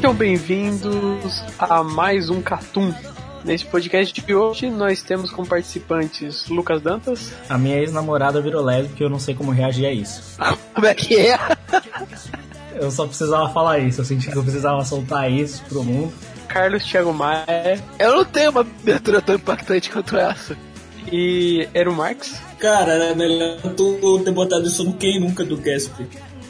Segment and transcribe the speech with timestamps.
[0.00, 2.90] Sejam bem-vindos a mais um Catum.
[3.44, 7.34] Nesse podcast de hoje, nós temos como participantes Lucas Dantas.
[7.50, 10.38] A minha ex-namorada virou lésbica e eu não sei como reagir a isso.
[10.72, 11.38] Como é que é?
[12.76, 16.14] Eu só precisava falar isso, eu senti que eu precisava soltar isso pro mundo.
[16.48, 20.56] Carlos Thiago Maia Eu não tenho uma abertura tão impactante quanto essa.
[21.12, 22.40] e Ero Marx.
[22.58, 25.92] Cara, era melhor tu ter botado isso no Quem Nunca do Gasp.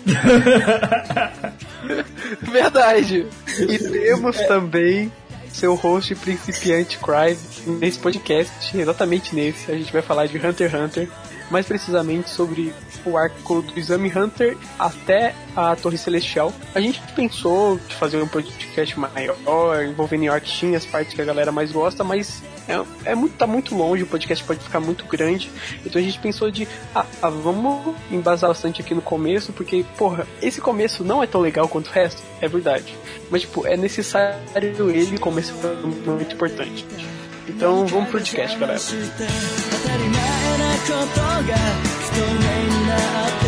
[2.42, 3.26] Verdade.
[3.58, 5.12] E temos também
[5.52, 9.70] seu host principiante Crive nesse podcast, exatamente nesse.
[9.70, 11.08] A gente vai falar de Hunter x Hunter,
[11.50, 12.72] mais precisamente sobre
[13.04, 16.52] o arco do Exame Hunter até a Torre Celestial.
[16.74, 19.36] A gente pensou de fazer um podcast maior,
[19.84, 23.74] envolvendo arquinho as partes que a galera mais gosta, mas é, é muito, tá muito
[23.74, 25.50] longe, o podcast pode ficar muito grande.
[25.84, 30.26] Então a gente pensou de, ah, ah, vamos embasar bastante aqui no começo, porque, porra,
[30.40, 32.94] esse começo não é tão legal quanto o resto, é verdade.
[33.30, 35.18] Mas, tipo, é necessário ele,
[35.52, 35.76] foi
[36.14, 36.86] muito importante.
[37.48, 38.78] Então vamos pro podcast, galera.
[40.58, 41.54] なことが
[42.00, 43.46] 不透明になって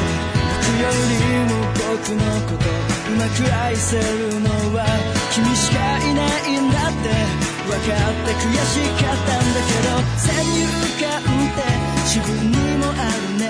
[0.62, 2.66] 僕よりも僕のこと
[3.10, 4.84] うまく愛せるのは
[5.32, 7.08] 君しかいないんだって
[7.66, 10.66] 分かって悔しかったんだけど先入
[11.00, 11.64] 観って
[12.04, 13.42] 自分にもあるね。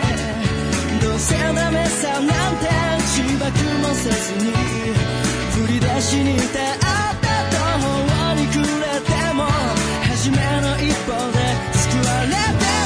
[1.02, 2.68] どうせダメさなんて
[3.00, 3.50] 自爆
[3.82, 4.52] もせずに
[5.50, 6.92] 振り出しに立った
[7.50, 8.66] 途方に暮れ
[9.00, 9.44] ても
[10.08, 11.38] 初めの一歩で
[11.72, 12.28] 救われ
[12.66, 12.81] て。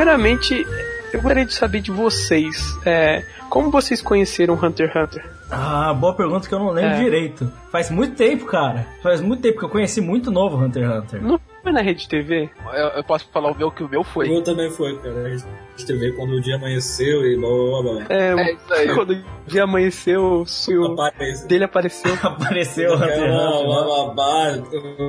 [0.00, 0.66] Primeiramente,
[1.12, 5.30] eu gostaria de saber de vocês, é, como vocês conheceram Hunter x Hunter?
[5.50, 7.04] Ah, boa pergunta que eu não lembro É.
[7.04, 7.52] direito.
[7.70, 8.86] Faz muito tempo, cara.
[9.02, 11.22] Faz muito tempo que eu conheci muito novo Hunter x Hunter.
[11.22, 12.48] Não foi na Rede TV?
[12.72, 14.26] Eu, eu posso falar o meu que o meu O foi.
[14.26, 15.36] meu também foi, cara.
[15.86, 17.92] Vê quando o dia amanheceu e blá blá blá.
[18.06, 18.16] blá.
[18.16, 18.94] É, É isso aí.
[18.94, 21.46] quando o dia amanheceu, o Aparece.
[21.46, 22.14] dele apareceu.
[22.22, 24.56] Apareceu blá blá blá,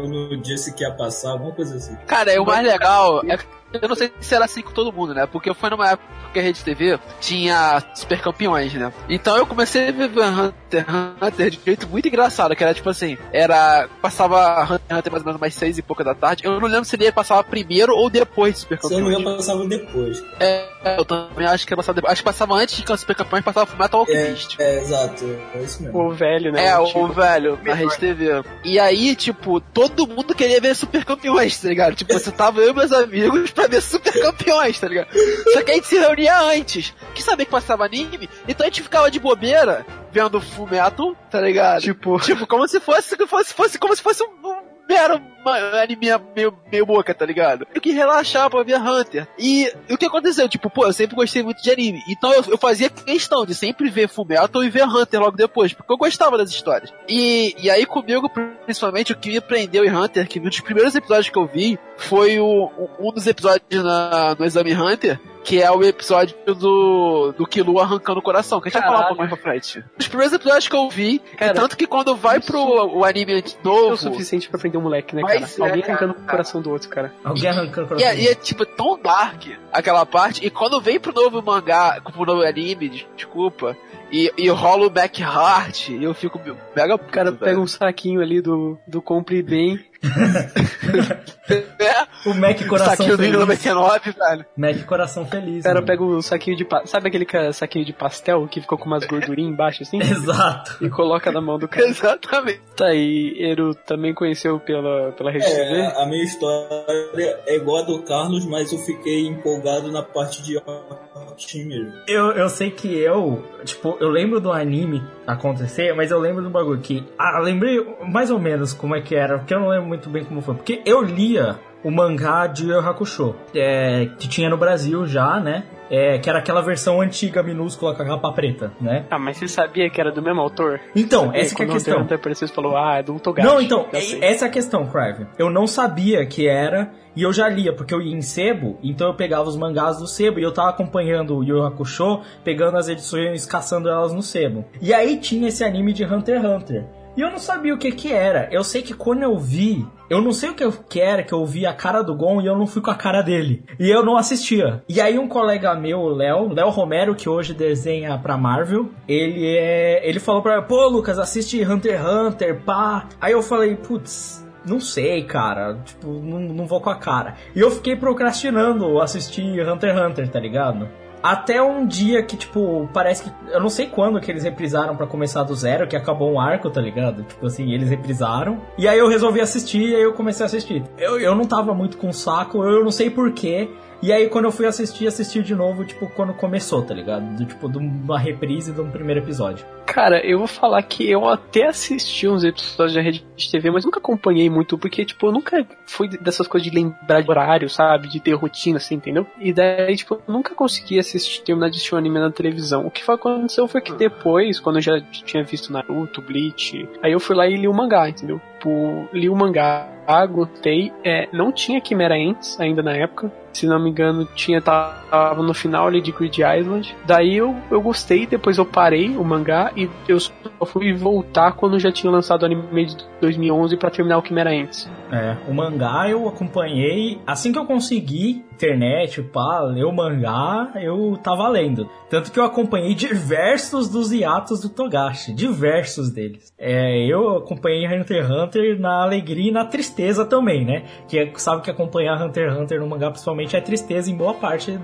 [0.08, 1.96] no dia se que ia passar, alguma coisa assim.
[2.08, 4.92] Cara, e o mais legal é que eu não sei se era assim com todo
[4.92, 5.26] mundo, né?
[5.26, 8.92] Porque foi numa época que a Rede TV tinha super campeões, né?
[9.08, 12.74] Então eu comecei a ver Hunter x Hunter de um jeito muito engraçado, que era
[12.74, 13.88] tipo assim, era.
[14.02, 16.44] Passava Hunter x Hunter mais ou menos mais seis e pouca da tarde.
[16.46, 19.22] Eu não lembro se ele passava primeiro ou depois de super Se eu não campeões.
[19.22, 20.24] engano, passava depois.
[20.42, 20.61] É,
[20.98, 22.12] eu também acho que passava depois.
[22.12, 24.56] Acho que passava antes de Super Campeões, passava Fullmetal Alchemist.
[24.60, 25.26] É, exato.
[25.56, 26.00] É isso mesmo.
[26.00, 26.66] O velho, né?
[26.68, 28.44] É, o o velho, na Rede TV.
[28.64, 31.96] E aí, tipo, todo mundo queria ver Super Campeões, tá ligado?
[31.96, 35.10] Tipo, você tava eu e meus amigos pra ver Super Campeões, tá ligado?
[35.54, 38.84] Só que a gente se reunia antes, que sabia que passava anime, então a gente
[38.84, 41.82] ficava de bobeira vendo Fullmetal, tá ligado?
[41.82, 46.08] Tipo, Tipo, como se fosse, fosse, fosse como se fosse um, um mero uma anime
[46.36, 47.68] meio, meio boca, tá ligado?
[47.74, 49.28] Eu que relaxar pra ver Hunter.
[49.38, 50.48] E o que aconteceu?
[50.48, 52.02] Tipo, pô, eu sempre gostei muito de anime.
[52.08, 55.92] Então eu, eu fazia questão de sempre ver Fullmetal e ver Hunter logo depois, porque
[55.92, 56.94] eu gostava das histórias.
[57.08, 58.30] E, e aí comigo,
[58.66, 61.80] principalmente, o que me prendeu em Hunter, que um dos primeiros episódios que eu vi
[61.98, 67.46] foi o, um dos episódios na, no Exame Hunter, que é o episódio do, do
[67.46, 69.84] Killua arrancando o coração, que a gente vai falar um pouco mais pra frente.
[69.98, 73.34] Os primeiros episódios que eu vi, Cara, e tanto que quando vai pro o anime
[73.34, 75.68] É o novo, suficiente pra prender um moleque, né, Mas cara?
[75.68, 75.94] é, Alguém cara.
[76.06, 77.14] arrancando o coração do outro, cara.
[77.24, 78.22] Alguém arrancando o e é, coração.
[78.24, 82.42] e é, tipo tão dark aquela parte, e quando vem pro novo mangá, pro novo
[82.42, 83.76] anime, des- desculpa,
[84.12, 86.40] e, e rola o back heart, e eu fico
[86.76, 89.80] mega O cara pega um saquinho ali do, do compre bem.
[90.04, 93.40] É, O Mac Coração saquinho do Feliz.
[93.40, 94.46] 99, velho.
[94.56, 95.62] Mac Coração Feliz.
[95.62, 95.88] O cara mano.
[95.88, 99.06] pega o saquinho de pa- Sabe aquele ca- saquinho de pastel que ficou com umas
[99.06, 99.98] gordurinhas embaixo assim?
[100.02, 100.78] Exato.
[100.86, 101.86] e coloca na mão do cara.
[101.90, 102.62] Exatamente.
[102.76, 105.60] Tá aí, Eru também conheceu pela, pela Rede TV?
[105.82, 110.44] É, a minha história é igual a do Carlos, mas eu fiquei empolgado na parte
[110.44, 111.92] de Rock mesmo.
[112.08, 116.50] Eu, eu sei que eu, tipo, eu lembro do anime acontecer, mas eu lembro do
[116.52, 117.04] bagulho que.
[117.18, 120.24] Ah, lembrei mais ou menos como é que era, porque eu não lembro muito bem
[120.24, 120.56] como foi.
[120.56, 125.64] Porque eu lia o mangá de Yu Hakusho, é, que tinha no Brasil já, né?
[125.90, 129.06] É, que era aquela versão antiga, minúscula, com a capa preta, né?
[129.12, 130.80] Ah, mas você sabia que era do mesmo autor?
[130.96, 131.42] Então, Sabia?
[131.42, 132.02] essa é a Quando questão.
[132.02, 133.46] Hunter apareceu, você falou, ah, é do Togashi.
[133.46, 135.28] Não, então, essa é a questão, Crive.
[135.38, 139.08] Eu não sabia que era, e eu já lia, porque eu ia em sebo, então
[139.08, 142.88] eu pegava os mangás do sebo, e eu tava acompanhando o Yu Hakusho, pegando as
[142.88, 144.64] edições, caçando elas no sebo.
[144.82, 147.01] E aí tinha esse anime de Hunter x Hunter.
[147.16, 148.48] E eu não sabia o que que era.
[148.52, 151.34] Eu sei que quando eu vi, eu não sei o que eu que era, que
[151.34, 153.66] eu vi a cara do Gon e eu não fui com a cara dele.
[153.80, 154.82] E eu não assistia.
[154.88, 159.46] E aí um colega meu, o Léo, Léo Romero, que hoje desenha pra Marvel, ele
[159.58, 163.08] é, ele falou pra mim, pô, Lucas, assiste Hunter x Hunter, pá.
[163.20, 165.78] Aí eu falei, putz, não sei, cara.
[165.84, 167.36] Tipo, não, não vou com a cara.
[167.54, 170.88] E eu fiquei procrastinando assistir Hunter x Hunter, tá ligado?
[171.24, 173.32] Até um dia que, tipo, parece que.
[173.52, 176.70] Eu não sei quando que eles reprisaram pra começar do zero, que acabou um arco,
[176.70, 177.24] tá ligado?
[177.24, 178.60] Tipo assim, eles reprisaram.
[178.78, 180.84] E aí eu resolvi assistir e aí eu comecei a assistir.
[180.98, 183.70] Eu, eu não tava muito com saco, eu não sei porquê.
[184.02, 187.24] E aí quando eu fui assistir, assisti de novo, tipo, quando começou, tá ligado?
[187.36, 189.64] Do, tipo, de uma reprise de um primeiro episódio.
[189.86, 194.00] Cara, eu vou falar que eu até assisti uns episódios da Rede TV, mas nunca
[194.00, 198.08] acompanhei muito, porque, tipo, eu nunca fui dessas coisas de lembrar de horário, sabe?
[198.08, 199.28] De ter rotina, assim, entendeu?
[199.40, 202.88] E daí, tipo, eu nunca consegui assistir, terminar de assistir um anime na televisão.
[202.88, 207.12] O que foi- aconteceu foi que depois, quando eu já tinha visto Naruto, Bleach, aí
[207.12, 208.42] eu fui lá e li o mangá, entendeu?
[208.62, 209.90] Tipo, li o mangá,
[210.30, 215.42] gostei, é, não tinha Chimera Ants ainda na época, se não me engano, tinha tava
[215.42, 216.96] no final ali de Grid Island.
[217.06, 220.32] Daí eu, eu gostei, depois eu parei o mangá e eu só
[220.66, 224.88] fui voltar quando já tinha lançado o anime de 2011 pra terminar o Chimera Ants.
[225.12, 231.18] É, o mangá eu acompanhei assim que eu consegui internet, pá, ler o mangá, eu
[231.24, 231.90] tava lendo.
[232.10, 236.54] Tanto que eu acompanhei diversos dos hiatos do Togashi, diversos deles.
[236.60, 240.84] É, eu acompanhei Hunter x Hunter na alegria e na tristeza também, né?
[241.08, 244.34] Que é- sabe que acompanhar Hunter x Hunter no mangá principalmente é tristeza em boa
[244.36, 244.78] parte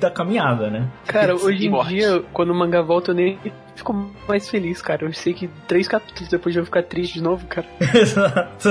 [0.00, 0.88] da caminhada, né?
[1.06, 3.38] Cara, hoje em dia, quando o mangá volta, eu nem
[3.74, 3.92] fico
[4.28, 5.04] mais feliz, cara.
[5.04, 7.66] Eu sei que três capítulos depois eu vou ficar triste de novo, cara.
[7.94, 8.68] Exato.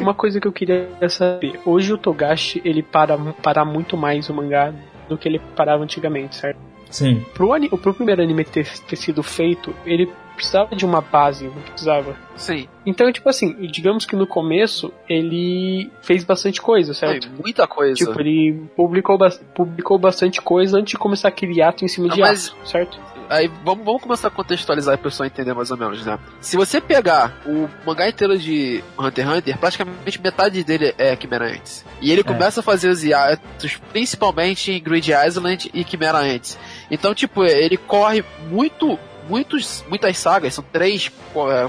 [0.00, 4.34] Uma coisa que eu queria saber, hoje o Togashi, ele para, para muito mais o
[4.34, 4.72] mangá
[5.08, 6.58] do que ele parava antigamente, certo?
[6.90, 7.24] Sim.
[7.34, 11.52] Pro, ani- pro primeiro anime ter, ter sido feito, ele precisava de uma base, não
[11.62, 12.16] precisava.
[12.34, 12.66] Sim.
[12.86, 17.28] Então, tipo assim, digamos que no começo ele fez bastante coisa, certo?
[17.28, 17.94] Tem muita coisa.
[17.94, 19.18] Tipo, ele publicou,
[19.54, 22.98] publicou bastante coisa antes de começar aquele ato em cima de Não, mas- ato, certo?
[23.30, 26.18] Aí vamos, vamos começar a contextualizar para o pessoal entender mais ou menos, né?
[26.40, 31.46] Se você pegar o mangá inteiro de Hunter x Hunter, praticamente metade dele é Chimera
[31.46, 31.84] Ants.
[32.02, 36.58] E ele começa a fazer os hiatos, principalmente em Grid Island e Chimera Ants.
[36.90, 38.98] Então, tipo, ele corre muito.
[39.28, 41.10] Muitos, muitas sagas, são três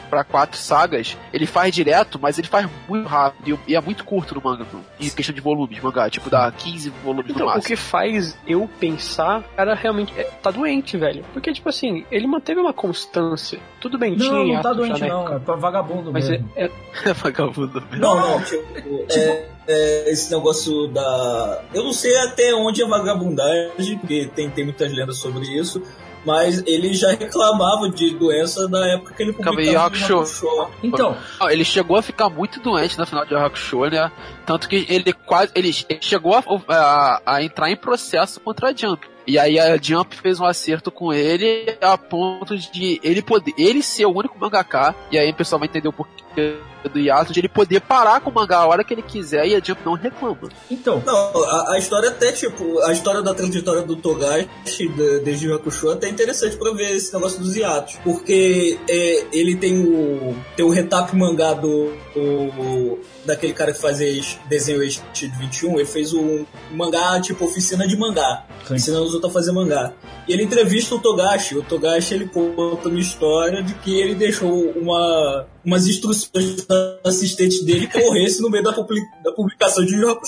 [0.09, 1.17] para quatro sagas.
[1.33, 4.65] Ele faz direto, mas ele faz muito rápido e- é muito curto no manga,
[4.99, 5.79] em questão de volumes.
[5.81, 7.63] Mangá, tipo, dá 15 volumes no Então, o máximo.
[7.67, 11.23] que faz eu pensar, cara, realmente é, tá doente, velho.
[11.33, 13.59] Porque, tipo assim, ele manteve uma constância.
[13.79, 16.31] Tudo bem, Não, tinha não tá já doente não, época, é pra vagabundo Mas é,
[16.33, 16.49] mesmo.
[16.55, 16.71] é-
[17.05, 17.83] É vagabundo.
[17.93, 18.63] Não, não, tipo,
[19.11, 21.63] é, é, esse negócio da.
[21.73, 25.81] Eu não sei até onde é vagabundagem, porque tem, tem muitas lendas sobre isso,
[26.25, 30.19] mas ele já reclamava de doença na época que ele publicava Hakusho.
[30.19, 30.69] Hakusho.
[30.83, 31.17] Então,
[31.49, 34.11] ele chegou a ficar muito doente na final de Hakusho, né?
[34.45, 35.51] Tanto que ele quase.
[35.55, 39.07] Ele, ele chegou a, a- a entrar em processo contra a Jump.
[39.27, 43.83] E aí a Jump fez um acerto com ele a ponto de ele poder ele
[43.83, 46.55] ser o único mangaka, e aí o pessoal vai entender o porquê
[46.89, 49.55] do hiato, de ele poder parar com o mangá a hora que ele quiser e
[49.55, 50.49] a Jump não reclama.
[50.69, 55.47] Então, Não, a, a história até, tipo, a história da trajetória do Togashi de- desde
[55.49, 57.97] o Hakusho é até interessante pra ver esse negócio dos hiatos.
[58.03, 64.09] Porque é, ele tem o, tem o retap mangá do, o- daquele cara que fazia
[64.09, 68.45] es- desenho este de 21, ele fez um mangá, tipo, oficina de mangá.
[68.67, 68.75] Sim.
[68.75, 69.93] Ensinando os outros a fazer mangá.
[70.27, 71.57] E ele entrevista o Togashi.
[71.57, 77.63] O Togashi, ele conta uma história de que ele deixou uma, umas instruções da assistente
[77.63, 80.19] dele que morresse no meio da, publi- da publicação de Yu.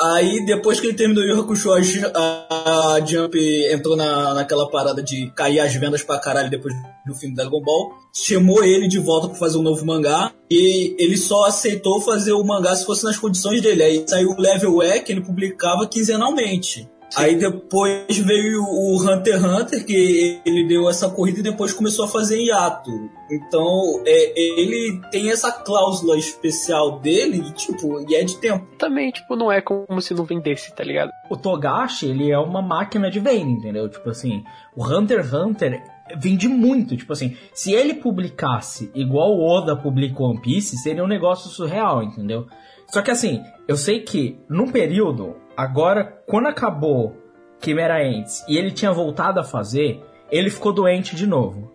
[0.00, 3.36] Aí, depois que ele terminou Yu Hakusho, a Jump
[3.72, 6.74] entrou na, naquela parada de cair as vendas pra caralho depois
[7.06, 7.92] do fim do Dragon Ball.
[8.12, 10.32] Chamou ele de volta pra fazer um novo mangá.
[10.50, 13.82] E ele só aceitou fazer o mangá se fosse nas condições dele.
[13.84, 16.88] Aí saiu o Level E, que ele publicava quinzenalmente.
[17.16, 22.04] Aí depois veio o Hunter x Hunter, que ele deu essa corrida e depois começou
[22.04, 22.90] a fazer em hiato.
[23.30, 28.66] Então, é, ele tem essa cláusula especial dele, tipo, e é de tempo.
[28.78, 31.10] Também, tipo, não é como se não vendesse, tá ligado?
[31.28, 33.88] o Togashi, ele é uma máquina de venda, entendeu?
[33.88, 34.44] Tipo assim,
[34.76, 35.82] o Hunter x Hunter
[36.16, 41.08] vende muito, tipo assim, se ele publicasse igual o Oda publica One Piece, seria um
[41.08, 42.46] negócio surreal, entendeu?
[42.88, 47.16] Só que assim, eu sei que num período, agora, quando acabou
[47.62, 51.72] Chimera Ants e ele tinha voltado a fazer, ele ficou doente de novo.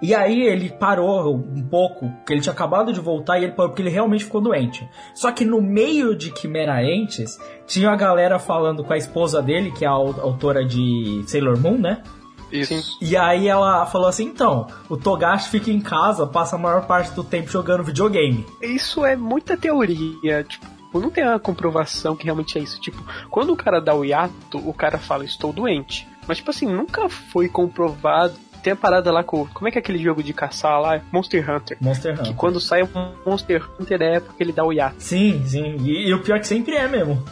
[0.00, 3.70] E aí ele parou um pouco, porque ele tinha acabado de voltar e ele parou
[3.70, 4.88] porque ele realmente ficou doente.
[5.12, 9.72] Só que no meio de Chimera Ants, tinha a galera falando com a esposa dele,
[9.72, 12.02] que é a au- autora de Sailor Moon, né?
[12.52, 12.96] Isso.
[13.02, 17.10] E aí ela falou assim, então, o Togashi fica em casa, passa a maior parte
[17.10, 18.46] do tempo jogando videogame.
[18.62, 20.64] Isso é muita teoria, tipo,
[20.94, 22.80] não tem uma comprovação que realmente é isso.
[22.80, 26.06] Tipo, quando o cara dá o hiato, o cara fala, estou doente.
[26.26, 28.34] Mas, tipo assim, nunca foi comprovado.
[28.62, 29.46] Tem a parada lá com.
[29.46, 31.00] Como é que é aquele jogo de caçar lá?
[31.12, 31.76] Monster Hunter.
[31.80, 32.34] Monster Que Hunter.
[32.34, 32.88] quando sai um
[33.24, 34.96] Monster Hunter é porque ele dá o hiato.
[34.98, 35.76] Sim, sim.
[35.80, 37.22] E, e o pior é que sempre é mesmo.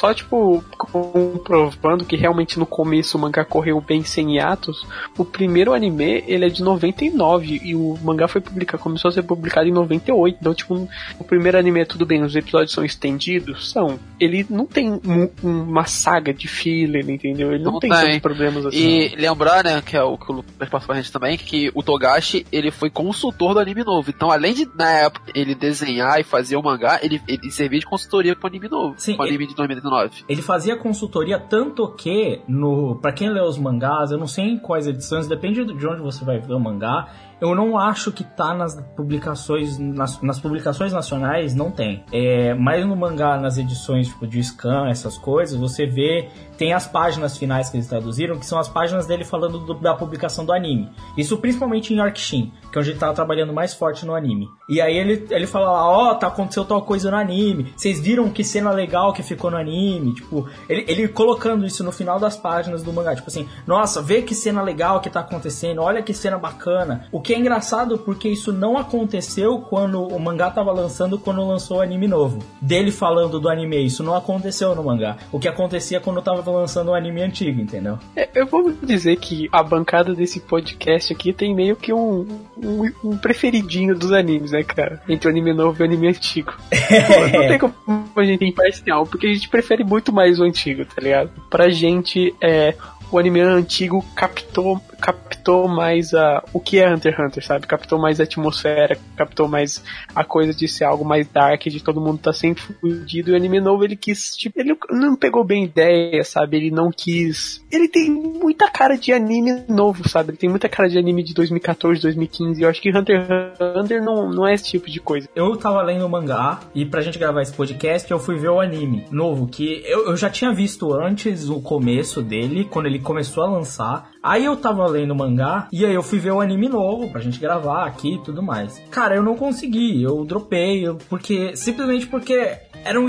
[0.00, 4.86] Só, tipo, comprovando que realmente no começo o mangá correu bem sem hiatos,
[5.18, 9.22] o primeiro anime, ele é de 99 e o mangá foi publicado, começou a ser
[9.22, 10.38] publicado em 98.
[10.40, 10.88] Então, tipo,
[11.18, 13.70] o primeiro anime, tudo bem, os episódios são estendidos?
[13.72, 13.98] São.
[14.18, 17.52] Ele não tem um- uma saga de filler, entendeu?
[17.52, 18.00] Ele não, Não tem, tem.
[18.00, 18.78] tantos problemas assim.
[18.78, 21.82] E lembrar, né, que é o que o Lucas passou pra gente também, que o
[21.82, 24.08] Togashi, ele foi consultor do anime novo.
[24.10, 27.86] Então, além de, na época, ele desenhar e fazer o mangá, ele, ele servia de
[27.86, 28.94] consultoria pro anime novo.
[28.96, 29.89] Sim, pro anime de 99.
[30.28, 34.58] Ele fazia consultoria tanto que, no para quem lê os mangás, eu não sei em
[34.58, 37.08] quais edições, depende de onde você vai ver o mangá.
[37.40, 42.04] Eu não acho que tá nas publicações nas, nas publicações nacionais, não tem.
[42.12, 46.86] É, mas no mangá, nas edições tipo, de scan, essas coisas, você vê tem as
[46.86, 50.52] páginas finais que eles traduziram, que são as páginas dele falando do- da publicação do
[50.52, 50.90] anime.
[51.16, 54.46] Isso principalmente em Yorkshin, que é onde ele tava trabalhando mais forte no anime.
[54.68, 57.72] E aí ele, ele fala lá, ó, tá aconteceu tal coisa no anime.
[57.74, 60.14] Vocês viram que cena legal que ficou no anime?
[60.14, 63.14] Tipo, ele, ele colocando isso no final das páginas do mangá.
[63.16, 67.06] Tipo assim, nossa, vê que cena legal que tá acontecendo, olha que cena bacana.
[67.10, 71.78] O que é engraçado porque isso não aconteceu quando o mangá tava lançando, quando lançou
[71.78, 72.38] o anime novo.
[72.60, 75.16] Dele falando do anime, isso não aconteceu no mangá.
[75.32, 77.98] O que acontecia quando tava lançando o anime antigo, entendeu?
[78.16, 82.92] É, eu vou dizer que a bancada desse podcast aqui tem meio que um, um,
[83.04, 85.02] um preferidinho dos animes, né, cara?
[85.08, 86.54] Entre o anime novo e o anime antigo.
[87.32, 87.74] Não tem como
[88.16, 91.30] a gente imparcial, porque a gente prefere muito mais o antigo, tá ligado?
[91.48, 92.74] Pra gente, é,
[93.10, 97.66] o anime antigo captou, captou mais a, o que é Hunter x Hunter, sabe?
[97.66, 99.82] Captou mais a atmosfera, captou mais
[100.14, 103.30] a coisa de ser algo mais dark, de todo mundo tá sempre fudido.
[103.30, 106.56] E o anime novo, ele quis, tipo, ele não pegou bem ideia, sabe?
[106.56, 107.64] Ele não quis.
[107.70, 110.30] Ele tem muita cara de anime novo, sabe?
[110.30, 112.62] Ele tem muita cara de anime de 2014, 2015.
[112.62, 115.28] Eu acho que Hunter x Hunter não, não é esse tipo de coisa.
[115.34, 118.60] Eu tava lendo o mangá e pra gente gravar esse podcast eu fui ver o
[118.60, 123.44] anime novo, que eu, eu já tinha visto antes o começo dele, quando ele começou
[123.44, 124.10] a lançar.
[124.22, 127.20] Aí eu tava lendo o mangá e aí eu fui ver o anime novo pra
[127.20, 128.80] gente gravar aqui e tudo mais.
[128.90, 133.06] Cara, eu não consegui, eu dropei, eu- porque simplesmente porque eram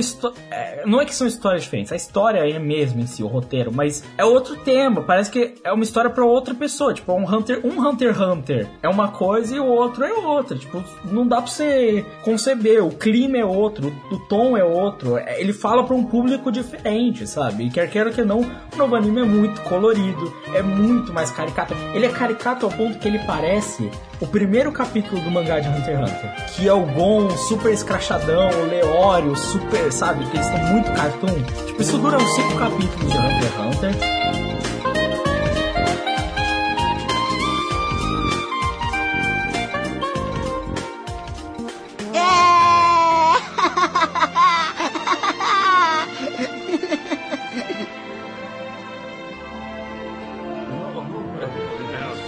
[0.49, 3.71] é, não é que são histórias diferentes, a história é mesmo em si, o roteiro,
[3.73, 7.61] mas é outro tema, parece que é uma história pra outra pessoa, tipo, um Hunter,
[7.65, 11.37] um Hunter x Hunter é uma coisa e o outro é outra, tipo, não dá
[11.41, 15.95] pra você conceber, o clima é outro, o tom é outro, é- ele fala pra
[15.95, 17.65] um público diferente, sabe?
[17.65, 21.73] E quer queira que não, o novo anime é muito colorido, é muito mais caricato.
[21.93, 23.89] Ele é caricato ao ponto que ele parece
[24.21, 28.51] o primeiro capítulo do mangá de Hunter x Hunter, que é o Gon super escrachadão,
[28.51, 30.23] o Leório super sabe?
[30.25, 31.41] Que eles estão muito cartoon.
[31.65, 33.95] Tipo, isso dura uns 5 capítulos de Hunter x Hunter.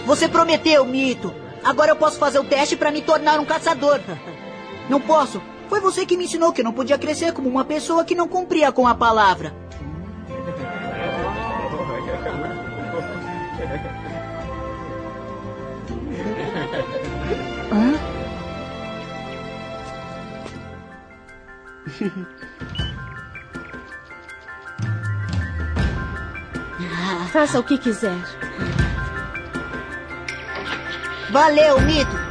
[0.06, 1.43] Você prometeu, Mito.
[1.63, 4.01] Agora eu posso fazer o teste para me tornar um caçador.
[4.89, 5.41] Não posso.
[5.70, 8.27] Foi você que me ensinou que eu não podia crescer como uma pessoa que não
[8.27, 9.55] cumpria com a palavra.
[27.32, 28.43] Faça o que quiser.
[31.34, 32.23] Valeu, Mito.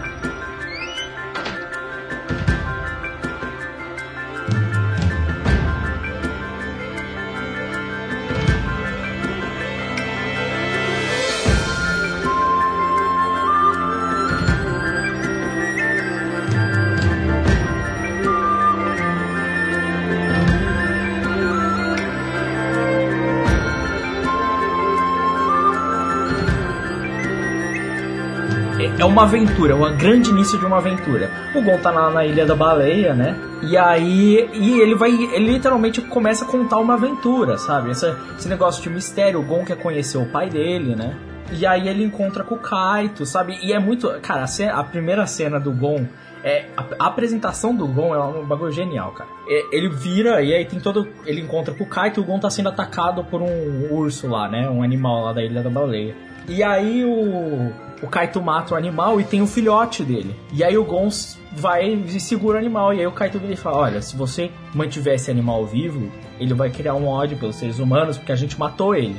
[29.13, 31.31] Uma aventura, um grande início de uma aventura.
[31.55, 33.37] O Gon tá lá na Ilha da Baleia, né?
[33.63, 37.91] E aí, e ele vai, ele literalmente começa a contar uma aventura, sabe?
[37.91, 41.15] Esse, esse negócio de mistério, o Gon quer conhecer o pai dele, né?
[41.53, 43.59] E aí ele encontra com o Kaito, sabe?
[43.63, 46.07] E é muito, cara, a, ce- a primeira cena do Gon
[46.43, 49.29] é a, a apresentação do Gon é um bagulho genial, cara.
[49.47, 52.39] É, ele vira e aí tem todo, ele encontra com o Kaito, e o Gon
[52.39, 54.71] tá sendo atacado por um urso lá, né?
[54.71, 56.15] Um animal lá da Ilha da Baleia.
[56.49, 57.73] E aí o,
[58.03, 60.35] o Kaito mata o animal e tem o filhote dele.
[60.53, 62.93] E aí o Gons vai e segura o animal.
[62.93, 66.55] E aí o Kaito vira e fala: Olha, se você mantiver esse animal vivo, ele
[66.55, 69.17] vai criar um ódio pelos seres humanos porque a gente matou ele.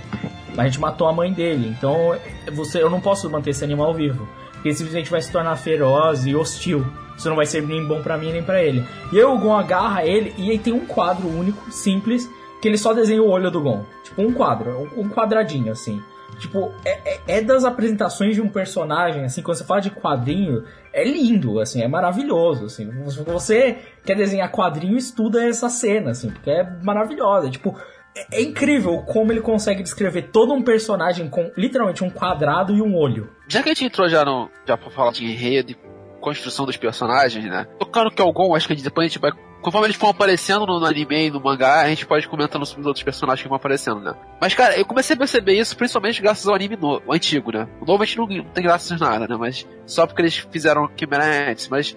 [0.58, 1.74] A gente matou a mãe dele.
[1.78, 2.16] Então
[2.52, 4.28] você, eu não posso manter esse animal vivo.
[4.54, 6.86] Porque ele simplesmente vai se tornar feroz e hostil.
[7.18, 8.84] Isso não vai ser nem bom pra mim nem pra ele.
[9.12, 12.30] E aí o Gon agarra ele e aí tem um quadro único, simples,
[12.62, 13.86] que ele só desenha o olho do Gon.
[14.04, 16.02] Tipo um quadro, um quadradinho assim.
[16.40, 20.64] Tipo, é, é- é das apresentações de um personagem, assim, quando você fala de quadrinho,
[20.92, 22.90] é lindo, assim, é maravilhoso, assim.
[23.26, 27.50] Você quer desenhar quadrinho, estuda essa cena, assim, porque é maravilhosa.
[27.50, 27.76] Tipo,
[28.16, 32.82] é, é incrível como ele consegue descrever todo um personagem com literalmente um quadrado e
[32.82, 33.30] um olho.
[33.48, 35.78] Já que a gente entrou já, no, já pra falar de enredo e
[36.20, 37.68] construção dos personagens, né?
[37.78, 39.32] Tocando que algum, acho que depois a gente vai.
[39.64, 42.82] Conforme eles vão aparecendo no, anime e no mangá, a gente pode ir comentando sobre
[42.82, 44.14] os outros personagens que vão aparecendo, né?
[44.40, 47.66] Mas, cara, eu comecei a perceber isso principalmente graças ao anime no, antigo, né?
[47.80, 49.38] O novo a gente não, não tem graças a nada, né?
[49.40, 51.70] Mas só porque eles fizeram Chimera antes.
[51.70, 51.96] Mas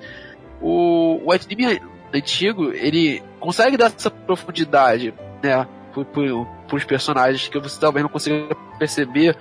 [0.61, 1.83] o, o anime
[2.15, 5.67] antigo, ele consegue dar essa profundidade, né?
[5.93, 9.37] Pro, pros personagens que você talvez não consiga perceber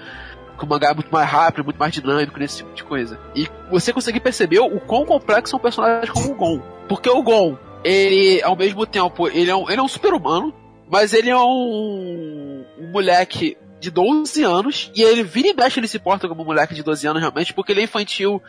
[0.57, 3.19] que o mangá é muito mais rápido, muito mais dinâmico nesse tipo de coisa.
[3.35, 6.61] E você conseguir perceber o quão complexo são personagens como o Gon.
[6.87, 10.53] Porque o Gon, ele, ao mesmo tempo, ele é um, ele é um super-humano,
[10.89, 15.87] mas ele é um, um moleque de 12 anos, e ele vira e mexe, ele
[15.87, 18.41] se porta como um moleque de 12 anos realmente, porque ele é infantil,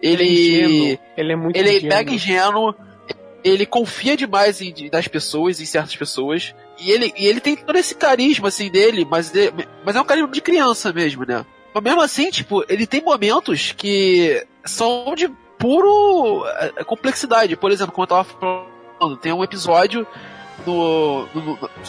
[0.00, 0.24] ele...
[0.24, 1.96] ingênuo, ele é muito ele é ingênuo.
[1.96, 2.74] mega ingênuo,
[3.44, 6.54] ele confia demais em, nas pessoas, em certas pessoas.
[6.78, 9.52] E ele, e ele tem todo esse carisma, assim, dele, mas, de-
[9.84, 11.44] mas é um carisma de criança mesmo, né?
[11.74, 17.56] Mas mesmo assim, tipo, ele tem momentos que são de puro eh, complexidade.
[17.56, 20.04] Por exemplo, como eu tava falando, tem um episódio
[20.66, 21.26] no,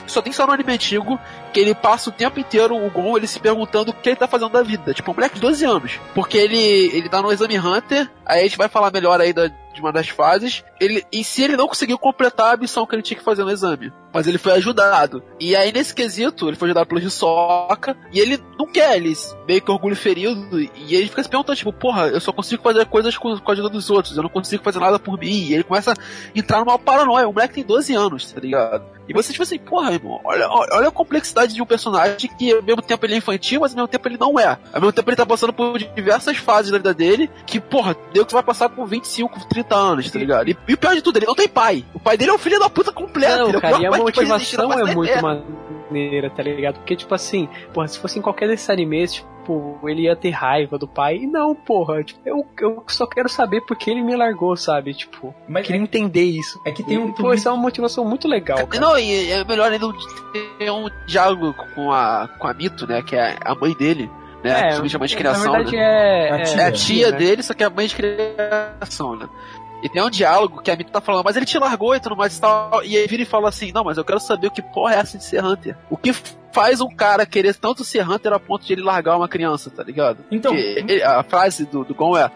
[0.08, 1.20] só tem só no anime antigo,
[1.54, 4.28] que ele passa o tempo inteiro, o Gon, ele se perguntando o que ele tá
[4.28, 4.94] fazendo da vida.
[4.94, 6.00] Tipo, um moleque de 12 anos.
[6.14, 9.52] Porque ele, ele tá no exame Hunter, aí a gente vai falar melhor aí da,
[9.74, 10.64] de uma das fases.
[10.80, 13.52] Ele, e se ele não conseguiu completar a missão que ele tinha que fazer no
[13.52, 13.92] exame.
[14.14, 15.24] Mas ele foi ajudado.
[15.40, 19.14] E aí, nesse quesito, ele foi ajudado pelo Hisoka, e ele não quer, ele
[19.48, 22.86] meio que orgulho ferido, e ele fica se perguntando, tipo, porra, eu só consigo fazer
[22.86, 25.48] coisas com, com a ajuda dos outros, eu não consigo fazer nada por mim.
[25.48, 25.96] E ele começa a
[26.36, 27.28] entrar numa paranoia.
[27.28, 28.84] O moleque tem 12 anos, tá ligado?
[29.12, 32.64] E você, tipo assim, porra, irmão, olha, olha a complexidade de um personagem que ao
[32.64, 34.58] mesmo tempo ele é infantil, mas ao mesmo tempo ele não é.
[34.74, 38.26] Ao mesmo tempo ele tá passando por diversas fases da vida dele, que, porra, deu
[38.26, 40.50] que vai passar com 25, 30 anos, tá ligado?
[40.50, 41.86] E, e o pior de tudo, ele não tem pai.
[41.94, 43.38] O pai dele é um filho da puta completo.
[43.38, 45.44] Não, ele é cara, e a motivação é muito terra.
[45.92, 46.76] Maneira, tá ligado?
[46.76, 50.78] Porque, tipo assim, porra, se fosse em qualquer desses animes, tipo, ele ia ter raiva
[50.78, 51.18] do pai.
[51.18, 54.94] E não, porra, tipo, eu, eu só quero saber porque ele me largou, sabe?
[54.94, 56.60] Tipo, Mas queria entender isso.
[56.66, 58.80] é que tem um E, pô, isso é uma motivação muito legal, cara.
[58.80, 59.88] Não, e é melhor ainda
[60.58, 63.02] ter um diálogo com a, com a Mito, né?
[63.02, 64.10] Que é a mãe dele,
[64.44, 64.80] né?
[64.80, 66.28] principalmente a mãe de criação, na verdade né?
[66.28, 67.18] é, A É a tia né?
[67.18, 69.28] dele, só que é a mãe de criação, né?
[69.84, 72.16] E tem um diálogo que a Mito tá falando, mas ele te largou e tudo
[72.16, 72.84] mais e tal.
[72.84, 74.98] E aí vira e fala assim: Não, mas eu quero saber o que porra é
[75.00, 75.76] essa de ser Hunter.
[75.90, 76.14] O que
[76.54, 79.84] faz um cara querer tanto ser Hunter a ponto de ele largar uma criança, tá
[79.84, 80.20] ligado?
[80.30, 82.30] Então- ele- a frase do, do Gon é.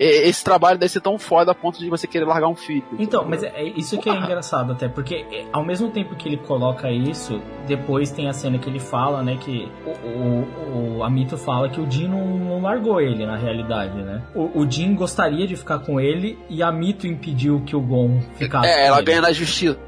[0.00, 2.82] "E- Esse trabalho deve ser tão foda a ponto de você querer largar um filho.
[2.98, 6.26] Então, mas é é isso que é engraçado até, porque é, ao mesmo tempo que
[6.28, 11.04] ele coloca isso, depois tem a cena que ele fala, né, que o, o, o
[11.04, 14.22] Amito fala que o Jin não, não largou ele, na realidade, né?
[14.34, 18.20] O, o Jin gostaria de ficar com ele e a Mito impediu que o Gon
[18.36, 19.78] ficasse É, ela ganha na justiça.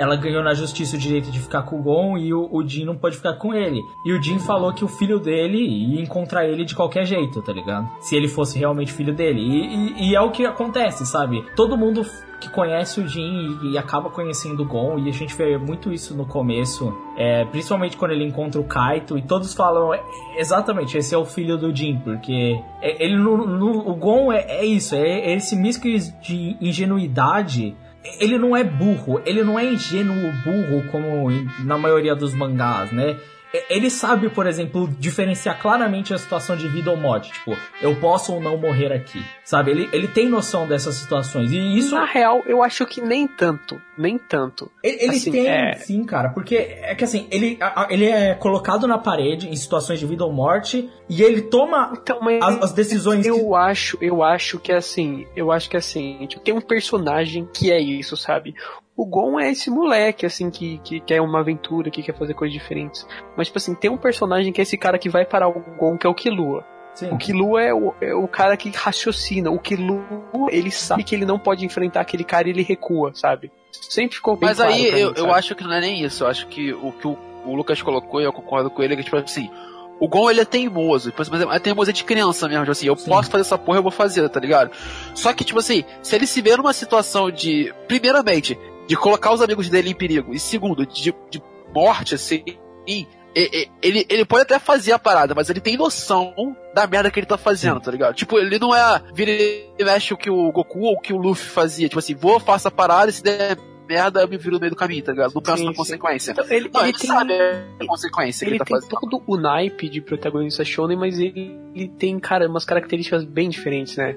[0.00, 2.84] Ela ganhou na justiça o direito de ficar com o Gon e o, o Jin
[2.86, 3.82] não pode ficar com ele.
[4.04, 7.52] E o Jin falou que o filho dele ia encontrar ele de qualquer jeito, tá
[7.52, 7.86] ligado?
[8.00, 9.40] Se ele fosse realmente filho dele.
[9.40, 9.66] E,
[10.06, 11.44] e- e é o que acontece, sabe?
[11.54, 12.00] Todo mundo
[12.40, 15.92] que conhece o Jin e, e acaba conhecendo o Gon, e a gente vê muito
[15.92, 20.02] isso no começo, é, principalmente quando ele encontra o Kaito, e todos falam "É,
[20.38, 24.40] exatamente, esse é o filho do Jin, porque é- ele não, não- o Gon é,
[24.60, 25.86] é isso, é, é esse misto
[26.22, 31.30] de ingenuidade ele não é burro, ele não é ingênuo burro como
[31.64, 33.16] na maioria dos mangás, né?
[33.52, 37.32] E- Ele sabe, por exemplo, diferenciar claramente a situação de vida ou morte.
[37.32, 39.22] Tipo, eu posso ou não morrer aqui.
[39.44, 39.70] Sabe?
[39.72, 41.50] Ele, ele tem noção dessas situações.
[41.52, 41.94] E isso.
[41.94, 43.80] Na real, eu acho que nem tanto.
[43.98, 44.70] Nem tanto.
[44.82, 46.28] Ele, ele Assim, tem, é- sim, cara.
[46.30, 47.58] Porque é que assim, ele,
[47.90, 50.88] ele é colocado na parede em situações de vida ou morte.
[51.08, 53.22] E ele toma Então, as, as decisões.
[53.24, 56.54] que- eu acho, eu acho que é assim, eu acho que é assim, tipo, tem
[56.54, 58.54] um personagem que é isso, sabe?
[59.00, 62.52] O Gon é esse moleque, assim, que, que quer uma aventura, que quer fazer coisas
[62.52, 63.08] diferentes.
[63.34, 65.96] Mas, tipo assim, tem um personagem que é esse cara que vai parar o Gon,
[65.96, 66.66] que é o Killua.
[66.92, 67.10] Sim.
[67.10, 69.50] O Killua é o, é o cara que raciocina.
[69.50, 70.04] O Killua,
[70.50, 73.50] ele sabe que ele não pode enfrentar aquele cara e ele recua, sabe?
[73.72, 76.24] Sempre ficou bem Mas claro aí mim, eu, eu acho que não é nem isso.
[76.24, 78.96] Eu acho que o que o, o Lucas colocou, e eu concordo com ele, é
[78.98, 79.50] que tipo assim.
[79.98, 82.96] O Gon ele é teimoso, tipo mas é teimoso de criança mesmo, tipo assim, eu
[82.96, 83.08] Sim.
[83.10, 84.70] posso fazer essa porra, eu vou fazer, tá ligado?
[85.14, 88.58] Só que, tipo assim, se ele se vê numa situação de, primeiramente,
[88.90, 91.40] de colocar os amigos dele em perigo, e segundo, de, de
[91.72, 92.42] morte, assim,
[92.84, 96.34] e- e- ele, ele pode até fazer a parada, mas ele tem noção
[96.74, 98.16] da merda que ele tá fazendo, tá ligado?
[98.16, 101.16] Tipo, ele não é vira e mexe o que o Goku ou o que o
[101.16, 103.56] Luffy fazia, tipo assim, vou, faço a parada e se der
[103.88, 105.32] merda, eu me viro no meio do caminho, tá ligado?
[105.32, 105.76] Não penso Sim, na sim.
[105.76, 106.32] consequência.
[106.32, 108.90] Então, ele, Não, ele ele tem, sabe a consequência que ele ele tá tem fazendo.
[108.98, 113.96] todo o naipe de protagonista shonen, mas ele, ele tem, cara, umas características bem diferentes,
[113.96, 114.16] né?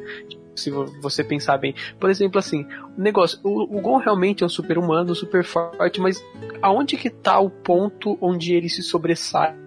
[0.56, 1.74] Se vo- você pensar bem.
[2.00, 2.66] Por exemplo, assim,
[2.98, 6.24] o negócio, o, o Gon realmente é um super humano, super forte, mas
[6.62, 9.62] aonde que tá o ponto onde ele se sobressai?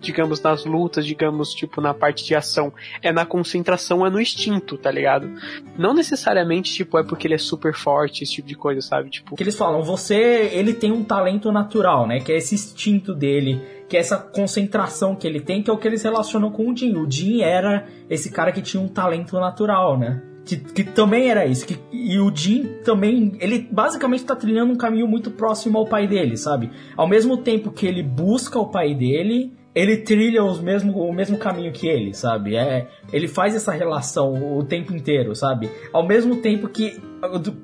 [0.00, 2.72] Digamos, nas lutas, digamos, tipo, na parte de ação.
[3.02, 5.30] É na concentração, é no instinto, tá ligado?
[5.78, 9.10] Não necessariamente, tipo, é porque ele é super forte, esse tipo de coisa, sabe?
[9.10, 12.20] Tipo, que eles falam, você, ele tem um talento natural, né?
[12.20, 15.78] Que é esse instinto dele, que é essa concentração que ele tem, que é o
[15.78, 16.96] que eles relacionam com o Jin.
[16.96, 20.31] O Jin era esse cara que tinha um talento natural, né?
[20.44, 21.66] Que, que também era isso.
[21.66, 26.06] Que, e o Jin também, ele basicamente tá trilhando um caminho muito próximo ao pai
[26.06, 26.70] dele, sabe?
[26.96, 31.38] Ao mesmo tempo que ele busca o pai dele, ele trilha os mesmo, o mesmo
[31.38, 32.56] caminho que ele, sabe?
[32.56, 35.70] É, ele faz essa relação o tempo inteiro, sabe?
[35.92, 37.00] Ao mesmo tempo que,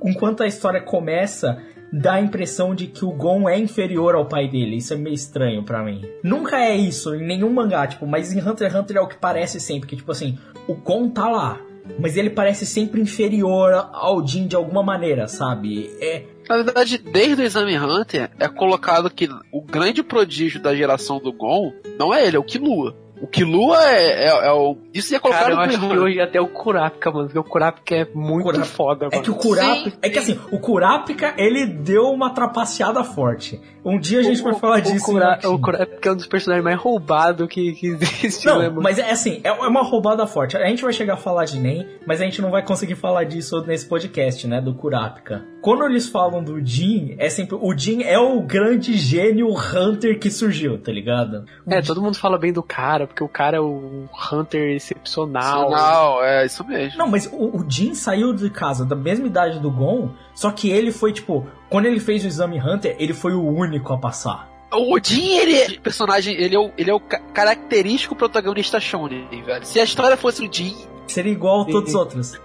[0.05, 1.61] enquanto a história começa,
[1.93, 4.77] dá a impressão de que o Gon é inferior ao pai dele.
[4.77, 6.03] Isso é meio estranho pra mim.
[6.23, 9.19] Nunca é isso em nenhum mangá, tipo, mas em Hunter x Hunter é o que
[9.19, 11.61] parece sempre, que tipo assim, o Gon tá lá,
[11.99, 15.91] mas ele parece sempre inferior ao Jin de alguma maneira, sabe?
[16.01, 21.19] É, Na verdade, desde o Exame Hunter, é colocado que o grande prodígio da geração
[21.19, 22.95] do Gon não é ele, é o Killua.
[23.21, 24.77] O Killua é, é, é o.
[24.95, 27.43] Isso ia colocar cara, eu no acho que hoje até o Kurapika, mano, porque o
[27.43, 29.17] Kurapika é muito Kurapika- foda, mano.
[29.17, 29.99] É que o Kurapika.
[30.03, 33.61] É que assim, o Kurapika, ele deu uma trapaceada forte.
[33.89, 35.13] Um dia a gente vai falar disso.
[35.13, 35.55] O, Action.
[35.55, 39.11] o Kurapika é um dos personagens mais roubados que, que existe, Não, né, mas é
[39.11, 40.57] assim, é é uma roubada forte.
[40.57, 43.25] A gente vai chegar a falar de Nen, mas a gente não vai conseguir falar
[43.25, 45.45] disso nesse podcast, né, do Kurapika.
[45.61, 50.31] Quando eles falam do Jin, é sempre o Jin é o grande gênio Hunter que
[50.31, 51.45] surgiu, tá ligado?
[51.67, 55.71] É, todo mundo fala bem do cara, porque o cara é o Hunter excepcional.
[55.71, 56.99] Não, é isso mesmo.
[56.99, 60.71] Não, mas o, o Jin saiu de casa da mesma idade do Gon, só que
[60.71, 64.49] ele foi tipo, quando ele fez o exame Hunter, ele foi o único a passar.
[64.73, 69.27] O Jin, ele é personagem, ele é o, ele é o ca- característico protagonista shonen,
[69.45, 69.65] velho.
[69.65, 70.77] Se a história fosse o Jin,
[71.07, 72.39] Seria igual a todos os outros.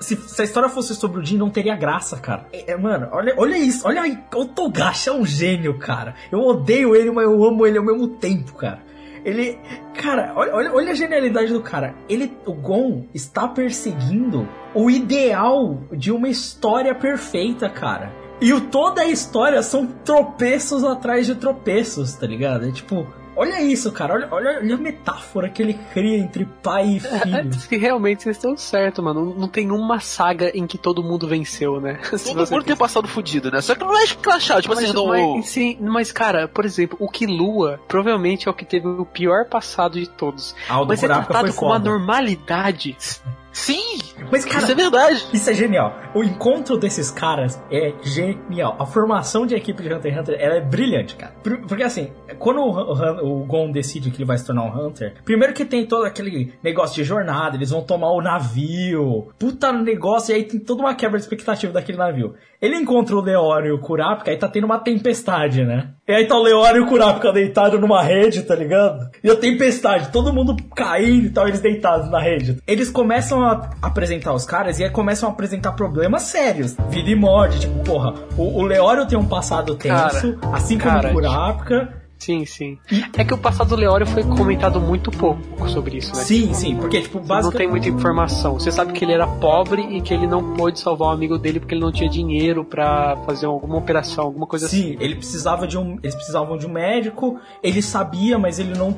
[0.00, 2.46] Se, se a história fosse sobre o Jin, não teria graça, cara.
[2.50, 3.86] É, é, mano, olha, olha isso.
[3.86, 4.18] Olha aí.
[4.34, 6.14] O Togashi é um gênio, cara.
[6.30, 8.80] Eu odeio ele, mas eu amo ele ao mesmo tempo, cara.
[9.22, 9.58] Ele.
[9.92, 11.94] Cara, olha, olha, olha a genialidade do cara.
[12.08, 18.10] Ele, o Gon está perseguindo o ideal de uma história perfeita, cara.
[18.40, 22.66] E o, toda a história são tropeços atrás de tropeços, tá ligado?
[22.66, 23.06] É tipo.
[23.34, 24.14] Olha isso, cara.
[24.14, 27.54] Olha, olha, olha a metáfora que ele cria entre pai e filho.
[27.54, 29.34] Se realmente vocês estão certos, mano.
[29.34, 31.98] Não tem uma saga em que todo mundo venceu, né?
[32.24, 33.62] Todo mundo tem passado fudido, né?
[33.62, 35.06] Só que não é escrachado, tipo Mas, assim, não...
[35.06, 39.46] mas, sim, mas, cara, por exemplo, o Kilua provavelmente é o que teve o pior
[39.46, 40.54] passado de todos.
[40.68, 42.96] Ah, mas é tratado com uma normalidade.
[43.52, 43.98] Sim!
[44.30, 45.26] Mas, cara, Isso é verdade.
[45.32, 45.94] Isso é genial.
[46.14, 48.76] O encontro desses caras é genial.
[48.78, 51.34] A formação de equipe de Hunter x Hunter ela é brilhante, cara.
[51.42, 55.14] Por- Porque assim, quando o, o Gon decide que ele vai se tornar um Hunter,
[55.24, 60.32] primeiro que tem todo aquele negócio de jornada, eles vão tomar o navio, puta negócio,
[60.32, 62.34] e aí tem toda uma quebra de expectativa daquele navio.
[62.60, 65.90] Ele encontra o Leório e o Kurapika, aí tá tendo uma tempestade, né?
[66.12, 69.08] E aí tá o Leório e o Kurapika deitados numa rede, tá ligado?
[69.24, 72.58] E a tempestade, todo mundo caindo e tal, eles deitados na rede.
[72.66, 76.76] Eles começam a apresentar os caras e aí começam a apresentar problemas sérios.
[76.90, 81.08] Vida e morte, tipo, porra, o, o Leório tem um passado tenso, assim como cara,
[81.08, 82.01] o Kurapika.
[82.22, 82.78] Sim, sim.
[83.18, 86.22] É que o passado do Leório foi comentado muito pouco sobre isso, né?
[86.22, 87.58] Sim, sim, porque, tipo, Não basicamente...
[87.58, 88.54] tem muita informação.
[88.54, 91.58] Você sabe que ele era pobre e que ele não pôde salvar um amigo dele
[91.58, 94.96] porque ele não tinha dinheiro pra fazer alguma operação, alguma coisa Sim, assim.
[95.00, 98.96] ele precisava de um, eles precisavam de um médico, ele sabia, mas ele não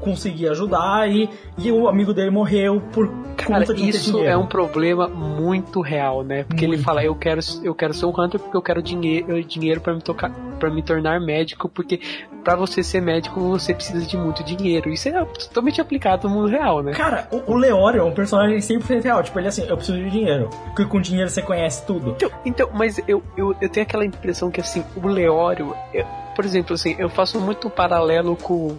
[0.00, 4.36] conseguia ajudar e, e o amigo dele morreu por Cara, conta de não isso é
[4.36, 6.44] um problema muito real, né?
[6.44, 6.84] Porque ele Muito.
[6.84, 10.00] fala, eu quero, eu quero ser um hunter porque eu quero dinheiro, dinheiro para me
[10.00, 12.00] tocar, para me tornar médico, porque
[12.42, 14.90] pra você ser médico você precisa de muito dinheiro.
[14.90, 16.92] Isso é totalmente aplicado no mundo real, né?
[16.92, 19.22] Cara, o, o Leório é um personagem 100% real.
[19.22, 20.50] Tipo, ele é assim, eu preciso de dinheiro.
[20.66, 22.10] Porque com dinheiro você conhece tudo.
[22.10, 26.44] Então, então mas eu, eu, eu tenho aquela impressão que assim, o Leório, eu- por
[26.44, 28.76] exemplo, assim, eu faço muito paralelo com,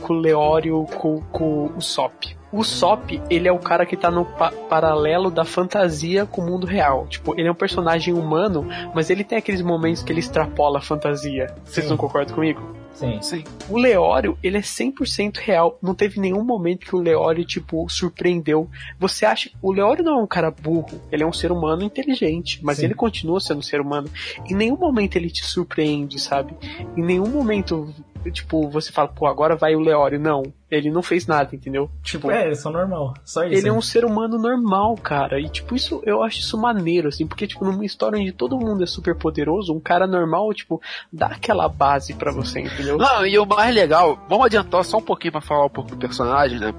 [0.00, 2.34] com o Leório, com, com o Sop.
[2.50, 6.46] O Sop, ele é o cara que tá no pa- paralelo da fantasia com o
[6.46, 7.06] mundo real.
[7.08, 10.80] Tipo, ele é um personagem humano, mas ele tem aqueles momentos que ele extrapola a
[10.80, 11.52] fantasia.
[11.64, 12.62] Vocês não concordam comigo?
[12.94, 13.20] Sim.
[13.20, 13.44] Sim.
[13.68, 15.78] O Leório, ele é 100% real.
[15.82, 18.68] Não teve nenhum momento que o Leório, tipo, surpreendeu.
[18.98, 19.50] Você acha.
[19.60, 21.00] O Leório não é um cara burro.
[21.10, 22.60] Ele é um ser humano inteligente.
[22.62, 22.86] Mas Sim.
[22.86, 24.08] ele continua sendo um ser humano.
[24.48, 26.54] Em nenhum momento ele te surpreende, sabe?
[26.96, 27.92] Em nenhum momento,
[28.30, 30.18] tipo, você fala, pô, agora vai o Leório.
[30.18, 30.42] Não.
[30.70, 31.88] Ele não fez nada, entendeu?
[32.02, 33.14] Tipo, é, é só normal.
[33.24, 33.54] Só isso.
[33.54, 35.38] Ele é um ser humano normal, cara.
[35.40, 38.82] E, tipo, isso eu acho isso maneiro, assim, porque, tipo, numa história onde todo mundo
[38.82, 42.83] é super poderoso, um cara normal, tipo, dá aquela base pra você, entendeu?
[42.84, 45.96] Não, e o mais legal, vamos adiantar só um pouquinho pra falar um pouco do
[45.96, 46.74] personagem, né?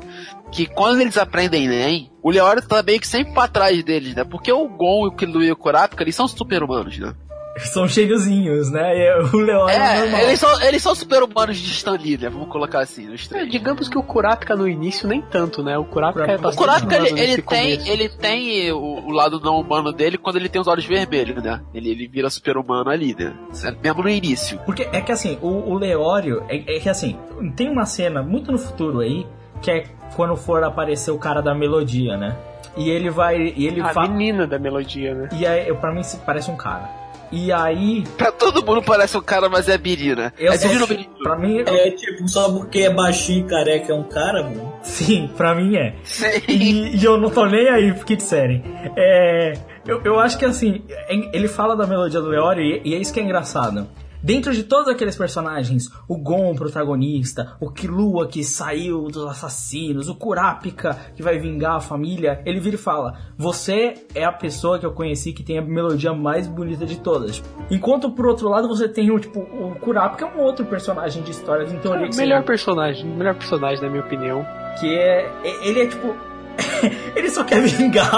[0.51, 4.23] Que quando eles aprendem NEM, o Leório tá meio que sempre pra trás deles, né?
[4.23, 7.13] Porque o Gon, o Killua e o Kurapika, eles são super-humanos, né?
[7.71, 8.97] São gêniozinhos, né?
[8.97, 10.21] E o Leório é, É, normal.
[10.21, 12.29] eles são, eles são super-humanos de Stan Lee, né?
[12.29, 13.51] Vamos colocar assim, os É, três.
[13.51, 15.77] digamos que o Kurapika no início nem tanto, né?
[15.77, 17.43] O Kurapika é O O bastante Kurapika, ele, ele tem,
[17.75, 17.91] começo.
[17.91, 21.61] ele tem o, o lado não humano dele quando ele tem os olhos vermelhos, né?
[21.73, 23.33] Ele, ele vira super-humano ali, né?
[23.81, 24.59] Mesmo no início.
[24.65, 27.17] Porque é que assim, o, o Leório, é, é que assim,
[27.55, 29.25] tem uma cena muito no futuro aí,
[29.61, 32.35] que é quando for aparecer o cara da melodia, né?
[32.77, 33.53] E ele vai.
[33.55, 35.29] E ele A menina da melodia, né?
[35.31, 36.89] E aí, eu- pra mim, se- parece um cara.
[37.31, 38.03] E aí.
[38.17, 40.31] Pra todo mundo parece um cara, mas é Biri, né?
[40.38, 41.09] Eu é sou, Biri no Biri.
[41.21, 44.73] pra mim, É tipo, só porque é baixinho e careca é um cara, mano.
[44.83, 45.95] sim, pra mim é.
[46.03, 46.25] Sim.
[46.47, 48.63] E, e eu não tô nem aí pro que disserem.
[48.95, 49.53] É,
[49.85, 50.83] eu, eu acho que assim,
[51.33, 53.88] ele fala da melodia do Leório e, e é isso que é engraçado.
[54.25, 60.09] Dentro de todos aqueles personagens, o Gon, o protagonista, o Killua que saiu dos assassinos,
[60.09, 64.79] o Kurapika que vai vingar a família, ele vira e fala: Você é a pessoa
[64.79, 67.43] que eu conheci que tem a melodia mais bonita de todas.
[67.69, 71.29] Enquanto por outro lado você tem o tipo, o Kurapika é um outro personagem de
[71.29, 74.43] histórias em teoria que melhor personagem, melhor personagem na minha opinião.
[74.79, 75.31] que é.
[75.43, 76.15] é- Ele é tipo.
[77.15, 78.11] ele só quer vingar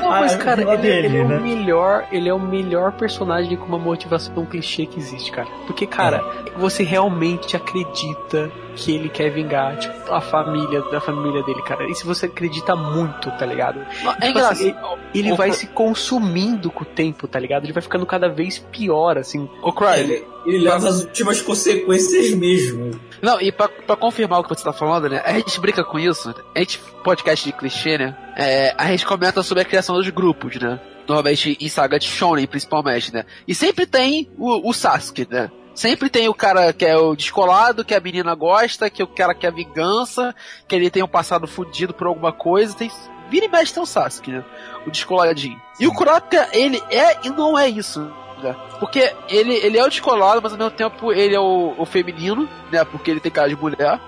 [0.00, 1.38] Não, a, mas cara, ele, dele, ele é né?
[1.38, 5.48] o melhor, ele é o melhor personagem com uma motivação clichê que existe, cara.
[5.66, 6.22] Porque, cara,
[6.54, 6.58] É.
[6.58, 11.90] você realmente acredita que ele quer vingar, tipo, a família da família dele, cara.
[11.90, 13.80] E se você acredita muito, tá ligado?
[13.80, 14.60] É Tipo assim, engraçado.
[14.60, 14.76] ele
[15.14, 17.64] ele O- vai se consumindo com o tempo, tá ligado?
[17.64, 19.48] Ele vai ficando cada vez pior, assim.
[19.62, 22.90] O Cry, Ele, ele leva as últimas consequências mesmo.
[23.22, 25.22] Não, e pra, pra confirmar o que você tá falando, né?
[25.24, 26.34] A gente brinca com isso.
[26.54, 28.14] A gente, podcast de clichê, né?
[28.36, 30.78] É, a gente comenta sobre a criação dos grupos, né?
[31.08, 33.24] Normalmente em saga de Shonen, principalmente, né?
[33.48, 35.50] E sempre tem o, o Sasuke, né?
[35.76, 39.34] Sempre tem o cara que é o descolado, que a menina gosta, que o cara
[39.34, 40.34] quer vingança,
[40.66, 42.74] que ele tem um passado fudido por alguma coisa.
[42.74, 42.90] Tem,
[43.28, 44.42] vira e mexe tem o Sasuke, né?
[44.86, 45.60] O descoladinho.
[45.78, 48.10] E o Kurapika, ele é e não é isso.
[48.42, 48.54] Né?
[48.78, 52.48] Porque ele, ele é o descolado, mas ao mesmo tempo ele é o, o feminino,
[52.70, 52.84] né?
[52.84, 54.00] Porque ele tem cara de mulher.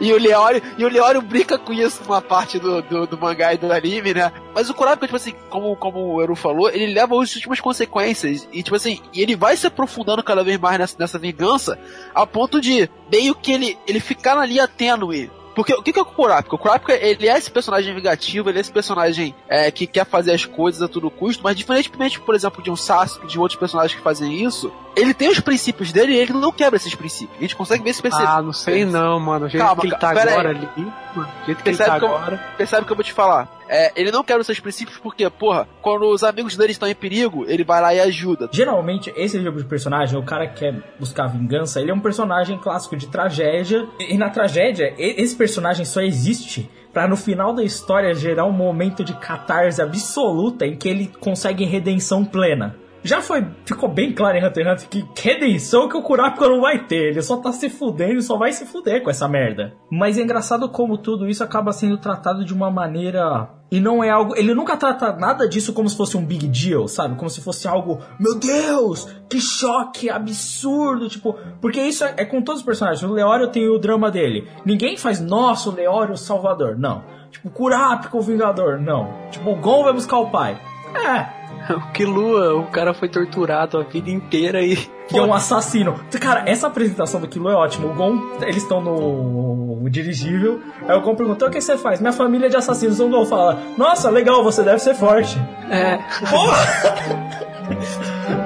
[0.00, 3.18] E, e o Leório, e o Leório brinca com isso numa parte do, do, do
[3.18, 4.32] mangá e do anime, né?
[4.54, 8.48] Mas o Kurapika, tipo assim, como, como o Eru falou, ele leva as últimas consequências.
[8.52, 11.78] E, tipo assim, e ele vai se aprofundando cada vez mais nessa, nessa vingança,
[12.14, 15.98] a ponto de meio que ele, ele ficar na linha tênue porque o que, que
[15.98, 16.54] é o Kurapika?
[16.54, 20.32] O Kurapika, ele é esse personagem vingativo, ele é esse personagem é, que quer fazer
[20.32, 23.96] as coisas a todo custo, mas diferentemente, por exemplo, de um Sasuke, de outros personagens
[23.96, 27.36] que fazem isso, ele tem os princípios dele e ele não quebra esses princípios.
[27.38, 28.26] A gente consegue ver esse princípio.
[28.28, 29.46] Ah, não sei não, mano.
[29.46, 30.56] O jeito Calma, que ele tá agora aí.
[30.56, 30.68] ali.
[31.14, 32.36] mano, O jeito que ele Percebe tá que eu- agora.
[32.56, 33.48] Percebe o que eu vou te falar?
[33.68, 36.94] É, ele não quebra os seus princípios porque, porra, quando os amigos dele estão em
[36.94, 38.48] perigo, ele vai lá e ajuda.
[38.52, 42.58] Geralmente, esse tipo de personagem, o cara que quer buscar vingança, ele é um personagem
[42.58, 43.86] clássico de tragédia.
[44.00, 48.50] E, e na tragédia, esse personagem só existe pra no final da história gerar um
[48.50, 52.74] momento de catarse absoluta em que ele consegue redenção plena.
[53.02, 56.60] Já foi, ficou bem claro em Hunter x Hunter que redenção que o Kurapika não
[56.60, 57.10] vai ter.
[57.10, 59.72] Ele só tá se fudendo e só vai se fuder com essa merda.
[59.90, 64.10] Mas é engraçado como tudo isso acaba sendo tratado de uma maneira e não é
[64.10, 64.34] algo.
[64.36, 67.16] Ele nunca trata nada disso como se fosse um big deal, sabe?
[67.16, 68.00] Como se fosse algo.
[68.18, 69.08] Meu Deus!
[69.28, 71.08] Que choque absurdo!
[71.08, 73.02] Tipo, porque isso é, é com todos os personagens.
[73.02, 74.46] O Leório tem o drama dele.
[74.64, 76.76] Ninguém faz, nossa, o Leório é salvador.
[76.76, 77.02] Não.
[77.30, 78.80] Tipo, Kurapika o vingador.
[78.80, 79.08] Não.
[79.30, 80.60] Tipo, o Gon vai buscar o pai.
[80.94, 81.39] É.
[81.76, 84.76] O Killua, o cara foi torturado a vida inteira e.
[85.08, 85.98] Que é um assassino.
[86.20, 87.86] Cara, essa apresentação do Kilo é ótima.
[87.86, 90.60] O Gon, eles estão no dirigível.
[90.86, 92.00] Aí o Gon perguntou: o que você faz?
[92.00, 93.00] Minha família é de assassinos.
[93.00, 95.36] O Gon fala: Nossa, legal, você deve ser forte.
[95.68, 95.98] É.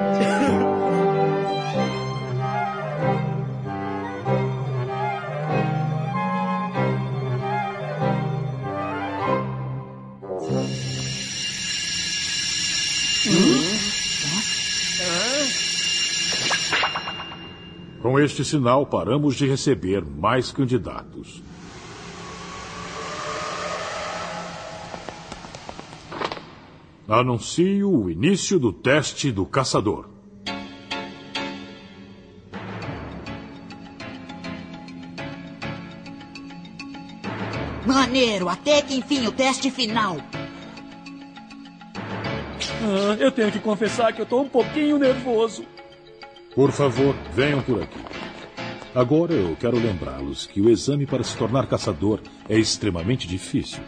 [18.15, 21.43] Com este sinal, paramos de receber mais candidatos.
[27.09, 30.07] Anuncio o início do teste do caçador.
[37.85, 40.15] Maneiro, até que enfim o teste final.
[42.81, 45.74] Ah, eu tenho que confessar que eu tô um pouquinho nervoso.
[46.55, 47.99] Por favor, venham por aqui.
[48.95, 53.83] Agora eu quero lembrá-los que o exame para se tornar caçador é extremamente difícil.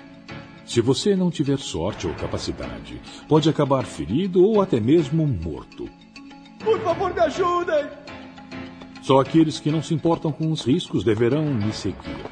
[0.65, 5.89] Se você não tiver sorte ou capacidade, pode acabar ferido ou até mesmo morto.
[6.59, 7.85] Por favor, me ajudem!
[9.01, 12.25] Só aqueles que não se importam com os riscos deverão me seguir.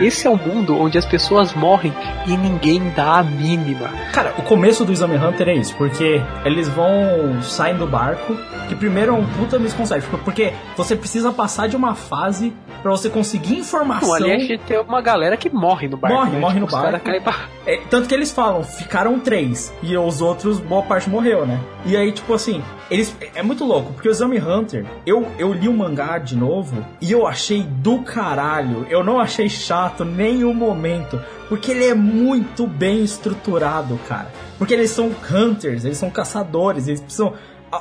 [0.00, 1.92] Esse é um mundo onde as pessoas morrem
[2.26, 3.88] e ninguém dá a mínima.
[4.12, 8.36] Cara, o começo do Exame Hunter é isso, porque eles vão sair do barco,
[8.68, 13.08] que primeiro é um puta misconception, porque você precisa passar de uma fase pra você
[13.10, 14.14] conseguir informação.
[14.14, 16.16] Ali a gente tem uma galera que morre no barco.
[16.16, 16.38] Morre, né?
[16.38, 17.22] morre no Os caras barco.
[17.22, 17.48] pra...
[17.66, 19.72] É, tanto que eles falam, ficaram três.
[19.82, 21.60] E os outros, boa parte morreu, né?
[21.84, 23.14] E aí, tipo assim, eles.
[23.34, 27.12] É muito louco, porque o Exame Hunter, eu, eu li o mangá de novo e
[27.12, 28.86] eu achei do caralho.
[28.88, 31.20] Eu não achei chato nenhum momento.
[31.48, 34.30] Porque ele é muito bem estruturado, cara.
[34.58, 37.32] Porque eles são hunters, eles são caçadores, eles precisam.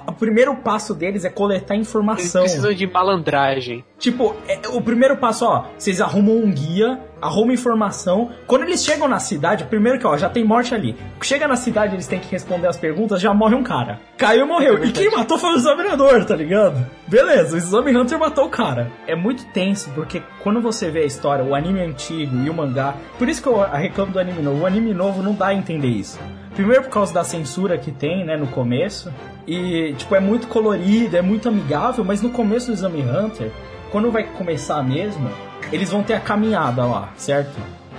[0.08, 2.42] O primeiro passo deles é coletar Eles informação.
[2.42, 3.84] precisam de malandragem.
[3.98, 8.32] Tipo, é- o primeiro passo, ó, vocês arrumam um guia, arrumam informação.
[8.46, 10.96] Quando eles chegam na cidade, primeiro que, ó, já tem morte ali.
[11.22, 14.00] Chega na cidade, eles têm que responder as perguntas, já morre um cara.
[14.18, 14.84] Caiu e morreu.
[14.84, 16.86] e quem matou foi o examinador, tá ligado?
[17.08, 18.92] Beleza, o Exame Hunter matou o cara.
[19.06, 22.96] É muito tenso, porque quando você vê a história, o anime antigo e o mangá.
[23.18, 24.62] Por isso que eu reclamo do anime novo.
[24.62, 26.20] O anime novo não dá a entender isso.
[26.56, 29.14] Primeiro por causa da censura que tem, né, no começo.
[29.48, 33.52] E, tipo, é muito colorido, é muito amigável, mas no começo do Exame Hunter,
[33.92, 35.30] quando vai começar mesmo,
[35.72, 37.56] eles vão ter a caminhada lá, certo?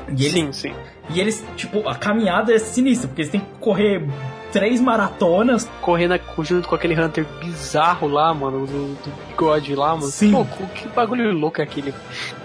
[0.09, 0.75] E eles, Sim, sim.
[1.11, 4.07] E eles, tipo, a caminhada é sinistra, porque eles têm que correr
[4.53, 5.69] três maratonas.
[5.81, 10.07] Correndo junto com aquele Hunter bizarro lá, mano, do, do bigode lá, mano.
[10.07, 10.33] Sim.
[10.33, 10.45] Pô,
[10.75, 11.95] que bagulho louco é aquele?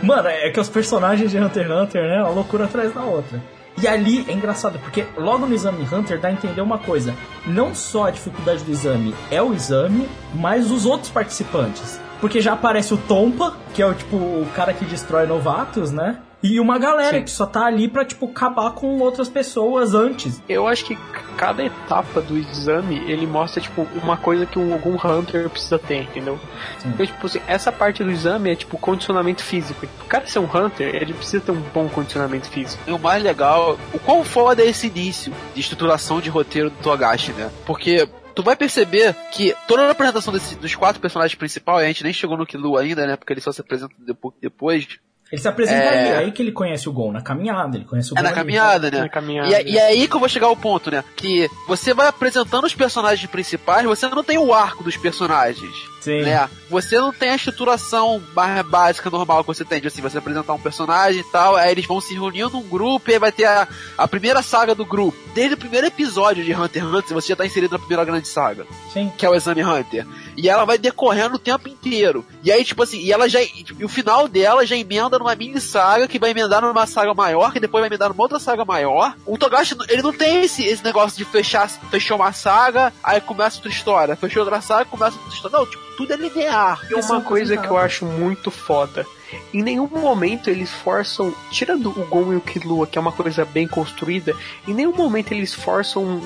[0.02, 2.22] Mano, é que os personagens de Hunter x Hunter, né?
[2.22, 3.42] Uma loucura atrás da outra.
[3.82, 7.16] E ali é engraçado, porque logo no exame Hunter dá a entender uma coisa.
[7.46, 12.00] Não só a dificuldade do exame é o exame, mas os outros participantes.
[12.24, 16.20] Porque já aparece o Tompa, que é o tipo o cara que destrói novatos, né?
[16.42, 17.24] E uma galera Sim.
[17.26, 20.42] que só tá ali pra, tipo, acabar com outras pessoas antes.
[20.48, 20.98] Eu acho que
[21.36, 26.04] cada etapa do exame, ele mostra, tipo, uma coisa que um, algum Hunter precisa ter,
[26.04, 26.40] entendeu?
[26.86, 29.86] Então, tipo assim, essa parte do exame é, tipo, condicionamento físico.
[30.02, 32.82] O cara ser um Hunter, ele precisa ter um bom condicionamento físico.
[32.88, 36.78] E o mais legal, o quão foda é esse início de estruturação de roteiro do
[36.78, 37.52] Togashi, né?
[37.66, 42.04] Porque tu vai perceber que toda a apresentação desse- dos quatro personagens principais, a gente
[42.04, 43.16] nem chegou no Killua ainda, né?
[43.16, 44.88] Porque ele só se apresenta depo- depois.
[45.32, 45.88] Ele se apresenta É.
[46.00, 48.22] ali, é aí que ele conhece o Gon, na caminhada, ele conhece o É Gon
[48.24, 48.36] na ali.
[48.38, 49.00] caminhada, né?
[49.00, 49.50] Na caminhada.
[49.50, 51.04] E, é- e é aí que eu vou chegar ao ponto, né?
[51.16, 55.74] Que você vai apresentando os personagens principais, você não tem o arco dos personagens.
[56.04, 56.22] Sim.
[56.22, 56.50] Né?
[56.70, 60.54] Você não tem a estruturação mais básica, normal que você tem, de assim, você apresentar
[60.54, 63.46] um personagem e tal, aí eles vão se reunir num grupo e aí vai ter
[63.46, 65.18] a, a primeira saga do grupo.
[65.34, 68.28] Desde o primeiro episódio de Hunter x Hunter, você já tá inserido na primeira grande
[68.28, 69.12] saga Sim.
[69.18, 70.06] que é o Exame Hunter.
[70.36, 72.26] E ela vai decorrendo o tempo inteiro.
[72.44, 73.42] E aí, tipo assim, e ela já.
[73.42, 77.52] E o final dela já emenda numa mini saga que vai emendar numa saga maior,
[77.52, 79.16] que depois vai emendar numa outra saga maior.
[79.26, 83.58] O Togashi, ele não tem esse, esse negócio de fechar, fechou uma saga, aí começa
[83.58, 84.16] outra história.
[84.16, 85.58] Fechou outra saga, começa outra história.
[85.58, 86.86] Não, tipo, tudo é linear.
[86.90, 89.06] E uma coisa que eu acho muito foda.
[89.54, 93.46] Em nenhum momento eles forçam, tirando o Gon e o Killua, que é uma coisa
[93.46, 94.36] bem construída,
[94.68, 96.22] em nenhum momento eles forçam um,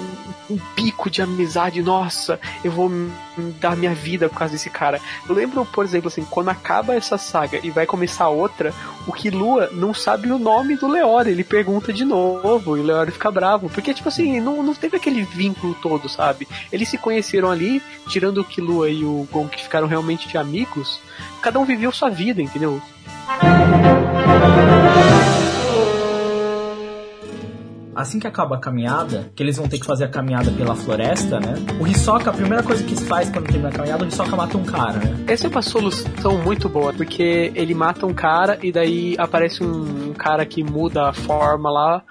[0.50, 1.82] um pico de amizade.
[1.82, 2.90] Nossa, eu vou
[3.60, 5.00] dar minha vida por causa desse cara.
[5.28, 8.74] Eu lembro, por exemplo, assim, quando acaba essa saga e vai começar outra,
[9.06, 11.32] o Killua não sabe o nome do Leori.
[11.32, 13.70] Ele pergunta de novo e o Leori fica bravo.
[13.70, 16.48] Porque, tipo assim, não, não teve aquele vínculo todo, sabe?
[16.72, 21.00] Eles se conheceram ali, tirando o Killua e o Gon, que ficaram realmente amigos.
[21.42, 22.82] Cada um viveu sua vida, entendeu?
[27.98, 31.40] Assim que acaba a caminhada, que eles vão ter que fazer a caminhada pela floresta,
[31.40, 31.56] né?
[31.82, 34.64] O Hisoka, a primeira coisa que faz quando termina a caminhada, o Hisoka mata um
[34.64, 35.24] cara, né?
[35.26, 40.10] Essa é uma solução muito boa, porque ele mata um cara e daí aparece um,
[40.10, 42.04] um cara que muda a forma lá,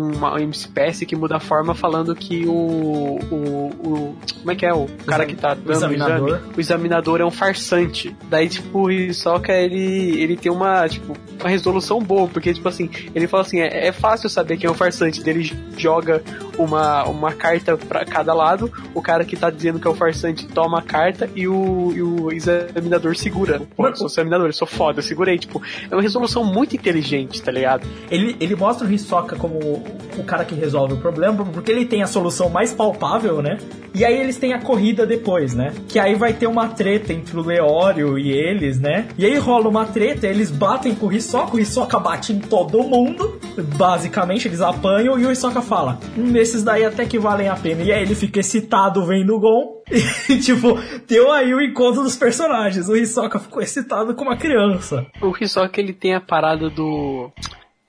[0.00, 4.72] uma, espécie que muda a forma falando que o, o, o- como é que é
[4.72, 6.28] o cara que tá dando o examinador.
[6.28, 8.16] exame, o examinador é um farsante.
[8.30, 12.90] Daí tipo o Hisoka ele ele tem uma tipo uma resolução boa, porque tipo assim,
[13.14, 16.22] ele fala assim, é, é fácil saber quem é um farsante, Daí ele joga
[16.58, 20.46] uma, uma carta pra cada lado, o cara que tá dizendo que é o farsante
[20.46, 23.62] toma a carta e o, e o examinador segura.
[23.76, 27.52] Pô, sou examinador, eu sou foda, eu segurei, tipo, é uma resolução muito inteligente, tá
[27.52, 27.86] ligado?
[28.10, 29.84] Ele, ele mostra o Hisoka como o,
[30.18, 33.58] o cara que resolve o problema, porque ele tem a solução mais palpável, né?
[33.94, 35.72] E aí eles têm a corrida depois, né?
[35.88, 39.08] Que aí vai ter uma treta entre o Leório e eles, né?
[39.16, 42.82] E aí rola uma treta, eles batem com o Hisoka, o Hisoka bate em todo
[42.82, 43.38] mundo,
[43.76, 47.82] basicamente eles apanham, e o Hisoka fala, hum, esses daí até que valem a pena.
[47.82, 49.82] E aí ele fica excitado vendo o Gon,
[50.28, 52.88] e tipo, deu aí o encontro dos personagens.
[52.88, 55.06] O Hisoka ficou excitado com uma criança.
[55.20, 57.30] O Hisoka ele tem a parada do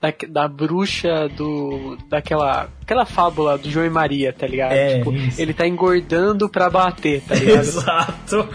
[0.00, 4.72] da, da bruxa do daquela aquela fábula do João e Maria, tá ligado?
[4.72, 5.40] É, tipo, isso.
[5.40, 7.60] ele tá engordando pra bater, tá ligado?
[7.62, 8.48] Exato.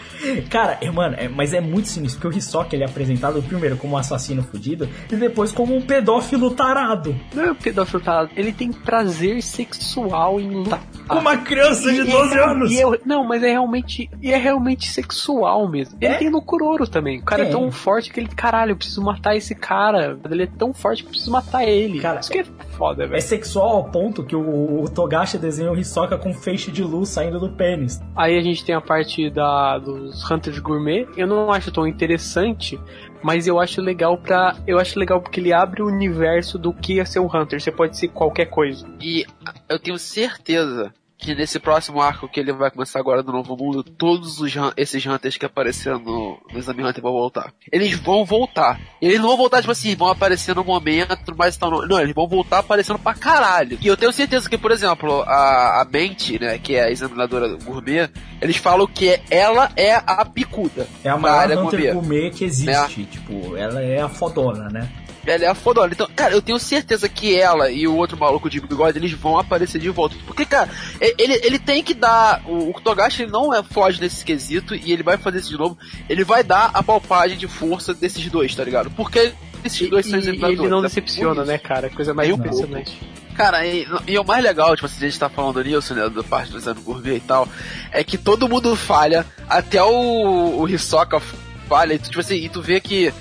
[0.49, 3.77] Cara, é, mano, é- mas é muito sinistro, porque o Hisoka ele é apresentado primeiro
[3.77, 7.15] como um assassino fudido e depois como um pedófilo tarado.
[7.33, 10.81] Não é o pedófilo tarado, ele tem prazer sexual em lutar.
[11.07, 12.71] Com uma criança de E- 12 e é- anos.
[12.75, 14.09] é- não, mas é realmente.
[14.21, 15.97] E é realmente sexual mesmo.
[16.01, 16.17] Ele É?
[16.17, 17.19] tem no Kuroro também.
[17.19, 18.27] O cara é tão forte que ele.
[18.27, 20.17] Caralho, eu preciso matar esse cara.
[20.29, 21.99] Ele é tão forte que eu preciso matar ele.
[21.99, 23.21] Cara, Isso que é foda, É velho.
[23.21, 27.39] sexual ao ponto que o, o Togashi desenha o Hisoka com feixe de luz saindo
[27.39, 28.01] do pênis.
[28.15, 31.07] Aí a gente tem a parte da, dos Hunters Gourmet.
[31.15, 32.80] Eu não acho tão interessante,
[33.23, 34.55] mas eu acho legal pra.
[34.67, 37.61] Eu acho legal porque ele abre o universo do que é ser um Hunter.
[37.61, 38.88] Você pode ser qualquer coisa.
[39.01, 39.26] E
[39.69, 40.93] eu tenho certeza
[41.26, 45.03] que nesse próximo arco que ele vai começar agora no Novo Mundo, todos os esses
[45.03, 47.51] Hunters que apareceram no, no Exame Hunter vão voltar.
[47.71, 48.80] Eles vão voltar.
[49.01, 51.88] Eles não vão voltar, tipo assim, vão aparecer no momento, mas tal.
[51.88, 53.80] Não, eles vão voltar aparecendo pra caralho.
[53.82, 57.57] E eu tenho certeza que, por exemplo, a, a Bente, né, que é a examinadora
[57.63, 58.09] gourmet,
[58.39, 60.88] eles falam que ela é a picuda.
[61.03, 61.93] É a maior área Hunter gourmet.
[61.93, 63.05] gourmet que existe.
[63.05, 64.88] Tipo, ela é a fodona, né?
[65.26, 65.91] Ela é a fodona.
[65.91, 69.39] Então, cara, eu tenho certeza que ela e o outro maluco de bigode, eles vão
[69.39, 70.15] aparecer de volta.
[70.28, 70.69] Porque, cara,
[70.99, 72.41] ele, ele tem que dar.
[72.45, 75.57] O, o Togashi ele não é foge nesse quesito e ele vai fazer isso de
[75.57, 75.78] novo.
[76.07, 78.91] Ele vai dar a palpagem de força desses dois, tá ligado?
[78.91, 80.59] Porque esses dois E, são e examinadores.
[80.59, 81.89] ele não é por decepciona, né, cara?
[81.89, 82.97] Coisa mais um impressionante.
[83.36, 86.23] Cara, e, e o mais legal, tipo, assim, a gente tá falando nisso, né, da
[86.23, 87.49] parte do exame gourmet e tal,
[87.91, 91.19] é que todo mundo falha, até o, o Hisoka
[91.67, 93.13] falha, e tu, tipo assim, e tu vê que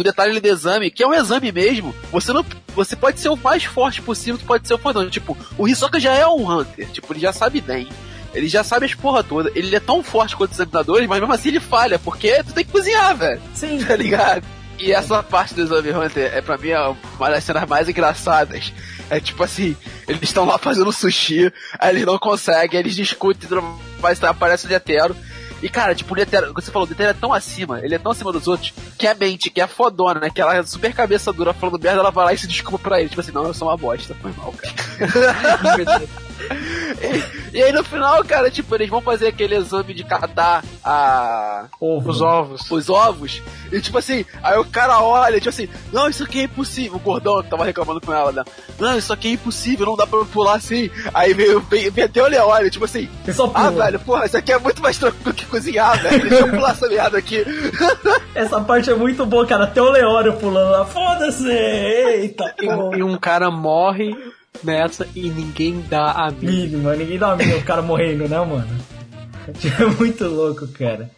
[0.00, 2.44] no detalhe do exame, que é um exame mesmo, você não.
[2.74, 5.08] Você pode ser o mais forte possível, tu pode ser o fodão.
[5.10, 7.86] Tipo, o Hisoka já é um Hunter, tipo, ele já sabe bem.
[8.32, 9.50] Ele já sabe as porra toda.
[9.54, 12.64] Ele é tão forte quanto os examinadores, mas mesmo assim ele falha, porque tu tem
[12.64, 13.42] que cozinhar, velho.
[13.54, 13.78] Sim.
[13.84, 14.44] Tá ligado?
[14.78, 18.72] E essa parte do Zombie Hunter é pra mim é uma das cenas mais engraçadas.
[19.10, 19.76] É tipo assim,
[20.08, 23.48] eles estão lá fazendo sushi, aí eles não conseguem, eles discutem,
[24.00, 25.14] mas aparece o Netero.
[25.62, 28.12] E cara, tipo, o Netero, você falou, o Netero é tão acima, ele é tão
[28.12, 30.30] acima dos outros, que a mente, que é fodona, né?
[30.30, 33.00] Que ela é super cabeça dura falando merda, ela vai lá e se desculpa pra
[33.00, 33.08] ele.
[33.08, 34.74] Tipo assim, não, eu sou uma bosta, foi mal, cara.
[37.52, 41.66] e, e aí no final, cara, tipo, eles vão fazer aquele exame de catar a.
[41.80, 42.70] Os ovos.
[42.70, 43.42] Os ovos.
[43.72, 46.96] E tipo assim, aí o cara olha, tipo assim, não, isso aqui é impossível.
[46.96, 48.44] O gordão tava reclamando com ela, né?
[48.78, 50.90] Não, isso aqui é impossível, não dá pra pular assim.
[51.12, 53.08] Aí veio, veio, veio até o olha, tipo assim,
[53.54, 56.28] ah, velho, porra, isso aqui é muito mais tranquilo que cozinhar, velho.
[56.28, 57.44] Deixa eu pular essa merda aqui.
[58.34, 59.64] Essa parte é muito boa, cara.
[59.64, 61.48] Até o Leório pulando lá, foda-se!
[61.48, 64.16] Eita, E, e um cara morre
[64.62, 66.50] nessa e ninguém dá a mínima.
[66.52, 68.68] mínima, ninguém dá a mínima, o cara morrendo, né, mano?
[69.80, 71.10] É muito louco, cara.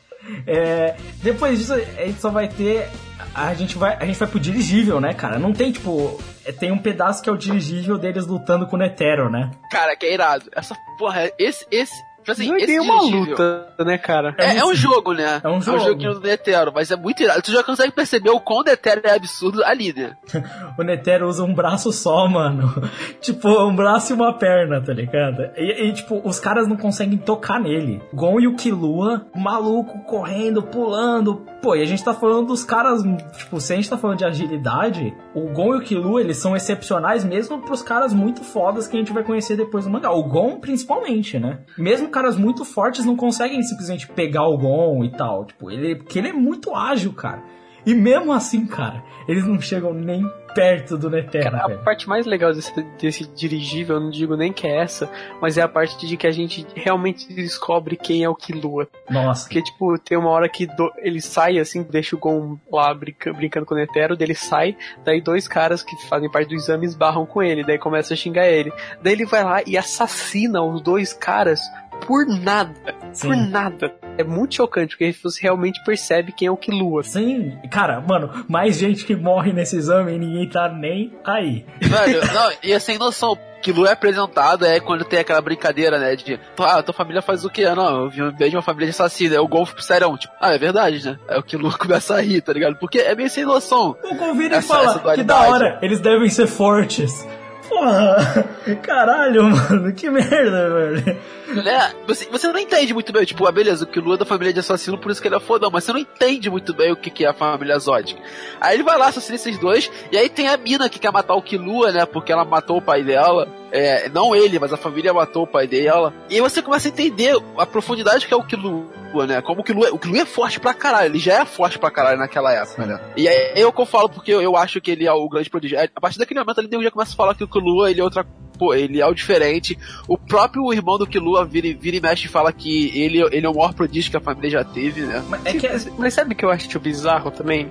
[0.47, 2.89] É, depois disso, a gente só vai ter.
[3.35, 5.39] A gente vai, a gente vai pro dirigível, né, cara?
[5.39, 6.19] Não tem, tipo.
[6.47, 9.51] é, Tem um pedaço que é o dirigível deles lutando com o Netero, né?
[9.71, 10.45] Cara, que é irado.
[10.55, 11.93] Essa porra, esse, esse.
[12.23, 12.67] Tipo assim, Não é uma
[13.01, 14.35] dirigível- luta, né, cara?
[14.39, 15.41] É, é um jogo, né?
[15.43, 15.81] É um jogo.
[15.81, 17.43] joguinho do Netero, mas é muito irado.
[17.43, 20.17] Tu já consegue perceber o quão Netero é absurdo ali, né?
[20.79, 22.73] O Netero usa um braço só, mano.
[23.21, 25.51] tipo, um braço e uma perna, tá ligado?
[25.57, 28.01] E, e, tipo, os caras não conseguem tocar nele.
[28.15, 31.45] Gon e o Killua, maluco, correndo, pulando.
[31.61, 33.03] Pô, e a gente tá falando dos caras,
[33.37, 36.57] tipo, se a gente tá falando de agilidade, o Gon e o Killua, eles são
[36.57, 40.11] excepcionais mesmo pros caras muito fodas que a gente vai conhecer depois no mangá.
[40.11, 41.59] O Gon, principalmente, né?
[41.77, 45.45] Mesmo caras muito fortes não conseguem simplesmente pegar o Gon e tal.
[45.47, 47.43] Tipo, ele, porque ele é muito ágil, cara.
[47.85, 51.83] E mesmo assim, cara, eles não chegam nem perto do Netero, Cara, a velho.
[51.83, 55.11] parte mais legal desse, desse dirigível, eu não digo nem que é essa,
[55.41, 58.87] mas é a parte de que a gente realmente descobre quem é o Killua.
[59.11, 59.45] Nossa.
[59.49, 63.33] Porque, tipo, tem uma hora que do- ele sai, assim, deixa o Gon lá brinca-
[63.33, 66.85] brincando com o Netero, daí ele sai, daí dois caras que fazem parte do exame
[66.87, 68.71] esbarram com ele, daí começa a xingar ele.
[69.03, 71.61] Daí ele vai lá e assassina os dois caras
[72.07, 72.73] por nada.
[73.21, 73.49] Por Sim.
[73.51, 73.93] nada.
[74.19, 77.03] É muito chocante, porque você realmente percebe quem é o Killua.
[77.03, 81.65] Sim, cara, mano, mais gente que morre nesse exame e ninguém tá nem aí.
[81.81, 83.37] Velho, não, e é sem noção.
[83.63, 86.17] Que Lu é apresentado é quando tem aquela brincadeira, né?
[86.17, 87.65] De, ah, tua família faz o quê?
[87.65, 89.35] Ah, Não, eu vim de uma família de assassino.
[89.35, 91.17] Aí o Golfo pro serão, tipo, ah, é verdade, né?
[91.29, 92.75] Aí o que Lu começa a rir, tá ligado?
[92.77, 93.97] Porque é meio sem noção.
[94.03, 97.25] O e Essa- fala essa que da hora, eles devem ser fortes.
[97.73, 98.45] Porra,
[98.83, 101.19] caralho, mano, que merda, velho.
[101.65, 101.95] Né?
[102.07, 104.61] Você, você não entende muito bem, tipo, ah, beleza, o Killua é da família de
[104.61, 107.11] assassino, por isso que ele é fodão, mas você não entende muito bem o que,
[107.11, 108.21] que é a família Zodic.
[108.61, 111.35] Aí ele vai lá, assassina esses dois, e aí tem a mina que quer matar
[111.35, 113.49] o Killua, né, porque ela matou o pai dela.
[113.73, 116.13] É, não ele, mas a família matou o pai dela.
[116.29, 119.65] E aí você começa a entender a profundidade que é o Killua, né, como o
[119.65, 122.85] Killua, o Killua é forte pra caralho, ele já é forte pra caralho naquela época,
[122.87, 123.01] né.
[123.17, 125.27] E aí é o que eu falo, porque eu, eu acho que ele é o
[125.29, 125.79] grande prodígio.
[125.97, 128.05] A partir daquele momento ali, eu já começa a falar que o Killua, ele é
[128.05, 128.27] outra
[128.59, 129.77] pô, ele é o diferente.
[130.07, 133.47] O próprio irmão do Killua vira, e- vira e mexe e fala que ele, ele
[133.47, 135.25] é o maior prodígio que a família já teve, né?
[135.29, 137.69] Mas é que é- Mas sabe o que eu acho bizarro também?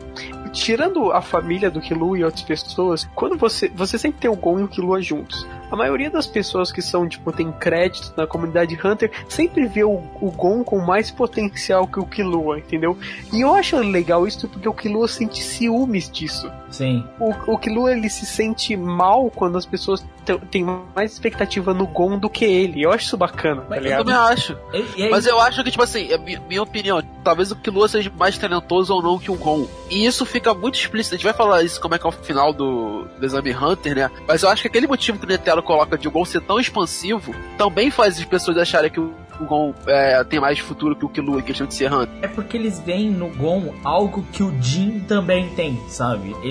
[0.51, 3.69] Tirando a família do Killua e outras pessoas, quando você.
[3.75, 5.47] Você sempre tem o Gon e o Killua juntos.
[5.71, 10.01] A maioria das pessoas que são, tipo, tem crédito na comunidade Hunter sempre vê o,
[10.21, 12.97] o Gon com mais potencial que o Killua, entendeu?
[13.31, 16.51] E eu acho legal isso porque o Killua sente ciúmes disso.
[16.69, 17.03] Sim.
[17.19, 20.03] O, o Killua ele se sente mal quando as pessoas
[20.49, 20.63] têm
[20.95, 22.83] mais expectativa no Gon do que ele.
[22.83, 24.05] Eu acho isso bacana, tá Mas Eu ligado?
[24.05, 24.57] também acho.
[24.73, 27.55] E, e aí- Mas eu acho que, tipo assim, é mi- minha opinião, talvez o
[27.55, 29.67] Killua seja mais talentoso ou não que o Gon.
[29.89, 31.15] E isso fica muito explícito.
[31.15, 33.95] A gente vai falar isso como é que é o final do, do Exame Hunter,
[33.95, 34.11] né?
[34.27, 36.59] Mas eu acho que aquele motivo que o Netero coloca de o Gon ser tão
[36.59, 41.09] expansivo também faz as pessoas acharem que o Gon é, tem mais futuro que o
[41.09, 42.09] Killua em questão de ser Hunter.
[42.21, 46.35] É porque eles veem no Gon algo que o Jin também tem, sabe?
[46.43, 46.47] É,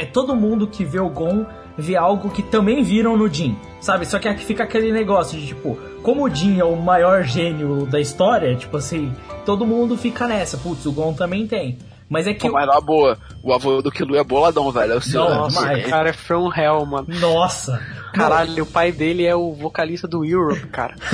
[0.00, 1.44] é- é todo mundo que vê o Gon
[1.76, 4.04] vê algo que também viram no Jin, sabe?
[4.06, 7.86] Só que aqui fica aquele negócio de tipo, como o Jin é o maior gênio
[7.86, 9.12] da história, tipo assim,
[9.44, 11.78] todo mundo fica nessa, putz, o Gon também tem.
[12.08, 12.46] Mas é que.
[12.48, 14.94] Pô, mas na boa, o avô do Killua é boladão, velho.
[14.94, 15.22] É o seu.
[15.22, 17.06] Nossa, mas- o cara é from hell, mano.
[17.20, 17.80] Nossa!
[18.14, 20.94] Caralho, o pai dele é o vocalista do Europe, cara.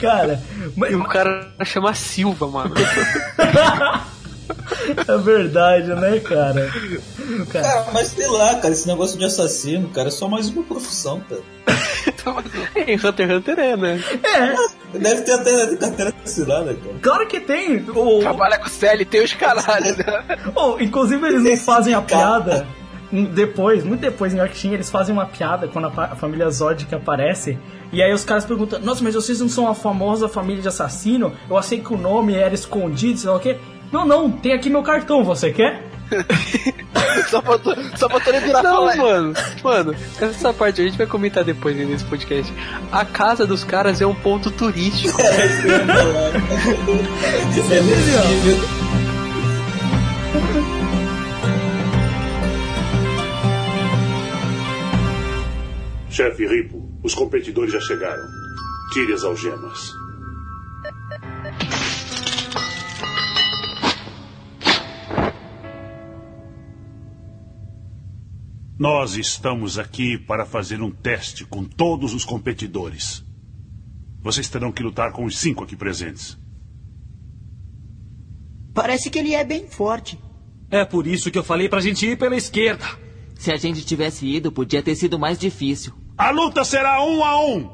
[0.00, 0.40] Cara,
[0.76, 2.74] mas E o cara chama Silva, mano.
[5.08, 6.70] é verdade, né, cara?
[7.52, 10.62] Cara, Cara, mas sei lá, cara, esse negócio de assassino, cara, é só mais uma
[10.62, 11.42] profissão, cara.
[12.86, 14.00] em Hunter x Hunter é, né?
[14.24, 16.96] é, Deve ter até carteira assinada, cara.
[17.00, 17.84] claro que tem.
[17.90, 20.38] O, Trabalha com CLT os caralho, né?
[20.54, 22.66] Oh, inclusive eles não fazem a piada.
[23.12, 27.58] um- depois, muito depois em Yorkshire, eles fazem uma piada quando a família Zodic aparece.
[27.92, 31.32] E aí os caras perguntam: Nossa, mas vocês não são a famosa família de assassino?
[31.48, 33.56] Eu achei que o nome era escondido, sei lá o quê.
[33.92, 35.82] Não, não, tem aqui meu cartão, você quer?
[37.28, 38.96] Só faltou, só faltou ele virar Não, falar.
[38.96, 42.52] mano, mano, essa parte a gente vai comentar depois nesse podcast.
[42.90, 45.16] A casa dos caras é um ponto turístico.
[45.22, 45.66] É isso.
[47.60, 48.90] Isso é possível.
[56.10, 58.22] Chefe Ripo, os competidores já chegaram.
[58.92, 59.92] Tire as algemas.
[68.80, 73.22] Nós estamos aqui para fazer um teste com todos os competidores.
[74.22, 76.38] Vocês terão que lutar com os cinco aqui presentes.
[78.72, 80.18] Parece que ele é bem forte.
[80.70, 82.86] É por isso que eu falei pra gente ir pela esquerda.
[83.34, 85.92] Se a gente tivesse ido, podia ter sido mais difícil.
[86.16, 87.68] A luta será um a um.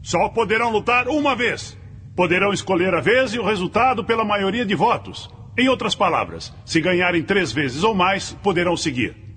[0.00, 1.76] Só poderão lutar uma vez.
[2.14, 5.28] Poderão escolher a vez e o resultado pela maioria de votos.
[5.58, 9.29] Em outras palavras, se ganharem três vezes ou mais, poderão seguir.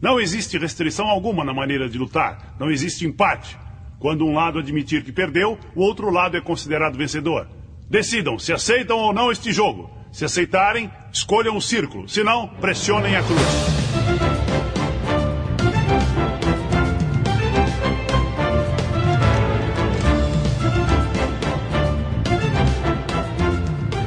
[0.00, 2.54] Não existe restrição alguma na maneira de lutar.
[2.58, 3.58] Não existe empate.
[3.98, 7.46] Quando um lado admitir que perdeu, o outro lado é considerado vencedor.
[7.88, 9.90] Decidam se aceitam ou não este jogo.
[10.10, 12.08] Se aceitarem, escolham o círculo.
[12.08, 13.40] Se não, pressionem a cruz.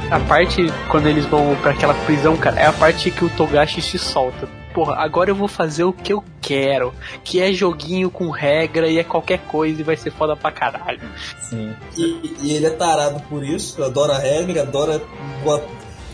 [0.09, 3.81] A parte quando eles vão pra aquela prisão, cara, é a parte que o Togashi
[3.81, 4.62] se solta.
[4.73, 6.93] Porra, agora eu vou fazer o que eu quero.
[7.23, 11.01] Que é joguinho com regra e é qualquer coisa e vai ser foda pra caralho.
[11.41, 11.73] Sim.
[11.97, 15.01] E, e ele é tarado por isso, adora regra, adora.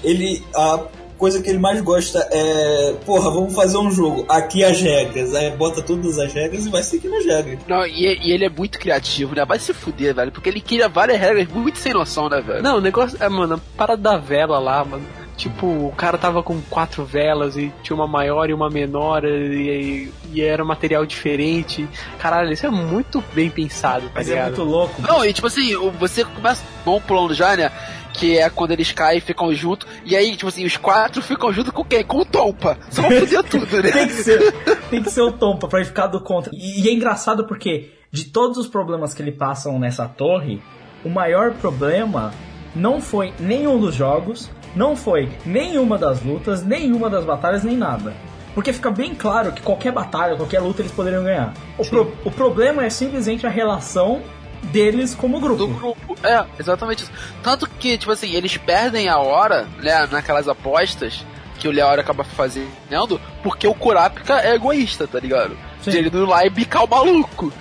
[0.03, 0.43] Ele.
[0.55, 0.80] A
[1.18, 2.95] coisa que ele mais gosta é.
[3.05, 4.26] Porra, vamos fazer um jogo.
[4.28, 5.34] Aqui as regras.
[5.36, 7.60] Aí bota todas as regras e vai seguindo as regras.
[7.68, 9.45] Não, e, e ele é muito criativo, né?
[9.45, 10.32] Vai se fuder, velho.
[10.32, 12.64] Porque ele cria várias regras muito sem noção, né, velho?
[12.64, 13.18] Não, o negócio.
[13.22, 15.05] É, mano, a parada da vela lá, mano.
[15.40, 20.12] Tipo, o cara tava com quatro velas e tinha uma maior e uma menor e,
[20.34, 21.88] e era um material diferente.
[22.20, 24.48] Caralho, isso é muito bem pensado, tá Mas é ligado?
[24.48, 25.02] muito louco.
[25.02, 27.72] Não, e tipo assim, você começa bom plano já, né?
[28.14, 29.88] Que é quando eles caem e ficam juntos.
[30.04, 32.04] E aí, tipo assim, os quatro ficam junto com quem?
[32.04, 32.78] Com o Tompa.
[32.90, 33.92] Só pra foder tudo, né?
[33.92, 34.52] tem que ser,
[34.90, 36.52] tem que ser o Tompa pra ele ficar do contra.
[36.54, 40.62] E, e é engraçado porque de todos os problemas que ele passam nessa torre,
[41.06, 42.34] o maior problema
[42.76, 48.14] não foi nenhum dos jogos, não foi nenhuma das lutas, nenhuma das batalhas, nem nada.
[48.56, 51.54] Porque fica bem claro que qualquer batalha, qualquer luta eles poderiam ganhar.
[51.78, 54.22] O, pro- o problema é simplesmente a relação
[54.64, 55.58] deles como grupo.
[55.58, 56.16] do grupo.
[56.24, 57.12] É, exatamente isso.
[57.42, 61.26] Tanto que, tipo assim, eles perdem a hora, né, naquelas apostas
[61.60, 65.56] que o Leório acaba fazendo, porque o Kurapika é egoísta, tá ligado?
[65.82, 65.92] Sim.
[65.92, 67.54] De ele ir lá e bicar o maluco.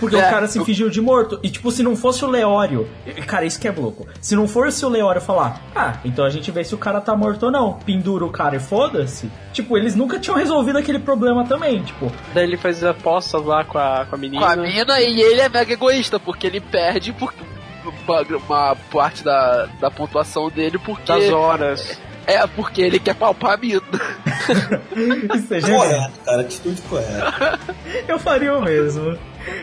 [0.00, 1.38] Porque É, o cara se eu- fingiu de morto.
[1.42, 2.88] E tipo, se não fosse o Leório.
[3.26, 4.06] Cara, isso que é louco.
[4.20, 7.14] Se não fosse o Leório falar, ah, então a gente vê se o cara tá
[7.16, 7.74] morto ou não.
[7.74, 9.30] Pendura o cara e foda-se.
[9.52, 11.82] Tipo, eles nunca tinham resolvido aquele problema também.
[11.82, 14.44] Tipo, Daí ele faz apostas lá com a, com a menina.
[14.44, 17.32] Com a mina e ele é mega egoísta, porque ele perde por
[18.06, 21.04] uma, uma parte da, da pontuação dele porque.
[21.12, 22.00] Das horas.
[22.26, 23.80] É, porque ele quer palpar a mina.
[25.36, 25.80] isso é genial.
[25.80, 27.58] Correto, cara, atitude correta.
[28.08, 29.18] Eu faria o mesmo.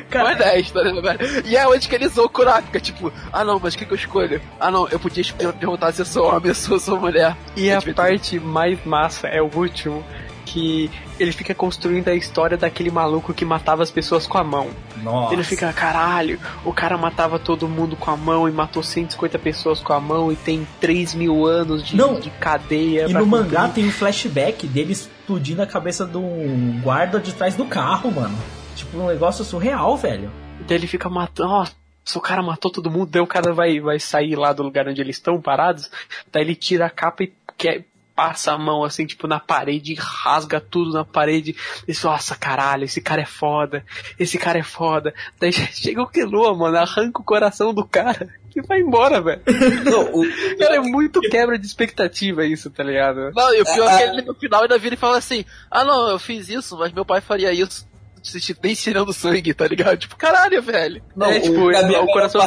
[0.09, 1.47] Cara, Honesta, né, velho?
[1.47, 3.91] E é onde que ele usou o Kurapika, tipo, ah não, mas o que, que
[3.93, 4.41] eu escolho?
[4.59, 7.35] Ah não, eu podia per- perguntar se eu sou homem ou se eu sou mulher.
[7.55, 10.03] E É a parte mais massa é o último,
[10.51, 10.89] que
[11.19, 14.69] ele fica construindo a história daquele maluco que matava as pessoas com a mão.
[15.03, 15.33] nossa.
[15.33, 19.79] Ele fica, caralho, o cara matava todo mundo com a mão e matou 150 pessoas
[19.79, 22.19] com a mão e tem 3 mil anos de, Não.
[22.19, 23.01] de cadeia.
[23.07, 23.27] E no cumprir.
[23.27, 28.11] mangá tem um flashback dele explodindo a cabeça de um guarda de trás do carro,
[28.11, 28.37] mano.
[28.75, 30.31] Tipo, um negócio surreal, velho.
[30.67, 31.73] Daí ele fica matando, nossa,
[32.15, 34.99] o cara matou todo mundo, daí o cara vai, vai sair lá do lugar onde
[35.01, 35.89] eles estão parados,
[36.31, 37.83] daí ele tira a capa e quer,
[38.19, 41.55] passa a mão assim, tipo, na parede, rasga tudo na parede,
[41.87, 43.81] e diz, nossa, caralho, esse cara é foda,
[44.19, 45.13] esse cara é foda.
[45.39, 49.41] Daí chega o Killua, mano, arranca o coração do cara e vai embora, velho.
[49.89, 53.31] Não, o, Cara, é muito quebra de expectativa isso, tá ligado?
[53.33, 55.45] Não, e o pior é que Ah, ele no final ainda vira e fala assim:
[55.71, 57.87] Ah não, eu fiz isso, mas meu pai faria isso.
[58.21, 59.97] se- Nem tirando sangue, tá ligado?
[59.97, 61.01] Tipo, caralho, velho.
[61.15, 62.41] não, é, tipo, a minha o coração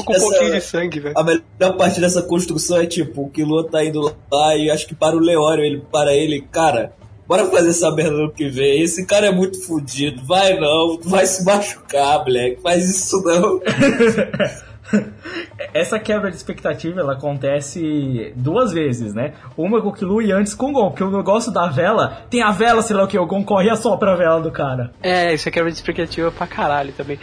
[0.00, 1.14] ficou com um dessa- pouquinho de sangue, velho.
[1.18, 4.94] A melhor parte dessa construção é tipo, o Killua tá indo lá e acho que
[4.94, 6.92] para o Leório, ele para ele, cara,
[7.26, 8.80] bora fazer essa merda no que vem.
[8.82, 13.60] Esse cara é muito fudido, vai não, tu vai se machucar, moleque, faz isso não.
[15.74, 19.34] Essa quebra de expectativa ela acontece duas vezes, né?
[19.56, 22.42] Uma com o Killua e antes com o Gon, porque o negócio da vela tem
[22.42, 24.92] a vela, sei lá o que, o Gon corre e assopra a vela do cara.
[25.02, 27.18] É, isso é quebra de expectativa pra caralho também.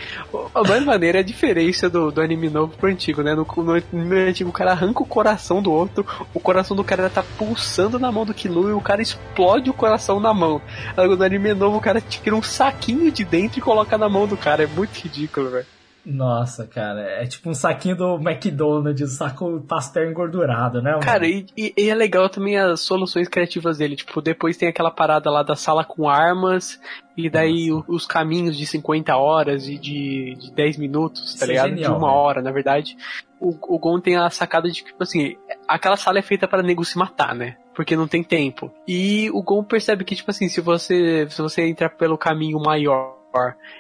[0.54, 3.34] A mais maneira é a diferença do, do anime novo pro antigo, né?
[3.34, 7.24] No, no antigo o cara arranca o coração do outro, o coração do cara tá
[7.38, 10.62] pulsando na mão do Killua e o cara explode o coração na mão.
[10.98, 14.38] No anime novo o cara tira um saquinho de dentro e coloca na mão do
[14.38, 14.64] cara.
[14.64, 15.75] É muito ridículo, velho.
[16.06, 20.92] Nossa, cara, é tipo um saquinho do McDonald's, um saco pastel engordurado, né?
[20.92, 21.04] mano?
[21.04, 23.96] Cara, e, e- é legal também as soluções criativas dele.
[23.96, 26.80] Tipo, depois tem aquela parada lá da sala com armas,
[27.18, 31.44] e daí o- os caminhos de 50 horas e de, de 10 minutos, tá Isso
[31.44, 31.70] é ligado?
[31.70, 32.20] genial, de uma velho.
[32.20, 32.96] hora, na verdade.
[33.40, 35.36] O, o Gon tem a sacada de que, tipo assim,
[35.68, 37.58] aquela sala é feita para nego se matar, né?
[37.74, 38.72] Porque não tem tempo.
[38.88, 43.16] E o Gon percebe que, tipo assim, se você, se você entrar pelo caminho maior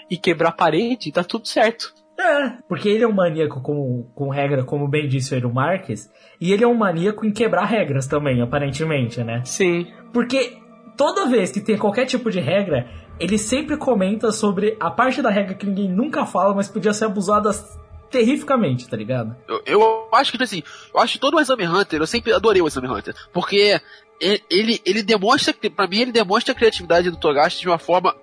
[0.09, 1.93] e quebrar a parede, tá tudo certo.
[2.18, 6.09] É, porque ele é um maníaco com, com regra, como bem disse o Marques,
[6.39, 9.41] e ele é um maníaco em quebrar regras também, aparentemente, né?
[9.43, 9.88] Sim.
[10.13, 10.57] Porque
[10.95, 12.89] toda vez que tem qualquer tipo de regra,
[13.20, 17.05] ele sempre comenta sobre a parte da regra que ninguém nunca fala, mas podia ser
[17.05, 17.51] abusada
[18.09, 19.36] terrificamente, tá ligado?
[19.47, 20.63] Eu, eu acho que, assim,
[20.93, 23.80] eu acho que todo o Exame Hunter, eu sempre adorei o Exame Hunter, porque
[24.22, 28.16] ele, ele, ele demonstra, pra mim, ele demonstra a criatividade do Togashi de uma forma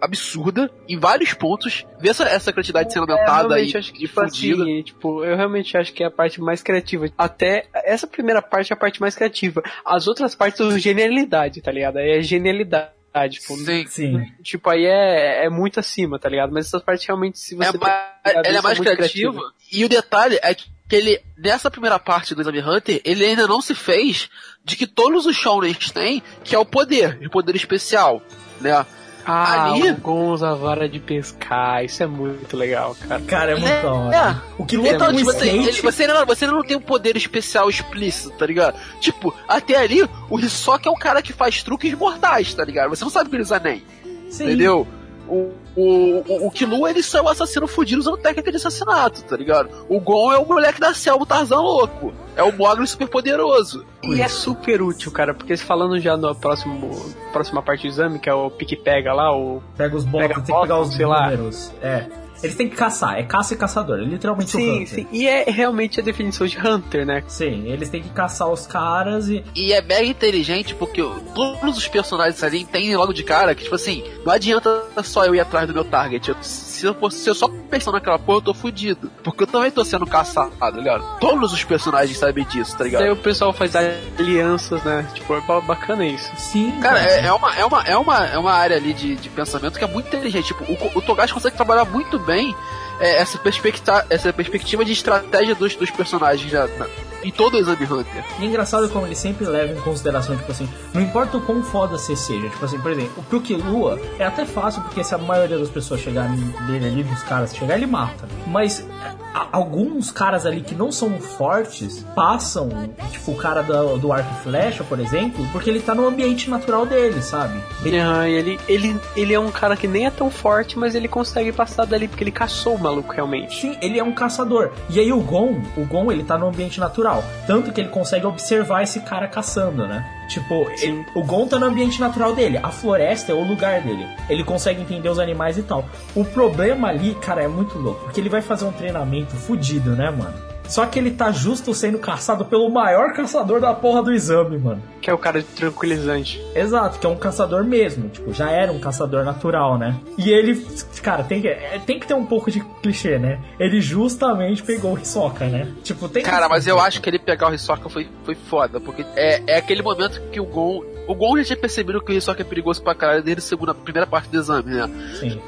[0.00, 4.00] absurda, em vários pontos, ver essa, essa criatividade sendo É, aumentada realmente, e acho que,
[4.00, 4.62] tipo difundida.
[4.62, 7.06] assim, tipo, eu realmente acho que é a parte mais criativa.
[7.16, 9.62] Até essa primeira parte é a parte mais criativa.
[9.84, 11.98] As outras partes são genialidade, tá ligado?
[11.98, 12.92] Aí é genialidade.
[13.30, 13.86] Tipo, Sim.
[13.88, 14.26] Sim.
[14.44, 16.52] tipo aí é, é muito acima, tá ligado?
[16.52, 17.76] Mas essas partes realmente, se você.
[17.76, 19.40] É mais, ela é mais criativa.
[19.72, 23.60] E o detalhe é que ele, nessa primeira parte do Exame Hunter, ele ainda não
[23.60, 24.30] se fez
[24.64, 28.22] de que todos os shounens têm, que é o poder, o poder especial,
[28.60, 28.86] né?
[29.30, 33.20] Ah, Ali- o Gon usa a vara de pescar, isso é muito legal, cara.
[33.22, 34.16] Cara, é muito É, da hora.
[34.16, 34.62] é.
[34.62, 35.68] O que luta Então, tipo assim, skate...
[35.68, 38.76] ele- você, não, você não tem um poder especial explícito, tá ligado?
[39.00, 42.88] Tipo, até ali, o Hisoka é o cara que faz truques mortais, tá ligado?
[42.88, 43.84] Você não sabe que ele usa nem,
[44.30, 44.44] Sim.
[44.44, 44.88] entendeu?
[45.28, 49.22] O, o, o, o Killua, ele só é o assassino fudido usando técnica de assassinato,
[49.24, 49.70] tá ligado?
[49.88, 52.12] O Gon é o moleque da selva, o Tarzan louco.
[52.34, 53.84] É o Mogli super poderoso.
[54.02, 56.90] E é super útil, cara, porque falando já na próximo,
[57.32, 59.62] próxima parte do exame, que é o pique-pega lá, o.
[59.76, 61.24] Pega os blocos, Pega tem que pegar os sei lá.
[61.30, 61.72] números.
[61.82, 62.06] É.
[62.40, 64.86] Eles têm que caçar, é caça e caçador, é literalmente o Sim, Hunter.
[64.86, 65.06] sim.
[65.10, 67.24] E é realmente a definição de Hunter, né?
[67.26, 69.44] Sim, eles têm que caçar os caras e.
[69.56, 71.02] E é mega inteligente porque
[71.34, 75.34] todos os personagens ali entendem logo de cara que, tipo assim, não adianta só eu
[75.34, 76.28] ir atrás do meu target.
[76.28, 79.10] Eu- se, eu fosse, se eu só pensar naquela porra, eu tô fudido.
[79.22, 81.18] Porque eu também tô sendo caçado, tá ligado?
[81.20, 83.02] Todos os personagens sabem disso, tá ligado?
[83.02, 83.74] Daí o pessoal faz
[84.18, 85.06] alianças, né?
[85.14, 86.30] Tipo, é ba- bacana isso.
[86.36, 86.72] Sim.
[86.80, 89.78] Cara, é, é uma, é, uma, é, uma, é uma área ali de, de pensamento
[89.78, 90.46] que é muito inteligente.
[90.48, 92.54] Tipo, o, o Togashi consegue trabalhar muito bem
[93.00, 96.86] é, essa, perspectiva, essa perspectiva de estratégia dos, dos personagens já, na-
[97.28, 98.24] em todo o Exame Hunter.
[98.40, 101.62] E é engraçado como ele sempre leva em consideração, tipo assim, não importa o quão
[101.62, 105.18] foda você seja, tipo assim, por exemplo, pro Killua é até fácil, porque se a
[105.18, 108.26] maioria das pessoas chegarem dele ali, dos caras chegar, ele mata.
[108.46, 108.86] Mas
[109.34, 112.68] a- alguns caras ali que não são fortes passam,
[113.10, 116.48] tipo o cara do, do arco e flecha, por exemplo, porque ele tá no ambiente
[116.48, 117.58] natural dele, sabe?
[118.02, 121.08] Ah, e ele, ele, ele é um cara que nem é tão forte, mas ele
[121.08, 123.60] consegue passar dali, porque ele caçou o maluco realmente.
[123.60, 124.70] Sim, ele é um caçador.
[124.88, 127.17] E aí o Gon, o Gon, ele tá no ambiente natural.
[127.46, 130.04] Tanto que ele consegue observar esse cara caçando, né?
[130.28, 132.58] Tipo, ele- o Gon tá no ambiente natural dele.
[132.62, 134.06] A floresta é o lugar dele.
[134.28, 135.84] Ele consegue entender os animais e tal.
[136.14, 138.04] O problema ali, cara, é muito louco.
[138.04, 140.34] Porque ele vai fazer um treinamento fudido, né, mano?
[140.68, 144.82] Só que ele tá justo sendo caçado pelo maior caçador da porra do exame, mano.
[145.00, 146.40] Que é o cara de tranquilizante.
[146.54, 148.08] Exato, que é um caçador mesmo.
[148.08, 149.96] Tipo, já era um caçador natural, né?
[150.18, 150.54] E ele,
[151.02, 153.40] cara, tem que, é, tem que ter um pouco de clichê, né?
[153.58, 155.68] Ele justamente pegou o Hisoka, né?
[155.82, 158.78] Tipo, tem que- Cara, mas eu acho que ele pegar o Hisoka foi, foi foda,
[158.78, 160.82] porque é, é aquele momento que o Gon.
[161.06, 163.72] O Gon já tinha percebido que o Hisoka é perigoso pra caralho desde a segunda,
[163.72, 164.90] primeira parte do exame, né?
[165.18, 165.40] Sim.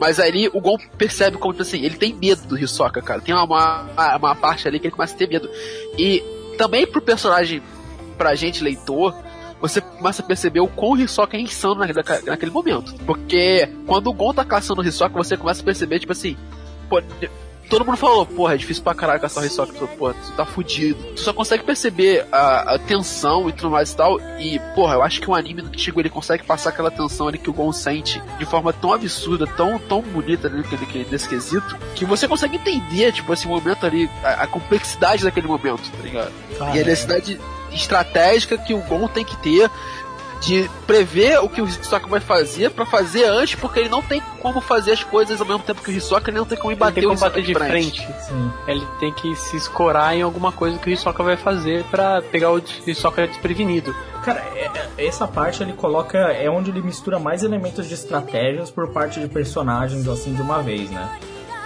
[0.00, 3.20] Mas aí o Gon percebe como, tipo assim, ele tem medo do Hisoka, cara.
[3.20, 5.50] Tem uma, uma, uma parte ali que ele começa a ter medo.
[5.98, 6.22] E
[6.56, 7.62] também pro personagem,
[8.16, 9.14] pra gente, leitor,
[9.60, 12.94] você começa a perceber o quão o Hisoka é insano naquele, naquele momento.
[13.04, 16.36] Porque quando o Gon tá caçando o Hisoka, você começa a perceber, tipo assim,
[16.88, 17.02] pô,
[17.68, 19.72] todo mundo falou, porra, é difícil pra caralho caçar o Hisoka.
[19.72, 21.02] Tu, Porra, tu tá fudido.
[21.14, 24.18] Tu só consegue perceber a, a tensão e tudo mais e tal.
[24.38, 27.38] E, porra, eu acho que o anime do Tigo ele consegue passar aquela tensão ali
[27.38, 31.28] que o Gon sente de forma tão absurda, tão, tão bonita ali naquele, naquele- nesse
[31.28, 36.02] quesito, que você consegue entender, tipo, esse momento ali, a, a complexidade daquele momento, tá
[36.02, 36.32] ligado?
[36.58, 37.40] Cara, e a necessidade
[37.72, 39.70] estratégica que o Gon tem que ter
[40.40, 44.22] de prever o que o Hisoka vai fazer pra fazer antes, porque ele não tem
[44.40, 47.00] como fazer as coisas ao mesmo tempo que o Hisoka, ele não tem como bater
[47.00, 48.08] tem o como bater de frente.
[48.66, 52.52] Ele tem que se escorar em alguma coisa que o Hisoka vai fazer pra pegar
[52.52, 53.94] o Hisoka desprevenido.
[54.24, 56.18] Cara, é- é- essa parte ele coloca.
[56.18, 60.62] É onde ele mistura mais elementos de estratégias por parte de personagens assim de uma
[60.62, 61.08] vez, né?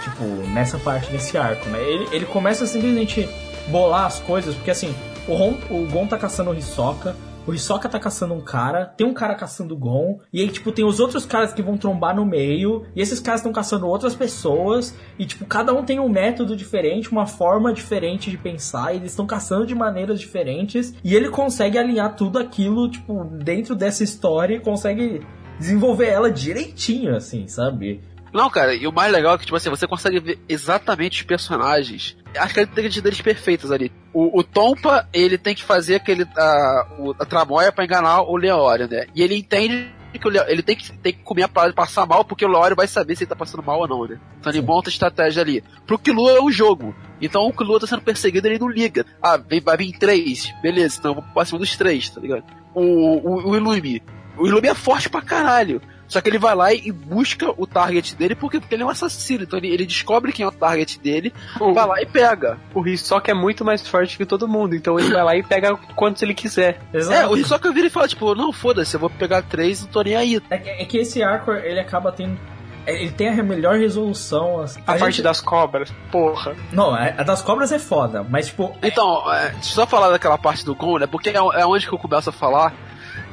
[0.03, 1.79] Tipo, nessa parte desse arco, né?
[1.81, 3.27] Ele, ele começa a simplesmente
[3.67, 4.93] bolar as coisas, porque assim,
[5.27, 7.15] o, Ron, o Gon tá caçando o Hisoka.
[7.45, 10.71] O Hisoka tá caçando um cara, tem um cara caçando o Gon, e aí, tipo,
[10.71, 14.15] tem os outros caras que vão trombar no meio, e esses caras estão caçando outras
[14.15, 18.97] pessoas, e, tipo, cada um tem um método diferente, uma forma diferente de pensar, e
[18.97, 24.05] eles estão caçando de maneiras diferentes, e ele consegue alinhar tudo aquilo, tipo, dentro dessa
[24.05, 25.21] história e consegue
[25.59, 28.01] desenvolver ela direitinho, assim, sabe?
[28.33, 31.27] Não, cara, e o mais legal é que, tipo assim, você consegue ver exatamente os
[31.27, 32.17] personagens.
[32.37, 33.91] As características deles perfeitas ali.
[34.11, 38.35] O, o Tompa, ele tem que fazer aquele, a, o- a tramóia pra enganar o
[38.35, 39.05] Leório, né?
[39.15, 41.75] E ele entende que o Leo- ele tem que, tem que comer a parada e
[41.75, 44.19] passar mal, porque o Leório vai saber se ele tá passando mal ou não, né?
[44.39, 45.63] Então ele monta a estratégia ali.
[45.85, 46.95] Pro Killua é um jogo.
[47.21, 49.05] Então o Killua tá sendo perseguido, ele não liga.
[49.21, 50.51] Ah, vem, vai vir três.
[50.61, 52.43] Beleza, então eu vou pra cima dos três, tá ligado?
[52.73, 54.01] O, o, o Illumi.
[54.37, 55.79] O Illumi é forte pra caralho.
[56.07, 58.89] Só que ele vai lá e busca o target dele porque, porque ele é um
[58.89, 59.43] assassino.
[59.43, 61.33] Então ele, ele descobre quem é o target dele,
[61.73, 62.59] vai lá e pega.
[62.73, 65.75] O Hisoka é muito mais forte que todo mundo, então ele vai lá e pega
[65.95, 66.79] quantos ele quiser.
[66.93, 69.89] É, o Hisoka vira e fala, tipo, não, foda-se, eu vou pegar três e não
[69.91, 70.41] tô nem aí.
[70.49, 72.37] É, que- é que esse arco, ele acaba tendo...
[72.85, 74.59] é, Ele tem a melhor resolução.
[74.61, 74.81] assim.
[74.81, 76.53] A, parte gente- das cobras, porra.
[76.71, 78.75] Não, a a das cobras é foda, mas tipo.
[78.83, 81.07] Então, é, deixa eu só falar daquela parte do Gon, né?
[81.07, 82.73] Porque é, é onde que eu começo a falar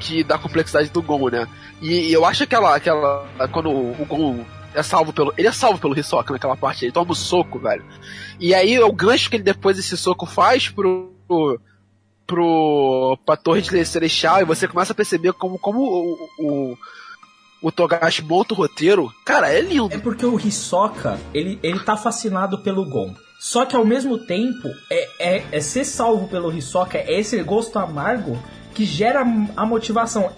[0.00, 1.46] que da complexidade do Gon, né?
[1.80, 3.28] E, eu acho que aquela, aquela.
[3.52, 4.44] Quando o, Gon
[4.74, 5.32] é salvo pelo.
[5.36, 7.84] Ele é salvo pelo Hisoka naquela parte, ele toma o soco, velho.
[8.38, 11.12] E aí o gancho que ele depois desse soco faz pro
[12.26, 16.78] pro pra torre de celestial e você começa a perceber como, como o, o,
[17.60, 19.92] o Togashi monta o roteiro, cara, é lindo.
[19.92, 23.14] É porque o Hisoka, ele, ele tá fascinado pelo Gon.
[23.40, 27.78] Só que ao mesmo tempo, é, é, é ser salvo pelo Hisoka, é esse gosto
[27.78, 28.38] amargo
[28.74, 29.20] que gera
[29.56, 30.30] a motivação.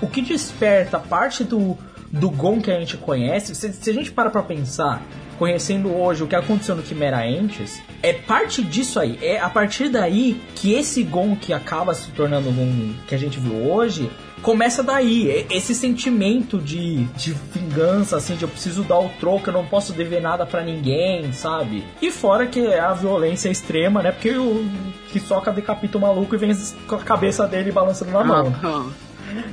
[0.00, 1.76] O que desperta parte do,
[2.10, 5.02] do Gon que a gente conhece, se, se a gente para pra pensar,
[5.38, 9.18] conhecendo hoje o que aconteceu no Quimera Entes, é parte disso aí.
[9.22, 13.18] É a partir daí que esse Gon que acaba se tornando o Gon que a
[13.18, 14.10] gente viu hoje,
[14.42, 15.30] começa daí.
[15.30, 19.64] É- Esse sentimento de, de vingança, assim, de eu preciso dar o troco, eu não
[19.66, 21.84] posso dever nada pra ninguém, sabe?
[22.00, 24.12] E fora que é a violência extrema, né?
[24.12, 24.68] Porque o
[25.14, 26.54] Hisoka decapita o maluco e vem
[26.86, 28.54] com a cabeça dele balançando na mão.
[28.62, 28.92] Não,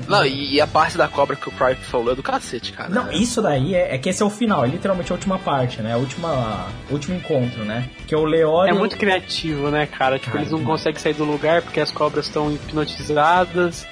[0.08, 2.90] não e, e a parte da cobra que o Prime falou é do cacete, cara.
[2.90, 5.82] Não, isso daí é, é que esse é o final, é literalmente a última parte,
[5.82, 5.94] né?
[5.94, 7.90] A última, o último encontro, né?
[8.08, 8.74] Que é o Leório...
[8.74, 10.18] É muito criativo, né, cara?
[10.18, 13.86] Tipo, Cara, eles não conseguem sair do lugar porque as cobras estão hipnotizadas.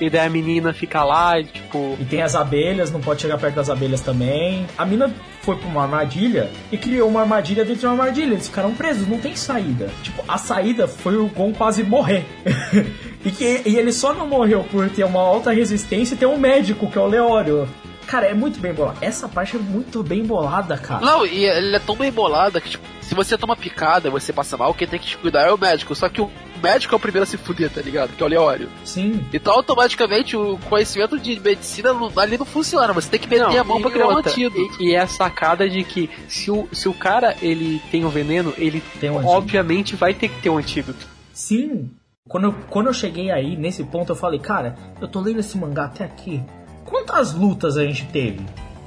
[0.00, 1.96] E daí a menina fica lá e, tipo.
[2.00, 4.66] E tem as abelhas, não pode chegar perto das abelhas também.
[4.76, 8.32] A mina foi pra uma armadilha e criou uma armadilha dentro de uma armadilha.
[8.32, 9.90] Eles ficaram presos, não tem saída.
[10.02, 12.24] Tipo, a saída foi o Gon quase morrer.
[13.24, 16.38] e, que, e ele só não morreu por ter uma alta resistência e ter um
[16.38, 17.68] médico, que é o Leório.
[18.06, 18.98] Cara, é muito bem bolado.
[19.00, 21.04] Essa parte é muito bem bolada, cara.
[21.04, 24.32] Não, e ele é tão bem bolada que, tipo, se você toma picada e você
[24.32, 25.94] passa mal, quem tem que te cuidar é o médico.
[25.94, 26.30] Só que o
[26.64, 28.10] médico é o primeiro a se fuder, tá ligado?
[28.16, 28.68] Que é o Leório.
[28.84, 29.24] Sim.
[29.32, 32.92] Então, automaticamente, o conhecimento de medicina não- ali não funciona.
[32.92, 34.82] Você tem que meter a mão pra criar um antídoto.
[34.82, 38.08] E, e é a sacada de que se o, se o cara ele tem o
[38.08, 39.36] veneno, ele Tem um antídoto.
[39.36, 41.06] obviamente vai ter que ter um antídoto.
[41.32, 41.90] Sim.
[42.28, 45.58] Quando eu, quando eu cheguei aí, nesse ponto, eu falei, cara, eu tô lendo esse
[45.58, 46.42] mangá até aqui.
[46.84, 48.40] Quantas lutas a gente teve?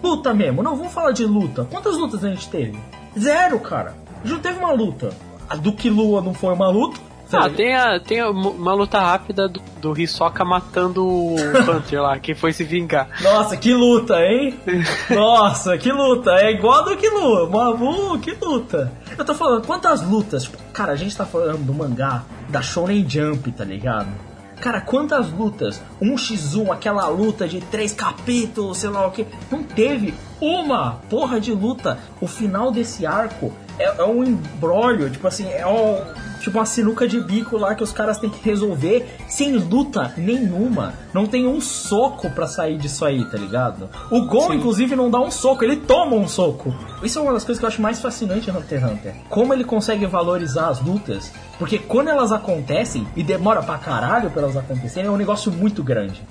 [0.04, 1.66] Luta mesmo, não, vamos falar de luta.
[1.70, 2.78] Quantas lutas a gente teve?
[3.18, 3.96] Zero, cara.
[4.16, 5.10] A gente não teve uma luta.
[5.50, 7.00] A do Killua não foi uma luta.
[7.34, 11.36] Ah, tem, a, tem a- uma luta rápida do, do Hisoka matando o
[11.70, 13.10] Hunter lá, que foi se vingar.
[13.22, 14.58] Nossa, que luta, hein?
[15.10, 16.32] Nossa, que luta.
[16.32, 17.50] É igual do Killua.
[17.50, 18.92] Malu, que luta.
[19.18, 20.44] Eu tô falando, quantas lutas?
[20.44, 24.08] Tipo, cara, a gente tá falando do mangá da Shonen Jump, tá ligado?
[24.62, 25.80] Cara, quantas lutas?
[26.02, 29.26] 1x1, aquela luta de três capítulos, sei lá o que.
[29.52, 32.00] Não teve uma porra de luta.
[32.20, 36.02] O final desse arco é, é um embrólio, tipo assim, é um,
[36.40, 40.94] tipo uma sinuca de bico lá que os caras têm que resolver sem luta nenhuma.
[41.14, 43.90] Não tem um soco pra sair disso aí, tá ligado?
[44.10, 46.74] O Gon, inclusive, não dá um soco, ele toma um soco.
[47.04, 49.16] Isso é uma das coisas que eu acho mais fascinante em Hunter x Hunter.
[49.30, 54.44] Como ele consegue valorizar as lutas, porque quando elas acontecem, e demora pra caralho pra
[54.44, 56.22] elas acontecerem, é um negócio muito grande.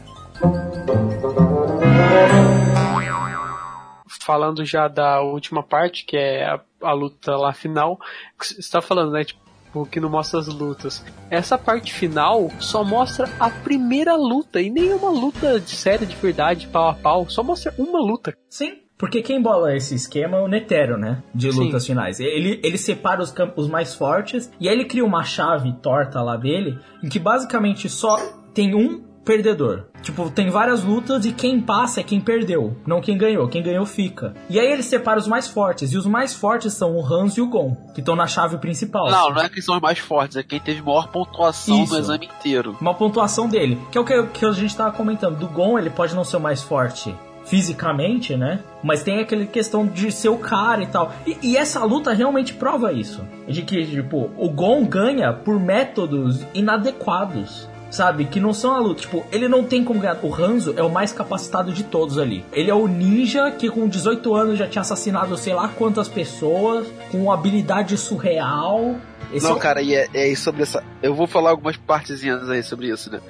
[4.27, 7.97] Falando já da última parte, que é a, a luta lá final,
[8.37, 9.22] que você tá falando, né?
[9.22, 11.05] Tipo, que não mostra as lutas.
[11.31, 16.16] Essa parte final só mostra a primeira luta e nem uma luta de série de
[16.16, 18.37] verdade, pau a pau, só mostra uma luta.
[18.51, 18.81] Sim.
[18.99, 21.22] Porque quem bola esse esquema é o Netero, né?
[21.33, 21.64] De Sim.
[21.64, 22.18] lutas finais.
[22.18, 26.37] Ele, ele separa os, os mais fortes e aí ele cria uma chave torta lá
[26.37, 28.16] dele em que basicamente só
[28.53, 29.87] tem um perdedor.
[30.03, 33.49] Tipo, tem várias lutas e quem passa é quem perdeu, não quem ganhou.
[33.49, 34.33] Quem ganhou fica.
[34.49, 35.93] E aí ele separa os mais fortes.
[35.93, 39.11] E os mais fortes são o Hans e o Gon, que estão na chave principal.
[39.11, 41.93] Não, não é quem são os mais fortes, é quem teve maior pontuação Isso.
[41.93, 42.77] no exame inteiro.
[42.81, 43.79] uma pontuação dele.
[43.91, 45.37] Que é o que, que a gente tava comentando.
[45.37, 47.12] Do Gon, ele pode não ser o mais forte
[47.47, 48.61] fisicamente, né?
[48.83, 51.12] Mas tem aquela questão de ser o cara e tal.
[51.27, 53.24] E, e essa luta realmente prova isso.
[53.49, 57.68] De que, tipo, o Gon ganha por métodos inadequados.
[57.91, 58.24] Sabe?
[58.24, 59.03] Que não são a luta.
[59.03, 60.18] Tipo, ele não tem como ganhar.
[60.22, 62.45] O Hanzo é o mais capacitado de todos ali.
[62.53, 66.87] Ele é o ninja que com 18 anos já tinha assassinado sei lá quantas pessoas.
[67.11, 68.97] Com uma habilidade surreal.
[69.32, 70.82] Esse é não, o- cara, e é, é sobre essa.
[71.03, 73.20] Eu vou falar algumas partezinhas aí sobre isso, né?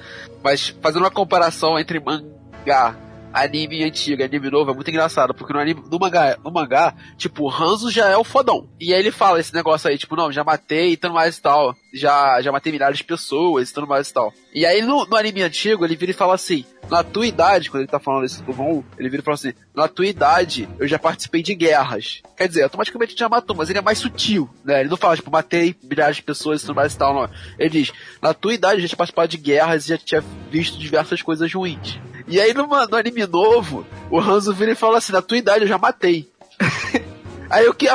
[0.42, 2.94] Mas fazendo uma comparação entre mangá,
[3.36, 7.50] anime antigo anime novo é muito engraçado, porque no anime, no mangá, no mangá, tipo,
[7.50, 8.68] Hanzo já é o fodão.
[8.80, 11.42] E aí ele fala esse negócio aí, tipo, não, já matei e tudo mais e
[11.42, 11.76] tal.
[11.92, 14.32] Já, já matei milhares de pessoas e tudo mais e tal.
[14.54, 17.82] E aí no, no anime antigo ele vira e fala assim: na tua idade, quando
[17.82, 20.88] ele tá falando isso do Gon, ele vira e fala assim: na tua idade eu
[20.88, 22.22] já participei de guerras.
[22.36, 24.80] Quer dizer, automaticamente já matou, mas ele é mais sutil, né?
[24.80, 27.30] Ele não fala, tipo, matei milhares de pessoas e tudo mais e tal, não.
[27.58, 30.78] Ele diz: na tua idade eu já tinha participado de guerras e já tinha visto
[30.78, 31.98] diversas coisas ruins.
[32.28, 35.62] E aí no, no anime novo, o Hanzo vira e fala assim: na tua idade
[35.62, 36.28] eu já matei.
[37.50, 37.88] aí o que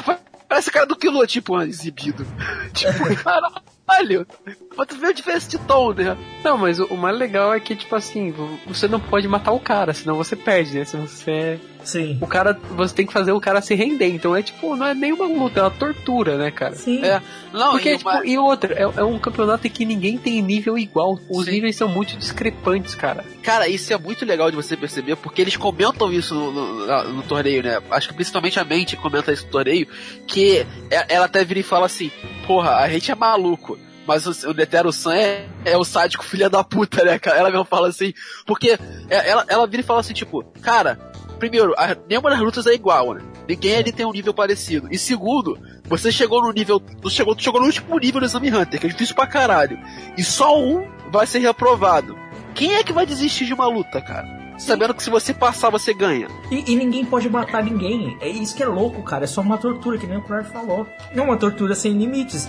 [0.47, 2.25] Parece cara do Kilo, tipo, ah, exibido.
[2.73, 4.27] tipo, caralho.
[4.75, 6.17] Mas tu vê a diferença de tom, né?
[6.43, 9.53] Não, mas o, o mais legal é que, tipo assim, vo- você não pode matar
[9.53, 10.83] o cara, senão você perde, né?
[10.85, 11.59] Se você.
[11.83, 12.17] Sim.
[12.21, 12.57] O cara.
[12.71, 14.07] Você tem que fazer o cara se render.
[14.07, 16.75] Então é tipo, não é nenhuma luta, é uma tortura, né, cara?
[16.75, 17.03] Sim.
[17.03, 17.21] É.
[17.53, 20.41] Não, Porque, e tipo, uma- e outra, é, é um campeonato em que ninguém tem
[20.41, 21.19] nível igual.
[21.29, 21.51] Os Sim.
[21.51, 23.23] níveis são muito discrepantes, cara.
[23.43, 27.23] Cara, isso é muito legal de você perceber, porque eles comentam isso no, no- no
[27.23, 27.79] torneio, né?
[27.91, 29.87] Acho que principalmente a Mente comenta isso no torneio,
[30.27, 32.11] que é- ela até vira e fala assim,
[32.47, 33.77] porra, a gente é maluco.
[34.07, 37.37] Mas o, o Netero San é, é o sádico filha da puta, né, cara?
[37.37, 38.13] Ela mesmo fala assim,
[38.47, 38.77] porque
[39.09, 40.97] é- ela, ela vira e fala assim, tipo, cara,
[41.41, 43.21] primeiro, a, nenhuma das lutas é igual, né?
[43.47, 44.87] Ninguém ali tem um nível parecido.
[44.91, 46.79] E segundo, você chegou no nível.
[46.79, 49.79] Tu chegou, tu chegou no último nível do Exame Hunter, que é difícil pra caralho.
[50.15, 52.15] E só um vai ser reprovado.
[52.53, 54.39] Quem é que vai desistir de uma luta, cara?
[54.59, 56.27] Sabendo que se você passar, você ganha.
[56.51, 58.15] E, e ninguém pode matar ninguém.
[58.21, 59.23] É isso que é louco, cara.
[59.23, 60.85] É só uma tortura, que nem o Cry falou.
[61.11, 62.47] É uma tortura sem limites.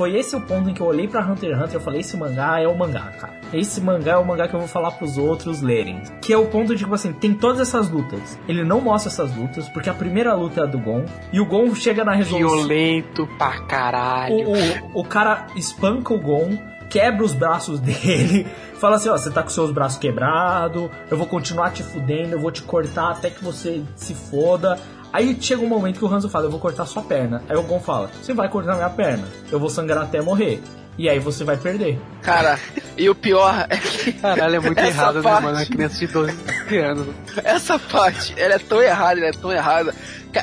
[0.00, 2.16] Foi esse o ponto em que eu olhei pra Hunter x Hunter e falei, esse
[2.16, 3.34] mangá é o mangá, cara.
[3.52, 6.00] Esse mangá é o mangá que eu vou falar pros outros lerem.
[6.22, 8.38] Que é o ponto de, tipo assim, tem todas essas lutas.
[8.48, 11.04] Ele não mostra essas lutas, porque a primeira luta é a do Gon.
[11.30, 12.60] E o Gon chega na resolução.
[12.60, 14.36] Violento pra caralho.
[14.36, 16.56] O, o, o cara espanca o Gon,
[16.88, 18.46] quebra os braços dele,
[18.76, 22.40] fala assim, ó, você tá com seus braços quebrados, eu vou continuar te fudendo, eu
[22.40, 24.78] vou te cortar até que você se foda.
[25.12, 27.42] Aí chega um momento que o Hanzo fala, eu vou cortar sua perna.
[27.48, 30.62] Aí o Gon fala, você vai cortar minha perna, eu vou sangrar até morrer.
[30.98, 31.98] E aí você vai perder.
[32.20, 32.58] Cara,
[32.96, 34.12] e o pior é que.
[34.12, 35.56] Caralho, é muito errado, parte, né, mano?
[35.56, 37.06] Uma criança de 12 anos.
[37.42, 39.94] Essa parte, ela é tão errada, ela é tão errada.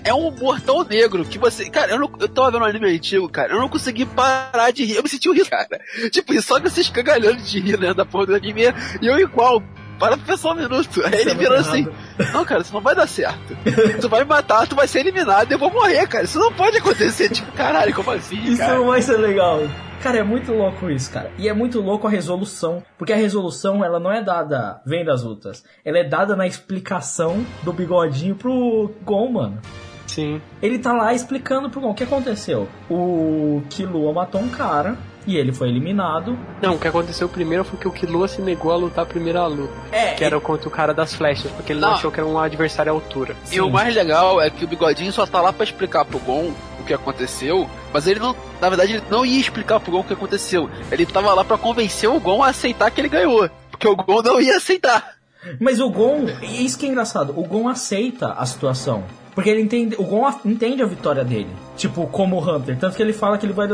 [0.03, 1.69] É um humor tão negro que você.
[1.69, 3.53] Cara, eu, não, eu tava vendo um anime antigo, cara.
[3.53, 4.95] Eu não consegui parar de rir.
[4.95, 5.79] Eu me senti um rir, cara.
[6.11, 7.93] Tipo, só que vocês cagalhando de rir, né?
[7.93, 8.63] Da porra do anime.
[8.99, 9.61] E eu igual.
[9.99, 11.01] Para pra pensar um minuto.
[11.03, 11.87] Aí Isso ele é virou assim.
[12.33, 13.57] Não, cara, isso não vai dar certo.
[13.99, 16.23] Tu vai me matar, tu vai ser eliminado e eu vou morrer, cara.
[16.23, 17.29] Isso não pode acontecer.
[17.29, 18.37] Tipo, caralho, como assim?
[18.43, 18.75] Isso cara?
[18.75, 19.61] não vai ser legal.
[20.01, 21.31] Cara, é muito louco isso, cara.
[21.37, 22.83] E é muito louco a resolução.
[22.97, 25.63] Porque a resolução, ela não é dada vendo as lutas.
[25.83, 29.59] Ela é dada na explicação do bigodinho pro Gon, mano.
[30.05, 30.41] Sim.
[30.61, 32.69] Ele tá lá explicando pro Gon o que aconteceu.
[32.89, 34.95] O Killua matou um cara
[35.27, 36.35] e ele foi eliminado.
[36.61, 39.45] Não, o que aconteceu primeiro foi que o Killua se negou a lutar a primeira
[39.45, 39.73] luta.
[39.91, 41.95] É, Que era contra o cara das flechas, porque ele não, Não.
[41.97, 43.35] achou que era um adversário à altura.
[43.51, 46.51] E o mais legal é que o Bigodinho só tá lá pra explicar pro Gon
[46.79, 50.03] o que aconteceu, mas ele não, na verdade, ele não ia explicar pro Gon o
[50.05, 50.69] que aconteceu.
[50.91, 54.21] Ele tava lá pra convencer o Gon a aceitar que ele ganhou, porque o Gon
[54.21, 55.17] não ia aceitar.
[55.59, 59.03] Mas o Gon, isso que é engraçado, o Gon aceita a situação.
[59.35, 61.47] Porque ele entende, o Gon a- entende a vitória dele.
[61.75, 62.75] Tipo, como Hunter.
[62.79, 63.67] Tanto que ele fala que ele vai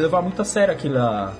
[0.00, 0.98] levar muito a sério aquilo,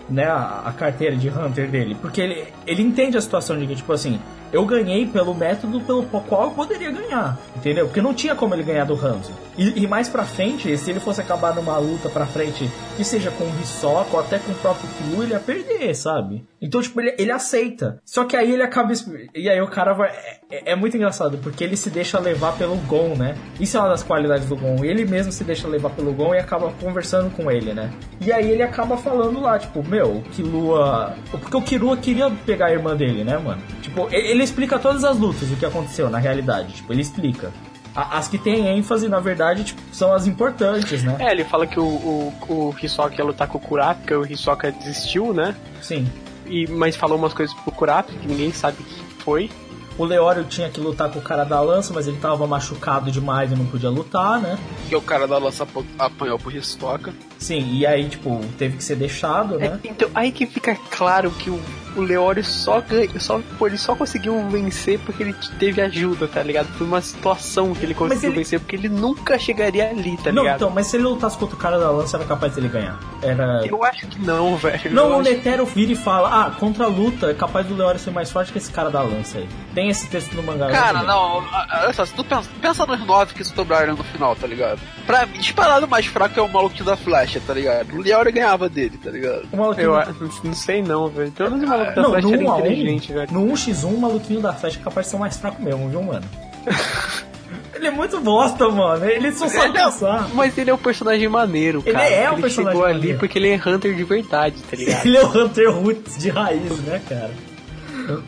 [0.09, 1.97] né, a, a carteira de Hunter dele.
[2.01, 4.21] Porque ele, ele entende a situação de que, tipo assim,
[4.53, 7.87] Eu ganhei pelo método pelo qual eu poderia ganhar, entendeu?
[7.87, 9.31] Porque não tinha como ele ganhar do Hanzo.
[9.57, 13.31] E, e mais pra frente, se ele fosse acabar numa luta pra frente, que seja
[13.31, 16.45] com o Hisoka ou até com o próprio Kyu, ele ia perder, sabe?
[16.61, 18.01] Então, tipo, ele, ele aceita.
[18.05, 18.93] Só que aí ele acaba.
[19.35, 20.11] E aí o cara vai.
[20.51, 23.35] É, é muito engraçado, porque ele se deixa levar pelo Gon, né?
[23.59, 24.85] Isso é uma das qualidades do Gon.
[24.85, 27.91] Ele mesmo se deixa levar pelo Gon e acaba conversando com ele, né?
[28.21, 31.15] E aí ele acaba falando lá, tipo, meu, o Killua.
[31.31, 33.63] Porque o Kirua queria pegar a irmã dele, né, mano?
[33.81, 36.75] Tipo, ele explica todas as lutas, o que aconteceu na realidade.
[36.75, 37.51] Tipo, ele explica.
[37.95, 41.17] As que tem ênfase, na verdade, tipo, são as importantes, né?
[41.19, 44.71] É, ele fala que o, o, o Hisoka ia lutar com o Kurapika, o Hisoka
[44.71, 45.57] desistiu, né?
[45.83, 46.07] Sim.
[46.51, 49.51] E, mas falou umas coisas pro Kurapika que ninguém sabe o que foi.
[49.97, 53.53] O Leório tinha que lutar com o cara da lança, mas ele tava machucado demais
[53.53, 54.59] e não podia lutar, né?
[54.81, 55.67] Porque o cara da lança
[55.99, 57.15] apanhou pro Hisoka.
[57.41, 59.81] Sim, e aí, tipo, teve que ser deixado, né?
[59.83, 61.59] É, então, aí que fica claro que o,
[61.97, 62.83] o Leório só,
[63.19, 66.67] só, pô, ele só conseguiu vencer porque ele teve ajuda, tá ligado?
[66.77, 68.39] Foi uma situação que ele conseguiu ele...
[68.39, 70.57] vencer, porque ele nunca chegaria ali, tá não, ligado?
[70.57, 73.01] Então, mas se ele lutasse contra o cara da lança, era capaz dele ganhar.
[73.23, 73.67] Era...
[73.67, 74.93] Eu acho que não, velho.
[74.93, 75.23] Não, o.
[75.23, 78.53] Netero vira e fala, ah, contra a luta, é capaz do Leório ser mais forte
[78.53, 79.49] que esse cara da lança aí.
[79.75, 80.71] Tem esse texto no mangá.
[80.71, 81.43] Cara, não,
[81.83, 84.81] olha só, se tu pensa, pensa nos nove que sobraram no final, tá ligado?
[85.07, 86.97] Pra mim, disparado mais fraco é o maluquinho da
[87.31, 87.95] flecha, tá ligado?
[87.95, 89.47] O Leório ganhava dele, tá ligado?
[89.53, 90.03] O maluquinho Eu da...
[90.03, 90.15] a-
[90.45, 91.31] não sei não, velho.
[91.33, 93.33] Pelo menos o maluco da Não, flecha no era 1 a 1, inteligente, velho.
[93.33, 96.25] no 1x1, o maluquinho da flecha é capaz de ser mais fraco mesmo, viu, mano?
[97.75, 99.05] ele é muito bosta, mano.
[99.05, 100.35] Ele só sabe Ele é-.
[100.35, 102.09] Mas ele é um personagem maneiro, Ele cara.
[102.09, 105.07] é um personagem chegou ali porque ele é Hunter de verdade, tá ligado?
[105.07, 107.31] Ele é o Hunter Roots de raiz, né, cara?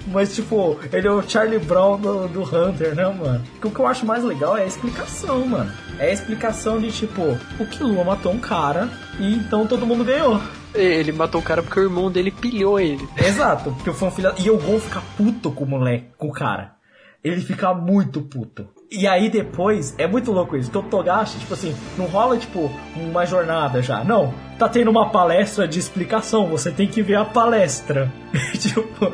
[0.06, 3.42] Mas, tipo, ele é o Charlie Brown do, do Hunter, né, mano?
[3.62, 5.72] O que eu acho mais legal é a explicação, mano.
[5.98, 7.22] É a explicação de, tipo,
[7.58, 10.40] o Killua matou um cara e então todo mundo ganhou.
[10.74, 13.06] Ele matou o cara porque o irmão dele pilhou ele.
[13.16, 14.32] Exato, porque foi um filho...
[14.38, 16.76] E o Gon fica puto com o moleque, com o cara.
[17.22, 18.66] Ele fica muito puto.
[18.94, 22.70] E aí depois, é muito louco isso, que o Togashi, tipo assim, não rola, tipo,
[22.94, 24.04] uma jornada já.
[24.04, 28.12] Não, tá tendo uma palestra de explicação, você tem que ver a palestra.
[28.60, 29.10] tipo...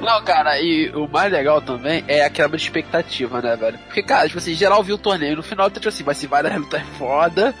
[0.00, 3.76] Não, cara, e o mais legal também é a quebra de expectativa, né, velho?
[3.86, 6.28] Porque, cara, tipo assim, geral viu o torneio, no final tá tipo assim, vai ser
[6.28, 7.52] várias lutas foda,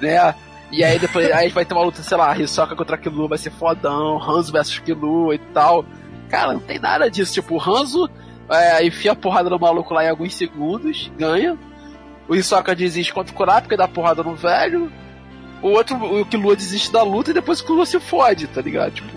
[0.00, 0.34] né?
[0.72, 3.50] E aí depois aí vai ter uma luta, sei lá, Hisoka contra Killua vai ser
[3.50, 5.84] fodão, Hanzo versus Killua e tal.
[6.28, 8.10] Cara, não tem nada disso, tipo, o Hanzo
[8.50, 11.58] é, enfia a porrada no maluco lá em alguns segundos, ganha.
[12.28, 14.90] O Hisoka desiste contra o Kurapika, dá porrada no velho.
[15.62, 18.92] O outro, o Killua desiste da luta e depois o Killua se fode, tá ligado?
[18.92, 19.08] Tipo,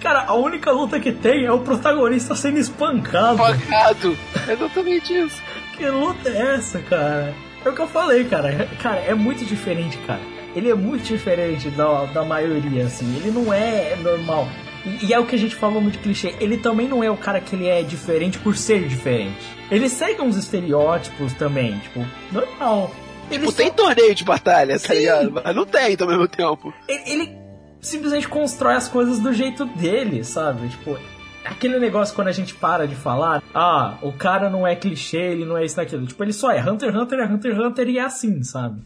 [0.00, 3.34] Cara, a única luta que tem é o protagonista sendo espancado.
[3.34, 4.16] Espancado.
[4.48, 5.42] É exatamente isso.
[5.76, 7.34] Que luta é essa, cara?
[7.64, 8.68] É o que eu falei, cara.
[8.80, 10.20] Cara, é muito diferente, cara.
[10.54, 13.16] Ele é muito diferente da, da maioria, assim.
[13.16, 14.46] Ele não é normal.
[14.84, 16.34] E, e é o que a gente falou muito clichê.
[16.40, 19.46] Ele também não é o cara que ele é diferente por ser diferente.
[19.70, 22.90] Ele segue uns estereótipos também, tipo, normal.
[23.30, 25.30] Ele Tipo, tem torneio de batalha, tá ligado?
[25.32, 26.74] Mas não tem ao mesmo tempo.
[26.88, 27.38] ele, ele
[27.80, 30.68] simplesmente constrói as coisas do jeito dele, sabe?
[30.68, 30.98] Tipo,
[31.44, 35.44] aquele negócio quando a gente para de falar, ah, o cara não é clichê, ele
[35.44, 36.06] não é isso naquilo.
[36.06, 38.82] Tipo, ele só é Hunter x Hunter, é Hunter x Hunter e é assim, sabe?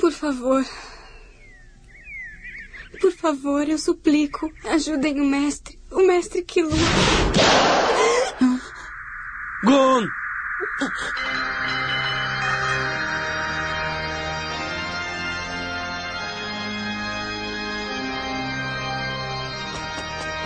[0.00, 0.62] Por favor.
[3.00, 4.52] Por favor, eu suplico.
[4.64, 5.78] Ajudem o mestre.
[5.90, 6.72] O mestre Killua.
[9.64, 10.06] Gon!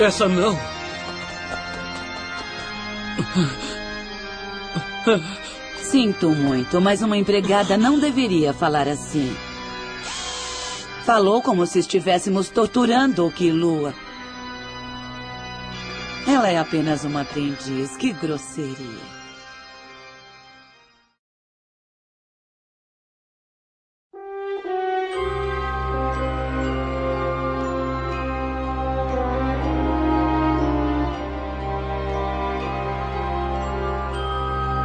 [0.01, 0.59] Essa não.
[5.83, 9.37] Sinto muito, mas uma empregada não deveria falar assim.
[11.05, 13.95] Falou como se estivéssemos torturando o Kilua.
[16.27, 17.97] Ela é apenas uma aprendiz.
[17.97, 19.20] Que grosseria.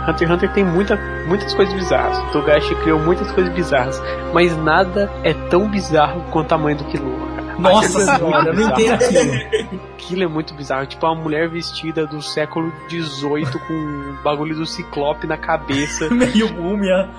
[0.08, 0.96] Hunter x Hunter tem muita,
[1.28, 2.18] muitas coisas bizarras.
[2.20, 4.02] O Togashi criou muitas coisas bizarras,
[4.34, 7.26] mas nada é tão bizarro quanto a mãe do Killua.
[7.58, 9.34] Nossa Aquilo é senhora, muito não entendo bizarro.
[9.34, 9.82] aquilo.
[9.94, 10.86] Aquilo é muito bizarro.
[10.88, 16.10] Tipo, uma mulher vestida do século XVIII com um bagulho do ciclope na cabeça.
[16.14, 17.10] Meio múmia.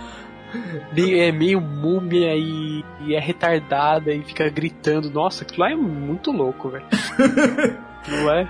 [0.92, 5.10] Meio- é meio múmia e, e é retardada e fica gritando.
[5.10, 6.84] Nossa, aquilo lá é muito louco, velho.
[8.08, 8.48] Não é?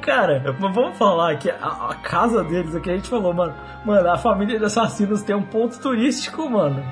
[0.00, 3.54] Cara, mas vamos falar que a, a casa deles aqui, a gente falou, mano,
[3.84, 6.84] mano, a família de assassinos tem um ponto turístico, mano.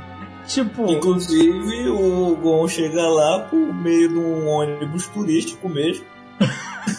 [0.46, 0.90] Tipo.
[0.90, 6.04] Inclusive, o Gon chega lá por meio de um ônibus turístico mesmo.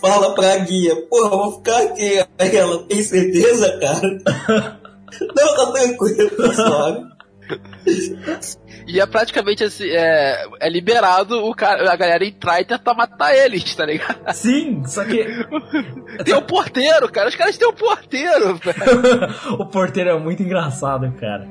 [0.00, 2.24] fala pra guia, porra, eu vou ficar aqui.
[2.38, 4.80] Aí ela, tem certeza, cara?
[5.20, 7.15] Não, tá tranquilo, tá suave.
[8.86, 13.34] E é praticamente assim, é, é liberado o cara, a galera entrar e tentar matar
[13.34, 14.18] eles, tá ligado?
[14.32, 15.24] Sim, só que.
[16.24, 17.28] Tem o porteiro, cara.
[17.28, 19.58] Os caras têm o porteiro, velho.
[19.58, 21.48] o porteiro é muito engraçado, cara.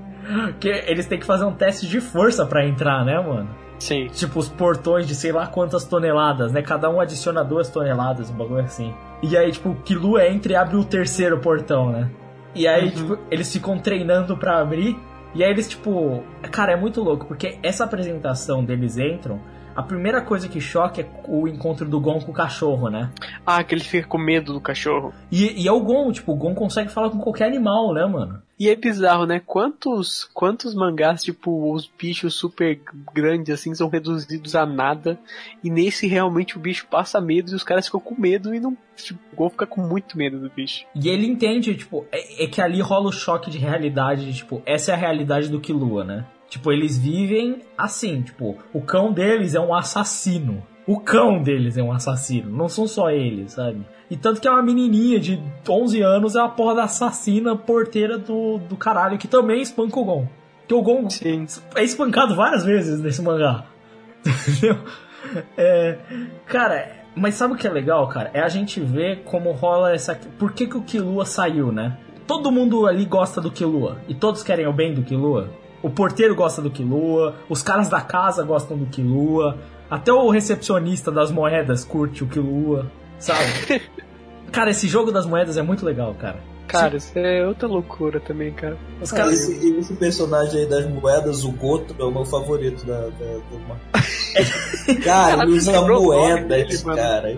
[0.60, 3.50] Que eles têm que fazer um teste de força pra entrar, né, mano?
[3.80, 4.08] Sim.
[4.08, 6.62] Tipo, os portões de sei lá quantas toneladas, né?
[6.62, 8.94] Cada um adiciona duas toneladas, um bagulho assim.
[9.22, 12.10] E aí, tipo, o Kilu entra e abre o terceiro portão, né?
[12.54, 14.98] E aí, tipo, eles ficam treinando pra abrir.
[15.36, 16.24] E aí eles, tipo.
[16.52, 19.40] Cara, é muito louco, porque essa apresentação deles entram.
[19.76, 23.12] A primeira coisa que choca é o encontro do Gon com o cachorro, né?
[23.46, 25.14] Ah, que ele fica com medo do cachorro.
[25.30, 28.42] E, e é o Gon, tipo, o Gon consegue falar com qualquer animal, né, mano?
[28.58, 29.42] E é bizarro, né?
[29.46, 32.80] Quantos, quantos mangás, tipo, os bichos super
[33.14, 35.20] grandes, assim, são reduzidos a nada.
[35.62, 38.78] E nesse, realmente, o bicho passa medo e os caras ficam com medo e não...
[38.96, 40.86] Tipo, o Gon fica com muito medo do bicho.
[40.96, 44.62] E ele entende, tipo, é, é que ali rola o choque de realidade, de, tipo,
[44.66, 46.26] essa é a realidade do Killua, né?
[46.50, 50.64] Tipo, eles vivem assim, tipo, o cão deles é um assassino.
[50.88, 53.84] O cão deles é um assassino, não são só eles, sabe?
[54.10, 58.20] E tanto que é uma menininha de 11 anos é a porra da assassina porteira
[58.20, 60.28] do, do caralho, que também espanca o Gon.
[60.68, 61.48] Que o Gon Sim.
[61.76, 63.66] é espancado várias vezes nesse mangá.
[64.24, 64.78] Entendeu?
[65.58, 65.98] É,
[66.46, 68.30] cara, mas sabe o que é legal, cara?
[68.34, 70.16] É a gente ver como rola essa.
[70.38, 71.98] Por que, que o Killua saiu, né?
[72.28, 73.98] Todo mundo ali gosta do Killua.
[74.08, 75.50] E todos querem o bem do Killua.
[75.86, 77.36] O porteiro gosta do Killua.
[77.48, 79.56] Os caras da casa gostam do Killua.
[79.88, 82.92] Até o recepcionista das moedas curte o Killua.
[83.20, 83.84] Sabe?
[84.52, 86.40] cara, esse jogo das moedas é muito legal, cara.
[86.68, 88.76] Cara, isso é outra loucura também, cara.
[89.00, 89.48] Os Cara, caras.
[89.48, 94.96] esse, esse personagem aí das moedas, o Goto, é o meu favorito da, da, da...
[95.06, 96.98] Cara, ele usa nome moedas, mano.
[96.98, 97.38] cara.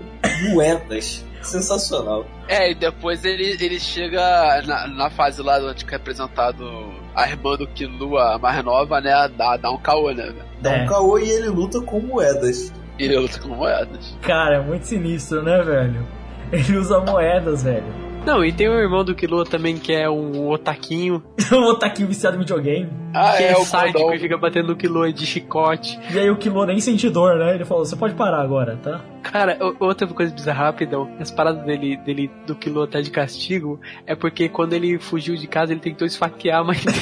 [0.53, 1.25] Moedas.
[1.41, 2.25] Sensacional.
[2.47, 6.63] É, e depois ele, ele chega na, na fase lá onde é apresentado
[7.17, 9.11] a irmã do Killua, a mais nova, né?
[9.35, 10.23] Dá, dá um caô, né?
[10.25, 10.35] velho?
[10.61, 10.83] Dá É.
[10.83, 12.71] um caô e ele luta com moedas.
[12.99, 14.15] E ele luta com moedas.
[14.21, 16.05] Cara, é muito sinistro, né, velho?
[16.51, 17.83] Ele usa moedas, velho.
[18.25, 22.35] Não, e tem o irmão do Killua também, que é um otaquinho, O Otaquinho viciado
[22.35, 22.89] em videogame.
[23.13, 25.97] Ah, que é, é o sádico e fica batendo no Killua de chicote.
[26.13, 27.55] E aí o Killua nem sente dor, né?
[27.55, 28.99] Ele falou, você pode parar agora, tá?
[29.31, 31.09] Cara, outra coisa bizarra, rapidão.
[31.19, 35.47] As paradas dele, dele do Killua tá de castigo é porque quando ele fugiu de
[35.47, 36.97] casa, ele tentou esfaquear a mãe dele.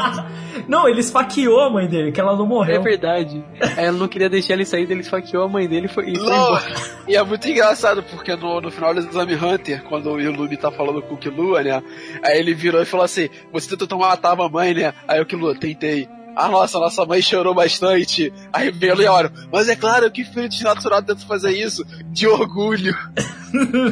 [0.68, 2.82] não, ele esfaqueou a mãe dele, que ela não É morreu.
[2.82, 3.44] verdade.
[3.76, 6.16] Aí ela não queria deixar ele sair, ele esfaqueou a mãe dele e foi, e
[6.16, 6.64] foi embora.
[7.08, 10.70] e é muito engraçado, porque no, no final do Exame Hunter, quando o Ilumi tá
[10.70, 11.82] falando com o Killua, né?
[12.22, 14.92] Aí ele virou e falou assim: Você tentou matar a mamãe, né?
[15.06, 16.08] Aí o Killua, tentei.
[16.36, 18.30] Ah, nossa, nossa mãe chorou bastante.
[18.52, 21.82] Aí veio o Leório, mas é claro que filho desnaturado tenta fazer isso,
[22.12, 22.94] de orgulho.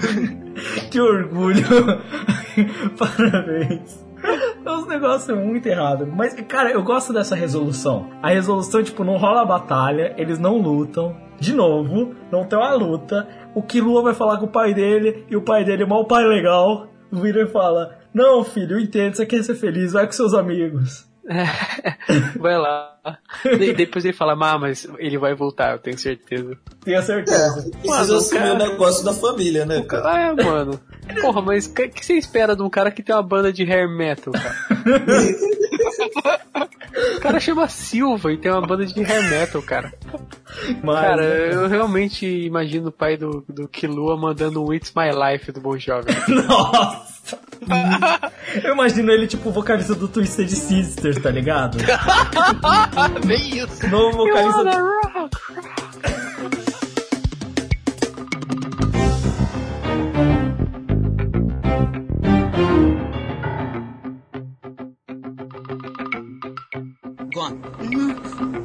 [0.90, 1.64] que orgulho.
[2.98, 4.04] Parabéns.
[4.62, 6.06] É uns negócios muito errados.
[6.14, 8.10] Mas, cara, eu gosto dessa resolução.
[8.22, 11.16] A resolução, tipo, não rola a batalha, eles não lutam.
[11.40, 13.26] De novo, não tem uma luta.
[13.54, 16.88] O Killua vai falar com o pai dele, e o pai dele, mal pai legal,
[17.10, 21.13] vira e fala: Não, filho, eu entendo, você quer ser feliz, vai com seus amigos.
[22.38, 22.92] Vai lá.
[23.44, 26.56] De- depois ele fala, ah, mas ele vai voltar, eu tenho certeza.
[26.84, 27.62] Tenha certeza.
[27.70, 30.10] Precisa Mano, assumir cara- o negócio da família, né, cara?
[30.10, 30.80] Ah, é, mano.
[31.20, 33.62] Porra, mas o que, que você espera de um cara que tem uma banda de
[33.64, 34.54] hair metal, cara?
[37.16, 39.92] o cara chama Silva e tem uma banda de hair metal, cara.
[40.82, 45.10] Mas, cara, né, eu realmente imagino o pai do, do Killua mandando um It's My
[45.10, 46.12] Life do Bon Jovi.
[46.28, 47.38] Nossa!
[48.62, 51.78] Eu imagino ele tipo o vocalista do Twisted Sister, tá ligado?
[53.26, 53.88] Bem isso.
[53.88, 55.30] Novo vocalista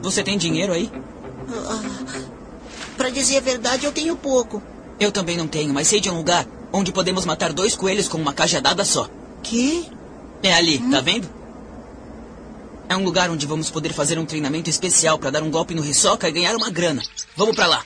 [0.01, 0.91] você tem dinheiro aí?
[2.97, 4.61] Pra dizer a verdade, eu tenho pouco.
[4.99, 8.17] Eu também não tenho, mas sei de um lugar onde podemos matar dois coelhos com
[8.17, 9.09] uma cajadada só.
[9.41, 9.87] Que?
[10.43, 11.27] É ali, tá vendo?
[12.87, 15.85] É um lugar onde vamos poder fazer um treinamento especial pra dar um golpe no
[15.85, 17.01] Hisoka e ganhar uma grana.
[17.35, 17.83] Vamos pra lá.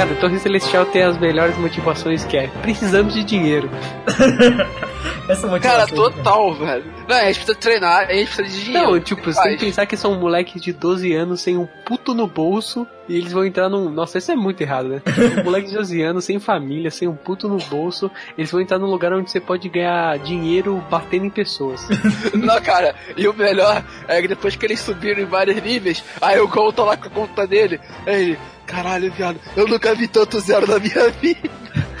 [0.00, 3.68] Cara, a Torre Celestial tem as melhores motivações que é precisamos de dinheiro.
[5.28, 5.94] Essa Cara, motivação.
[5.94, 6.84] total, velho.
[7.06, 8.92] Não, a gente precisa treinar, a gente precisa de dinheiro.
[8.92, 12.14] Não, tipo, você tem que pensar que são moleques de 12 anos sem um puto
[12.14, 13.90] no bolso e eles vão entrar num.
[13.90, 15.02] Nossa, isso é muito errado, né?
[15.04, 18.78] Tipo, moleque de 12 anos, sem família, sem um puto no bolso, eles vão entrar
[18.78, 21.86] num lugar onde você pode ganhar dinheiro batendo em pessoas.
[22.32, 26.40] Não, cara, e o melhor é que depois que eles subiram em vários níveis, aí
[26.40, 28.38] o Gol tá lá com a conta dele, aí ele,
[28.70, 31.50] caralho, viado, eu nunca vi tanto zero na minha vida.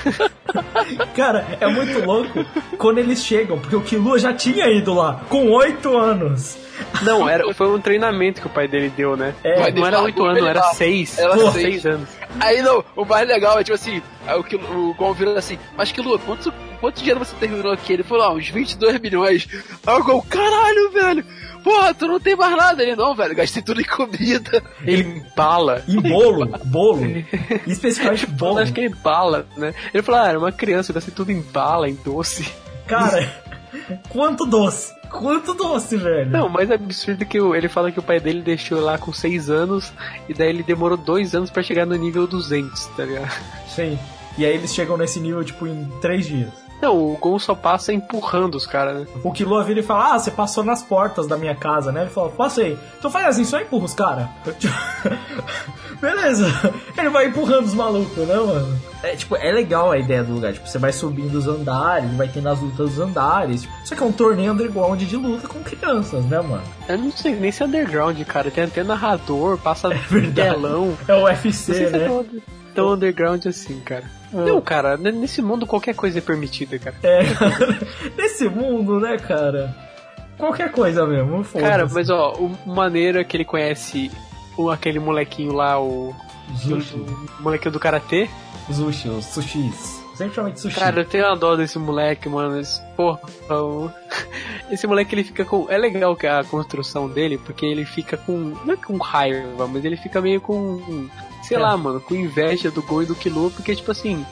[1.14, 2.44] Cara, é muito louco
[2.78, 6.56] quando eles chegam, porque o Killua já tinha ido lá, com 8 anos.
[7.02, 9.34] Não, era, foi um treinamento que o pai dele deu, né?
[9.44, 11.18] É, não era 8 anos, era 6.
[11.18, 11.82] Era seis.
[11.82, 12.08] 6 anos.
[12.38, 15.58] Aí não, o mais legal é tipo assim, aí o, Kil- o Gon vira assim,
[15.76, 17.92] mas que quanto, quanto dinheiro você terminou aqui?
[17.92, 19.48] Ele falou, ah, uns 22 milhões.
[19.86, 21.24] Aí o Gon, caralho, velho,
[21.64, 22.82] porra, tu não tem mais nada.
[22.82, 24.62] Ele, não, velho, gastei tudo em comida.
[24.84, 25.82] Ele bala.
[25.88, 27.02] Em bolo, bolo.
[27.66, 28.58] Especificamente bolo.
[28.58, 29.74] Acho que é bala, né?
[29.92, 32.50] Ele falou, ah, era uma criança, eu gastei tudo em bala, em doce.
[32.86, 33.28] Cara,
[34.08, 34.92] quanto doce.
[35.10, 36.30] Quanto doce, velho.
[36.30, 39.50] Não, mas é absurdo que ele fala que o pai dele deixou lá com 6
[39.50, 39.92] anos
[40.28, 43.30] e daí ele demorou 2 anos pra chegar no nível 200, tá ligado?
[43.68, 43.98] Sim.
[44.38, 46.69] E aí eles chegam nesse nível, tipo, em 3 dias.
[46.80, 49.06] Não, o Gon só passa empurrando os caras, né?
[49.22, 52.02] O Killua vira e fala, ah, você passou nas portas da minha casa, né?
[52.02, 52.78] Ele fala, passei.
[52.98, 54.28] Então faz assim, só empurra os caras.
[56.00, 56.46] Beleza.
[56.96, 58.78] Ele vai empurrando os malucos, né, mano?
[59.02, 60.52] É, tipo, é legal a ideia do lugar.
[60.54, 63.68] Tipo, você vai subindo os andares, vai tendo as lutas dos andares.
[63.84, 66.62] Só que é um torneio underground de luta com crianças, né, mano?
[66.88, 68.50] Eu não sei nem se é underground, cara.
[68.50, 70.50] Tem até narrador, passa verdade.
[70.54, 70.96] telão.
[71.06, 72.24] É o Não UFC, é né?
[72.74, 74.04] Tão, underground assim, cara.
[74.32, 76.96] Não, cara, n- nesse mundo qualquer coisa é permitida, cara.
[77.02, 77.20] É,
[78.16, 79.74] nesse mundo, né, cara?
[80.38, 84.10] Qualquer coisa mesmo, foda Cara, mas ó, o maneiro é que ele conhece
[84.56, 86.14] o, aquele molequinho lá, o.
[86.56, 86.94] Zushi.
[86.96, 88.28] O molequinho do karatê.
[88.72, 90.00] Zushi, os sushis.
[90.16, 90.78] Sempre chama de sushi.
[90.78, 92.58] Cara, eu tenho uma dó desse moleque, mano.
[92.60, 93.20] Esse, porra,
[93.50, 93.90] o-
[94.70, 95.66] esse moleque ele fica com.
[95.68, 98.54] É legal que a construção dele, porque ele fica com.
[98.64, 101.08] Não é com raiva, mas ele fica meio com.
[101.50, 101.60] Sei É.
[101.60, 104.24] lá, mano, com inveja do Gol e do Killua, porque, tipo assim.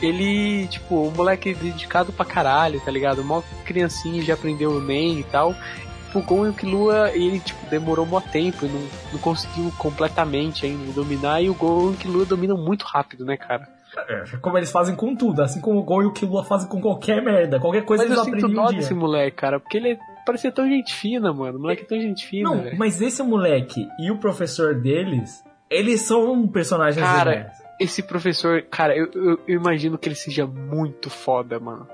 [0.00, 3.22] Ele, tipo, um moleque dedicado pra caralho, tá ligado?
[3.22, 5.54] Mó criancinha já aprendeu o Nen e tal.
[6.14, 8.80] O Gon e o Killua, ele, tipo, demorou mó tempo e não,
[9.12, 11.40] não conseguiu completamente ainda dominar.
[11.40, 13.68] E o Gon e o Killua dominam muito rápido, né, cara?
[14.08, 16.80] É, como eles fazem com tudo, assim como o Gon e o Killua fazem com
[16.80, 17.60] qualquer merda.
[17.60, 20.50] Qualquer coisa Mas eles eu sinto aprendem um dó desse moleque, cara, porque ele parecia
[20.50, 21.58] tão gente fina, mano.
[21.58, 22.76] O moleque é tão gente fina, Não, velho.
[22.76, 25.44] mas esse moleque e o professor deles,
[25.76, 27.52] eles são personagens Cara, legais.
[27.80, 31.86] esse professor, cara, eu, eu- eu imagino que ele seja muito foda, mano.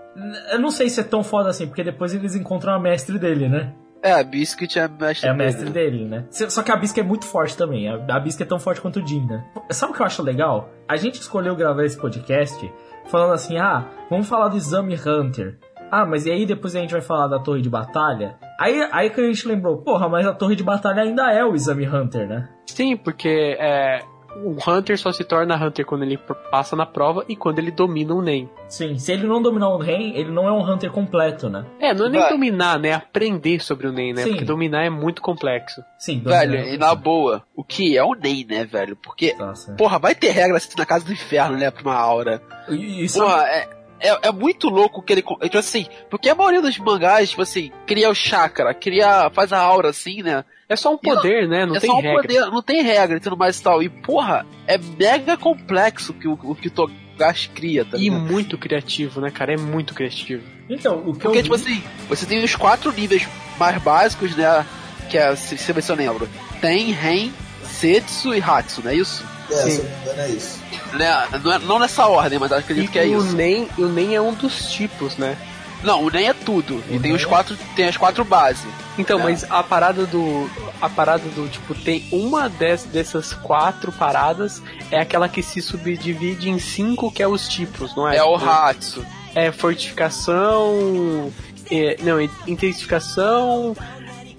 [0.50, 3.48] Eu não sei se é tão foda assim, porque depois eles encontram a mestre dele,
[3.48, 3.72] né?
[4.02, 5.70] É, a Biscuit é a mestre É a dele, mestre né?
[5.72, 6.24] dele, né?
[6.30, 7.88] Só que a Bisca é muito forte também.
[7.88, 9.44] A Bisca é tão forte quanto o Jin, né?
[9.70, 10.70] Sabe o que eu acho legal?
[10.88, 12.72] A gente escolheu gravar esse podcast
[13.06, 15.58] falando assim: ah, vamos falar do Exame Hunter.
[15.90, 18.36] Ah, mas e aí depois a gente vai falar da Torre de Batalha?
[18.58, 21.54] Aí, aí que a gente lembrou, porra, mas a Torre de Batalha ainda é o
[21.54, 22.48] Exame Hunter, né?
[22.66, 24.02] Sim, porque é,
[24.44, 26.18] o Hunter só se torna Hunter quando ele
[26.50, 28.50] passa na prova e quando ele domina o Nen.
[28.68, 31.64] Sim, se ele não dominar o Ren, ele não é um Hunter completo, né?
[31.78, 32.30] É, não é nem Vai.
[32.30, 32.92] dominar, né?
[32.92, 34.22] Aprender sobre o Nen, né?
[34.24, 34.30] Sim.
[34.30, 35.80] Porque dominar é muito complexo.
[35.98, 38.96] Sim, Velho, dominar- e na boa, o que é o Ney, né, velho?
[38.96, 39.72] Porque, Nossa.
[39.74, 42.42] porra, vai ter regra assim na casa do inferno, né, pra uma aura.
[42.68, 43.68] E, e sabe- Porra, é,
[44.00, 45.24] é, é muito louco que ele.
[45.40, 49.30] é, Tipo assim, porque a maioria dos mangás, tipo assim, cria o chakra, cria.
[49.30, 50.44] faz a aura assim, né?
[50.68, 51.64] É só um poder, né?
[51.64, 52.22] Não é tem só um regra.
[52.22, 53.82] poder, não tem regra e tudo mais e tal.
[53.82, 58.58] E, porra, é mega complexo que o, o que o Togashi cria, tá E muito
[58.58, 59.54] criativo, né, cara?
[59.54, 60.42] É muito criativo.
[60.68, 63.26] Então, o que Porque, eu tipo assim, você tem os quatro níveis
[63.58, 64.64] mais básicos, né?
[65.08, 66.28] Que é, se, se eu lembro.
[66.60, 67.30] Tem Ren,
[67.62, 69.24] Setsu e Hatsu, não é isso?
[69.50, 69.70] É, Sim.
[69.70, 70.60] se eu não é isso.
[70.92, 71.28] Né?
[71.42, 73.36] Não, é- não nessa ordem, mas acredito E que é o isso.
[73.36, 75.36] Nen, o Nen é um dos tipos, né?
[75.82, 76.82] Não, o Nen é tudo.
[76.90, 77.56] E O tem Nen os quatro.
[77.76, 78.66] Tem as quatro bases.
[78.98, 79.22] Então, É.
[79.22, 80.50] mas a parada do.
[80.80, 84.60] A parada do, tipo, tem uma des, dessas quatro paradas
[84.90, 88.16] é aquela que se subdivide em cinco, que é os tipos, não é?
[88.16, 89.06] É o Tipo, Hatsu.
[89.34, 91.32] É fortificação.
[91.70, 93.76] é, não, intensificação.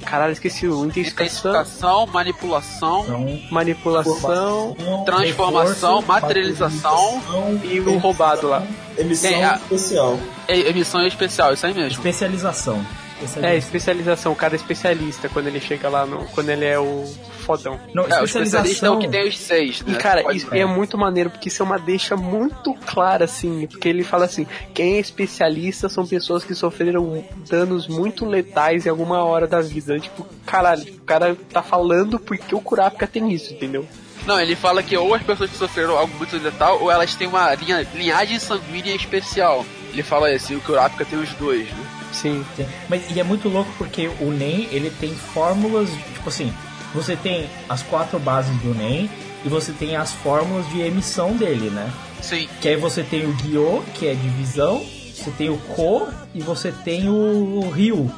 [0.05, 8.47] Caralho, esqueci o intensificação, Intensificação, manipulação, Então, manipulação transformação, reforço, materialização materialização, e o roubado
[8.47, 8.63] lá.
[8.97, 10.19] Emissão É, a- especial.
[10.47, 11.89] é, emissão especial, isso aí mesmo.
[11.91, 12.83] especialização.
[13.43, 17.03] É, especialização, o cara é especialista quando ele chega lá, no, quando ele é o
[17.57, 17.79] fodão.
[17.95, 19.97] Não, É, o especialista é o que tem os seis, E né?
[19.97, 23.89] cara, Pode- isso é muito maneiro, porque isso é uma deixa muito clara, assim, porque
[23.89, 29.23] ele fala assim, quem é especialista são pessoas que sofreram danos muito letais em alguma
[29.23, 29.99] hora da vida.
[29.99, 33.85] Tipo, caralho, o cara tá falando porque o Kurapika tem isso, entendeu?
[34.27, 37.27] Não, ele fala que ou as pessoas que sofreram algo muito letal, ou elas têm
[37.27, 39.65] uma linha, linhagem sanguínea especial.
[39.91, 41.85] Ele fala e o Kurapika tem os dois, né?
[42.11, 42.45] Sim.
[42.89, 46.53] Mas e é muito louco porque o NEM, ele tem fórmulas, tipo assim,
[46.93, 49.09] você tem as quatro bases do NEM
[49.43, 51.91] e você tem as fórmulas de emissão dele, né?
[52.21, 52.49] Sim.
[52.59, 54.83] Que aí você tem o Gyo, que é divisão,
[55.13, 58.11] você tem o Ko e você tem o Ryu,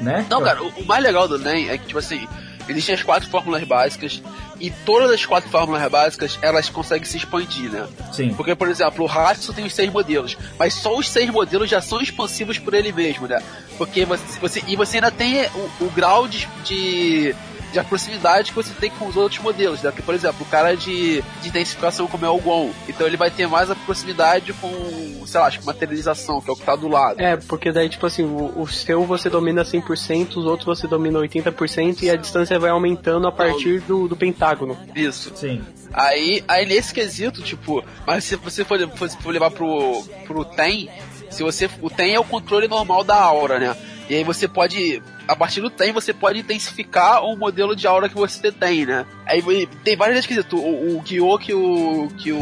[0.00, 0.26] né?
[0.28, 2.26] Não, cara, o, o mais legal do NEM é que, tipo assim,
[2.68, 4.22] existem as quatro fórmulas básicas
[4.60, 7.86] e todas as quatro fórmulas básicas elas conseguem se expandir, né?
[8.12, 8.34] Sim.
[8.34, 11.80] Porque, por exemplo, o Hatsu tem os seis modelos, mas só os seis modelos já
[11.80, 13.42] são expansivos por ele mesmo, né?
[13.76, 17.34] Porque você, você e você ainda tem o, o grau de, de
[17.72, 19.90] de proximidade que você tem com os outros modelos, né?
[19.90, 23.30] Porque, por exemplo, o cara de, de intensificação como é o Gon, então ele vai
[23.30, 26.76] ter mais a proximidade com, sei lá, acho que materialização, que é o que tá
[26.76, 27.20] do lado.
[27.20, 31.18] É, porque daí, tipo assim, o, o seu você domina 100%, os outros você domina
[31.18, 34.76] 80% e a distância vai aumentando a partir do, do pentágono.
[34.94, 35.32] Isso.
[35.34, 35.62] Sim.
[35.92, 40.88] Aí, aí nesse quesito, tipo, mas se você for, for, for levar pro, pro TEM,
[41.30, 41.68] se você.
[41.80, 43.76] O TEM é o controle normal da aura, né?
[44.08, 45.02] E aí você pode.
[45.28, 49.04] A partir do TEM você pode intensificar o modelo de aura que você tem, né?
[49.26, 50.58] Aí tem vários esquisitos.
[50.58, 52.08] O, o Gyo que o.
[52.16, 52.38] que o.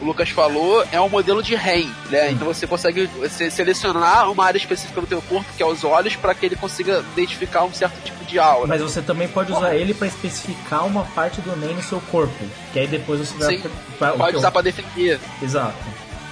[0.00, 2.32] O Lucas falou é um modelo de REM, né?
[2.32, 6.16] Então você consegue você selecionar uma área específica no teu corpo, que é os olhos,
[6.16, 8.66] para que ele consiga identificar um certo tipo de aura.
[8.66, 12.34] Mas você também pode usar ele para especificar uma parte do NEM no seu corpo,
[12.72, 13.70] que aí depois você vai Sim,
[14.18, 15.20] pode usar para defender.
[15.40, 15.76] Exato.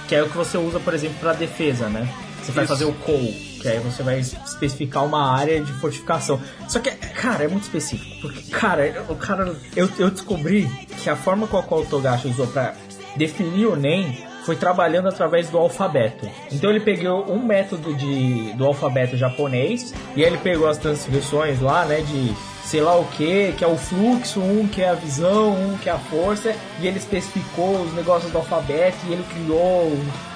[0.09, 2.05] Que é o que você usa, por exemplo, para defesa, né?
[2.43, 2.73] Você vai Isso.
[2.73, 6.41] fazer o call, que aí você vai especificar uma área de fortificação.
[6.67, 8.21] Só que, cara, é muito específico.
[8.21, 9.55] Porque, cara, o cara.
[9.75, 10.67] Eu, eu descobri
[11.01, 12.73] que a forma com a qual o Togashi usou pra
[13.15, 16.27] definir o NEM foi trabalhando através do alfabeto.
[16.51, 21.61] Então ele pegou um método de, do alfabeto japonês e aí ele pegou as transcrições
[21.61, 22.33] lá, né, de
[22.63, 25.89] sei lá o que, que é o fluxo, um que é a visão, um que
[25.89, 29.91] é a força, e ele especificou os negócios do alfabeto e ele criou.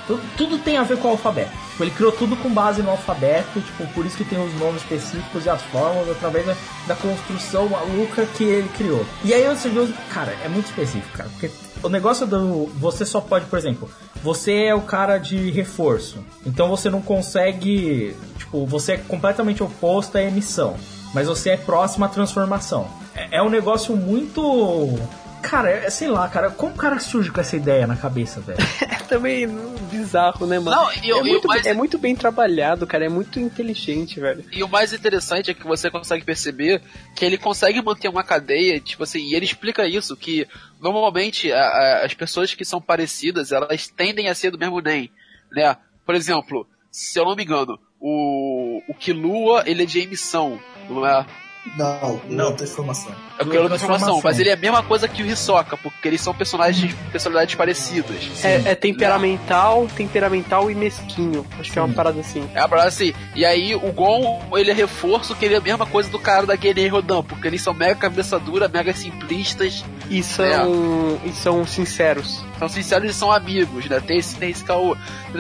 [0.08, 1.52] Tudo, tudo tem a ver com o alfabeto.
[1.72, 4.82] Tipo, ele criou tudo com base no alfabeto, tipo, por isso que tem os nomes
[4.82, 6.56] específicos e as fórmulas, através da,
[6.88, 9.06] da construção maluca que ele criou.
[9.24, 11.50] E aí você viu, cara, é muito específico, cara, porque
[11.84, 12.66] o negócio do.
[12.80, 13.90] Você só pode, por exemplo,
[14.24, 16.20] você é o cara de reforço.
[16.46, 18.16] Então você não consegue.
[18.38, 20.76] Tipo, você é completamente oposto à emissão.
[21.14, 22.88] Mas você é próximo à transformação.
[23.16, 25.00] É, é um negócio muito.
[25.50, 28.58] Cara, é, sei lá, cara, como o cara surge com essa ideia na cabeça, velho?
[29.06, 29.48] É também
[29.92, 30.76] bizarro, né, mano?
[30.76, 33.06] Não, e é, e muito, mais- é muito bem trabalhado, cara.
[33.06, 34.44] É muito inteligente, velho.
[34.52, 36.82] E o mais interessante é que você consegue perceber
[37.16, 40.48] que ele consegue manter uma cadeia, tipo assim, e ele explica isso, que
[40.82, 45.12] normalmente a- a- as pessoas que são parecidas, elas tendem a ser do mesmo NEM,
[45.52, 45.78] né?
[46.06, 50.60] Por exemplo, se eu não me engano, o, o Kilua, ele é de emissão,
[50.90, 51.26] não é?
[51.78, 53.12] Não, não, transformação.
[53.40, 56.08] É o Kilua da transformação, mas ele é a mesma coisa que o Hisoka, porque
[56.08, 58.16] eles são personagens de personalidades parecidas.
[58.44, 61.46] É, é temperamental, temperamental e mesquinho.
[61.60, 62.48] Acho que é uma parada assim.
[62.54, 63.14] É uma parada assim.
[63.36, 66.46] E aí o Gon, ele é reforço, que ele é a mesma coisa do cara
[66.46, 69.84] da Guerreiro Rodan, porque eles são mega cabeça dura, mega simplistas.
[70.10, 70.46] E são,
[71.24, 71.28] É.
[71.28, 72.44] e são sinceros.
[72.60, 74.00] São sinceros e são amigos, né?
[74.00, 74.96] Tem esse, tem esse caô.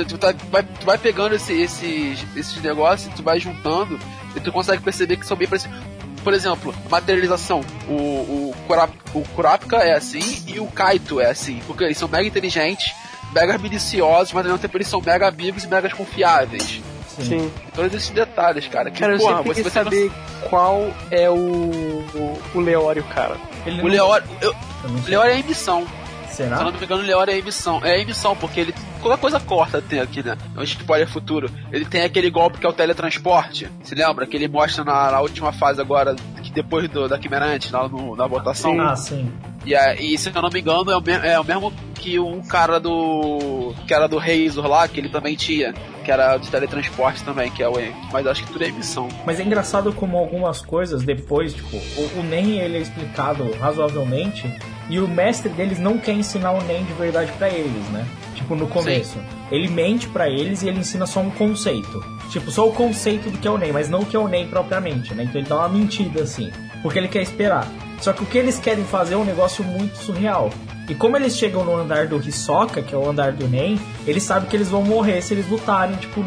[0.07, 3.99] Tu, tá- vai, tu vai pegando esse- esses, esses negócios, tu vai juntando,
[4.35, 5.77] e tu consegue perceber que são bem parecidos.
[6.25, 7.61] Por exemplo, materialização.
[7.87, 11.61] O, o, Kurap, o Kurapika é assim e o Kaito é assim.
[11.67, 12.93] Porque eles são mega inteligentes,
[13.33, 16.81] mega miliciosos, mas ao mesmo tempo eles são mega amigos e mega confiáveis.
[17.07, 17.49] Sim.
[17.73, 18.91] Todos esses detalhes, cara.
[18.91, 20.11] Que, Cara, eu porra, sempre você, quis você saber
[20.49, 23.37] qual é o, o, o Leório, cara.
[23.65, 24.27] Ele O não- Leório.
[24.41, 24.53] eu-
[24.83, 25.01] Eu não.
[25.05, 25.87] Leório é emissão.
[26.29, 26.57] Será?
[26.57, 27.79] Se eu não me engano, o Leório é emissão.
[27.85, 28.75] É emissão, porque ele.
[29.05, 30.35] Qualquer coisa corta tem aqui, né?
[30.55, 31.47] É um spoiler futuro.
[31.71, 33.69] Ele tem aquele golpe que é o teletransporte.
[33.83, 34.25] Se lembra?
[34.25, 38.15] Que ele mostra na, na última fase agora, que depois do, da Quimerante, lá no,
[38.15, 38.81] na votação.
[38.81, 39.31] Ah, sim.
[39.65, 42.19] E, a- e se eu não me engano, é o, me- é o mesmo que
[42.19, 43.73] um cara do.
[43.87, 45.73] que era do Razor lá, que ele também tinha.
[46.03, 47.73] Que era de teletransporte também, que é o.
[48.13, 49.07] Mas acho que tudo é emissão.
[49.25, 54.47] Mas é engraçado como algumas coisas depois, tipo, o, o NEM ele é explicado razoavelmente
[54.89, 58.05] e o mestre deles não quer ensinar o NEM de verdade pra eles, né?
[58.35, 59.17] Tipo, no começo.
[59.51, 62.03] Ele mente pra eles e ele ensina só um conceito.
[62.29, 64.27] Tipo, só o conceito do que é o NEM, mas não o que é o
[64.27, 65.23] NEM propriamente, né?
[65.23, 66.51] Então ele dá uma mentira assim,
[66.85, 67.67] porque ele quer esperar.
[67.99, 70.51] Só que o que eles querem fazer é um negócio muito surreal.
[70.87, 74.21] E como eles chegam no andar do Hisoka, que é o andar do Nen, eles
[74.21, 76.23] sabem que eles vão morrer se eles lutarem, tipo,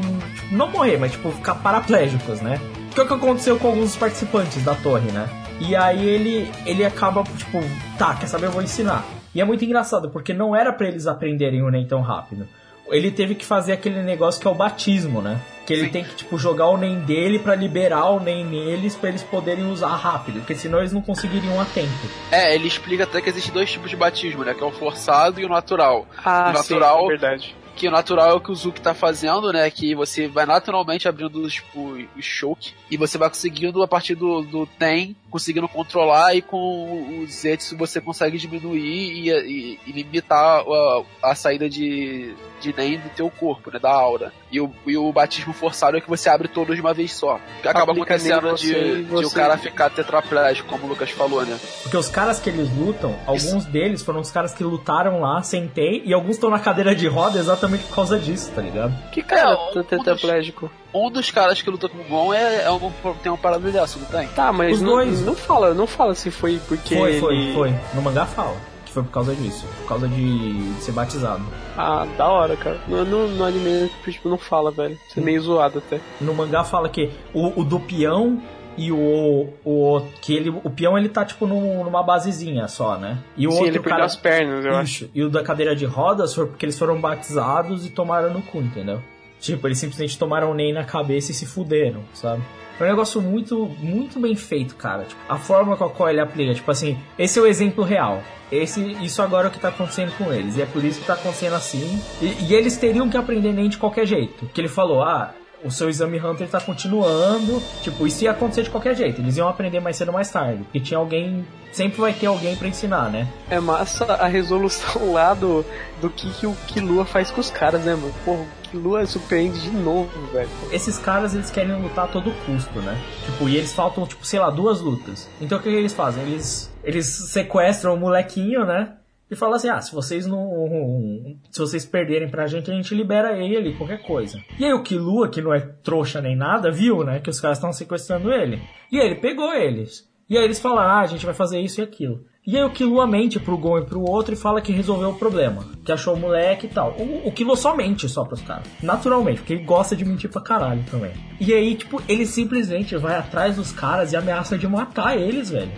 [0.50, 2.60] não morrer, mas tipo, ficar paraplégicos, né?
[2.92, 5.28] Que é o que aconteceu com alguns participantes da torre, né?
[5.60, 7.60] E aí ele, ele acaba, tipo,
[7.96, 9.04] tá, quer saber, eu vou ensinar.
[9.32, 12.48] E é muito engraçado, porque não era pra eles aprenderem o Nen tão rápido.
[12.90, 15.40] Ele teve que fazer aquele negócio que é o batismo, né?
[15.66, 19.10] Que ele tem que, tipo, jogar o NEM dele pra liberar o NEM neles pra
[19.10, 22.08] eles poderem usar rápido, porque senão eles não conseguiriam a tempo.
[22.32, 24.54] É, ele explica até que existem dois tipos de batismo, né?
[24.54, 26.06] Que é o forçado e o natural.
[26.24, 27.56] Ah, o natural, sim, é verdade.
[27.76, 29.70] que o natural é o que o Zuki tá fazendo, né?
[29.70, 34.40] Que você vai naturalmente abrindo tipo, o choke e você vai conseguindo, a partir do,
[34.40, 40.60] do Ten, conseguindo controlar e com o Zetsu você consegue diminuir e, e, e limitar
[40.60, 43.78] a, a, saída de, de Nen do teu corpo, né?
[43.78, 44.32] Da aura.
[44.50, 47.38] E o, e o batismo forçado é que você abre todos de uma vez só.
[47.60, 50.88] Que acaba Aplica acontecendo nele de, você- de você- o cara ficar tetraplégico, como o
[50.88, 51.58] Lucas falou, né?
[51.82, 56.02] Porque os caras que eles lutam, alguns deles foram os caras que lutaram lá, sentei,
[56.04, 58.94] e alguns estão na cadeira de roda exatamente por causa disso, tá ligado?
[59.10, 60.66] Que cara É, tetraplégico?
[60.66, 60.87] Um dos
[61.32, 62.90] caras que luta com o Gon é, é um,
[63.22, 64.28] tem uma parada dessa, não tem?
[64.28, 65.24] Tá, mas Os não, dois.
[65.24, 67.74] não fala, não fala se foi porque Foi, foi, ele- foi.
[67.94, 68.56] No mangá fala.
[68.86, 69.66] Que foi por causa disso.
[69.80, 71.44] Por causa de ser batizado.
[71.76, 72.80] Ah, da hora, cara.
[72.88, 74.98] No, no, no anime, tipo, não fala, velho.
[75.08, 76.00] Isso é meio zoado até.
[76.20, 78.40] No mangá fala que o, o do peão
[78.78, 83.18] e o, o que ele o peão ele tá tipo num- numa basezinha só, né?
[83.36, 85.04] E o Sim, outro ele cara as pernas, eu acho.
[85.04, 85.10] Isso.
[85.14, 88.58] E o da cadeira de rodas foi porque eles foram batizados e tomaram no cu,
[88.58, 89.02] entendeu?
[89.40, 92.42] Tipo, eles simplesmente tomaram nem na cabeça e se fuderam, sabe?
[92.80, 95.04] É um negócio muito, muito bem feito, cara.
[95.04, 98.22] Tipo, a forma com a qual ele aplica, tipo assim, esse é o exemplo real.
[98.50, 100.56] Esse, isso agora é o que tá acontecendo com eles.
[100.56, 102.00] E é por isso que tá acontecendo assim.
[102.22, 104.46] E, e eles teriam que aprender nem de qualquer jeito.
[104.46, 105.34] Porque ele falou, ah,
[105.64, 107.62] o seu exame Hunter tá continuando.
[107.82, 109.20] Tipo, isso ia acontecer de qualquer jeito.
[109.20, 110.62] Eles iam aprender mais cedo ou mais tarde.
[110.62, 111.44] Porque tinha alguém.
[111.72, 113.28] Sempre vai ter alguém pra ensinar, né?
[113.50, 115.64] É massa a resolução lá do,
[116.00, 118.14] do que, que o Killua faz com os caras, né, mano?
[118.24, 120.48] Porra, o Killua surpreende de novo, velho.
[120.70, 122.96] esses caras eles querem lutar a todo custo, né?
[123.24, 125.28] Tipo, e eles faltam, tipo, sei lá, duas lutas.
[125.40, 126.22] Então o que eles fazem?
[126.24, 128.94] Eles, eles sequestram o molequinho, né?
[129.30, 131.36] E falam assim: ah, se vocês não.
[131.50, 134.40] Se vocês perderem pra gente, a gente libera ele, qualquer coisa.
[134.58, 137.20] E aí o Killua, que não é trouxa nem nada, viu, né?
[137.20, 138.60] Que os caras estão sequestrando ele.
[138.90, 140.08] E aí ele pegou eles.
[140.28, 142.24] E aí eles falaram: ah, a gente vai fazer isso e aquilo.
[142.50, 145.14] E aí o Killua mente pro Gon e pro outro e fala que resolveu o
[145.14, 145.66] problema.
[145.84, 146.96] Que achou o moleque e tal.
[146.98, 148.66] O, o Killua só mente só pros caras.
[148.82, 151.12] Naturalmente, porque ele gosta de mentir pra caralho também.
[151.38, 155.72] E aí, tipo, ele simplesmente vai atrás dos caras e ameaça de matar eles, velho.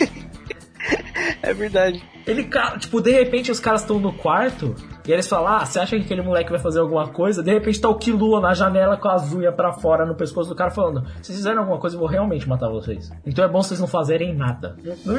[1.42, 2.02] É verdade.
[2.26, 4.74] Ele, tipo, de repente os caras estão no quarto
[5.10, 7.42] e eles falam: Ah, você acha que aquele moleque vai fazer alguma coisa?
[7.42, 10.54] De repente tá o Killua na janela com as unhas pra fora no pescoço do
[10.54, 13.10] cara falando: Se fizerem alguma coisa, eu vou realmente matar vocês.
[13.26, 14.76] Então é bom vocês não fazerem nada.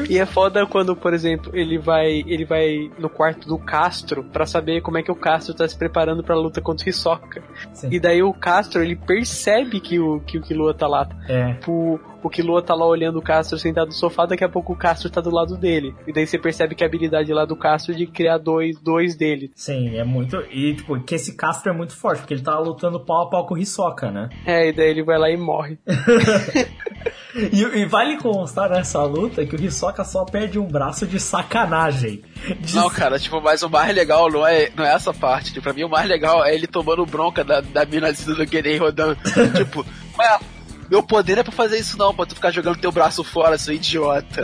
[0.10, 4.46] E é foda quando, por exemplo, ele vai ele vai no quarto do Castro pra
[4.46, 7.44] saber como é que o Castro tá se preparando pra luta contra o Hisoka.
[7.74, 7.90] Sim.
[7.92, 11.08] E daí o Castro, ele percebe que o, que o Killua tá lá.
[11.28, 11.58] É.
[11.68, 14.76] O, o Killua tá lá olhando o Castro sentado no sofá, daqui a pouco o
[14.78, 15.94] Castro tá do lado dele.
[16.08, 19.16] E daí você percebe que a habilidade lá do Castro é de criar dois, dois
[19.16, 19.52] dele.
[19.56, 20.38] Sim, é muito.
[20.52, 23.46] E, tipo, que esse Castro é muito forte, porque ele tá lutando pau a pau
[23.46, 24.30] com o Hisoka, né?
[24.46, 25.78] É, e daí ele vai lá e morre.
[27.34, 32.22] E, e vale constar nessa luta que o Hisoka só perde um braço de sacanagem.
[32.60, 35.54] De- Não, cara, tipo, mas o mais legal não é, não é essa parte.
[35.54, 38.84] Tipo, pra mim o mais legal é ele tomando bronca da, da mina do Guerreiro
[38.86, 39.16] rodando.
[39.56, 39.86] tipo,
[40.20, 40.40] ué,
[40.92, 43.74] meu poder é pra fazer isso não, pra tu ficar jogando teu braço fora, seu
[43.74, 44.42] idiota.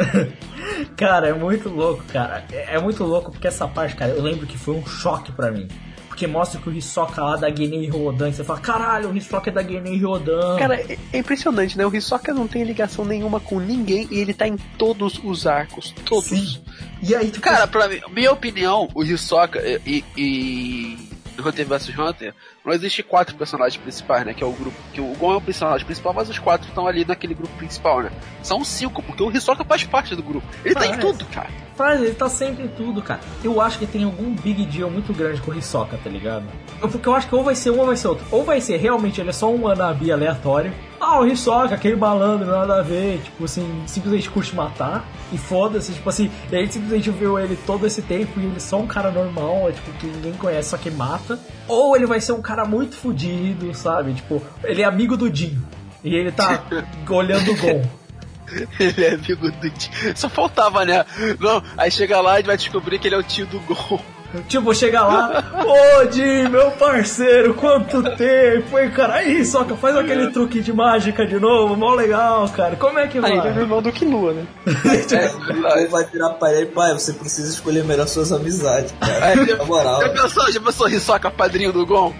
[0.96, 2.46] Cara, é muito louco, cara.
[2.52, 5.50] É, é muito louco porque essa parte, cara, eu lembro que foi um choque pra
[5.50, 5.68] mim.
[6.08, 9.54] Porque mostra que o Hisoka lá da Genei Ryodan, você fala, caralho, o Hisoka é
[9.54, 10.58] da Genei Ryodan.
[10.58, 11.86] Cara, é, é impressionante, né?
[11.86, 15.94] O Hisoka não tem ligação nenhuma com ninguém e ele tá em todos os arcos.
[16.06, 16.30] Todos.
[16.30, 16.62] Sim.
[17.02, 20.98] E aí, tipo, Cara, pra mim, minha opinião, o Hisoka e, e,
[21.38, 22.34] e Hunter vs Hunter,
[22.66, 24.34] não existe quatro personagens principais, né?
[24.34, 24.76] Que é o grupo.
[24.94, 28.02] Que o Gon é o personagem principal, mas os quatro estão ali naquele grupo principal,
[28.02, 28.12] né?
[28.42, 30.48] São cinco, porque o Hisoka faz parte do grupo.
[30.64, 31.50] Ele tá em tudo, cara.
[31.76, 33.20] Faz, ele tá sempre em tudo, cara.
[33.44, 36.46] Eu acho que tem algum big deal muito grande com o Hisoka, tá ligado?
[36.80, 38.26] Porque eu acho que ou vai ser um ou vai ser outro.
[38.32, 40.74] Ou vai ser realmente ele é só um anabi aleatório.
[41.00, 43.22] Ah, o Hisoka, aquele malandro, nada a ver.
[43.24, 45.06] Tipo assim, simplesmente curte matar.
[45.32, 48.56] E foda-se, tipo assim, e a gente simplesmente viu ele todo esse tempo e ele
[48.56, 51.40] é só um cara normal, é, tipo, que ninguém conhece, só que mata.
[51.68, 54.14] Ou ele vai ser um cara muito fudido, sabe?
[54.14, 55.58] Tipo, ele é amigo do Jin.
[56.04, 56.64] E ele tá
[57.10, 57.84] olhando o Gon.
[58.80, 59.92] Ele é amigo do tio.
[60.16, 61.06] Só faltava, né?
[61.40, 64.00] Não, aí chega lá e vai descobrir que ele é o tio do Gon.
[64.48, 69.16] Tipo, chega lá, ô Jim, meu parceiro, quanto tempo, hein, cara?
[69.16, 72.76] Aí, Soca, faz aquele truque de mágica de novo, mó legal, cara.
[72.76, 73.32] Como é que vai?
[73.32, 74.46] Aí ele é o irmão do Killua, né?
[75.82, 79.26] Ou vai virar pra ele, pai, você precisa escolher melhor suas amizades, cara.
[79.26, 80.02] Aí, Na moral.
[80.02, 82.14] Já pensou, já pensou Hisoka, padrinho do Gon?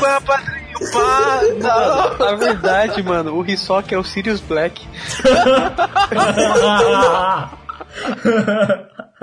[0.00, 2.18] Pá, padrinho, pá, não.
[2.26, 4.86] Na verdade, mano, o Hisoka é o Sirius Black.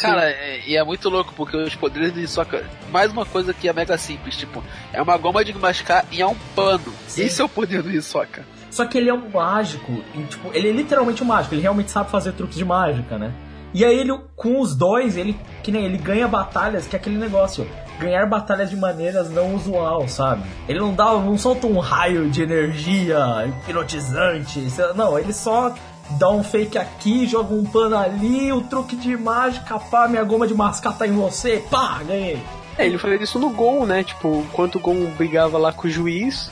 [0.00, 2.64] Cara, é- e é muito louco, porque os poderes do Hisoka.
[2.90, 4.62] Mais uma coisa que é mega simples, tipo,
[4.92, 6.92] é uma goma de mascar e é um pano.
[7.06, 7.24] Sim.
[7.24, 8.44] Esse é o poder do Hisoka.
[8.70, 11.90] Só que ele é um mágico, e, tipo, ele é literalmente um mágico, ele realmente
[11.90, 13.32] sabe fazer truques de mágica, né?
[13.76, 17.18] E aí ele, com os dois, ele que nem ele ganha batalhas, que é aquele
[17.18, 17.68] negócio,
[18.00, 20.44] ganhar batalhas de maneiras não usual, sabe?
[20.66, 25.74] Ele não dá, não solta um raio de energia hipnotizante, não, ele só
[26.12, 30.46] dá um fake aqui, joga um pano ali, o truque de mágica, pá, minha goma
[30.46, 32.42] de mascar tá em você, pá, ganhei.
[32.78, 34.02] É, ele fazia isso no Gon, né?
[34.04, 36.50] Tipo, enquanto o Gon brigava lá com o juiz,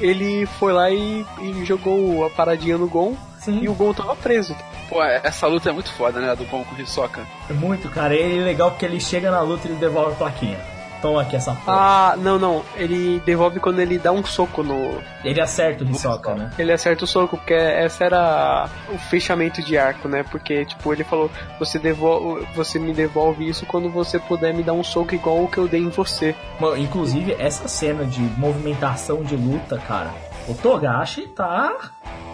[0.00, 3.16] ele foi lá e, e jogou a paradinha no Gon
[3.46, 4.56] e o Gon tava preso.
[4.88, 6.34] Pô, essa luta é muito foda, né?
[6.34, 7.26] Do Gon com o Hisoka.
[7.50, 8.14] É muito, cara.
[8.14, 10.76] E ele é legal porque ele chega na luta e ele devolve a plaquinha.
[11.00, 11.76] Toma aqui essa porra.
[11.76, 12.64] Ah, não, não.
[12.74, 15.00] Ele devolve quando ele dá um soco no.
[15.22, 16.50] Ele acerta o Hisoka, né?
[16.58, 20.22] Ele acerta o soco, porque essa era o fechamento de arco, né?
[20.22, 24.72] Porque, tipo, ele falou: você, devolve, você me devolve isso quando você puder me dar
[24.72, 26.34] um soco igual o que eu dei em você.
[26.58, 30.10] Mano, inclusive, essa cena de movimentação de luta, cara.
[30.48, 31.74] O Togashi tá.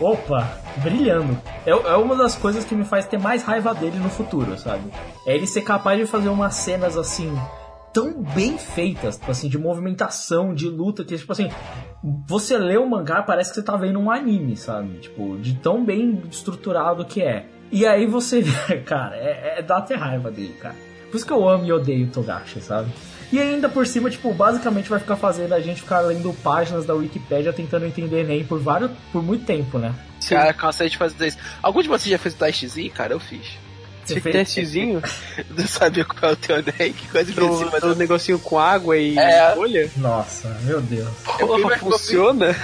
[0.00, 0.46] Opa,
[0.78, 1.38] brilhando.
[1.64, 4.90] É, é uma das coisas que me faz ter mais raiva dele no futuro, sabe?
[5.26, 7.34] É ele ser capaz de fazer umas cenas assim
[7.92, 11.50] tão bem feitas, tipo assim, de movimentação, de luta, que, tipo assim,
[12.26, 14.98] você lê o mangá, parece que você tá vendo um anime, sabe?
[14.98, 17.46] Tipo, de tão bem estruturado que é.
[17.70, 18.42] E aí você
[18.84, 20.74] cara, é, é dá até raiva dele, cara.
[21.10, 22.90] Por isso que eu amo e odeio Togashi, sabe?
[23.32, 26.92] E ainda por cima, tipo, basicamente vai ficar fazendo a gente ficar lendo páginas da
[26.94, 29.94] Wikipédia tentando entender nem por vários, por muito tempo, né?
[30.28, 31.38] Cara, cansei de fazer isso.
[31.62, 32.90] Algum de vocês já fez o testezinho?
[32.92, 33.56] Cara, eu fiz.
[34.04, 35.00] Você fez testezinho?
[35.56, 38.96] Não sabia qual é o teu deck, que coisa do, cima, do negocinho com água
[38.98, 39.54] e É.
[39.54, 39.90] folha?
[39.96, 41.08] Nossa, meu Deus.
[41.24, 42.54] Porra, funciona?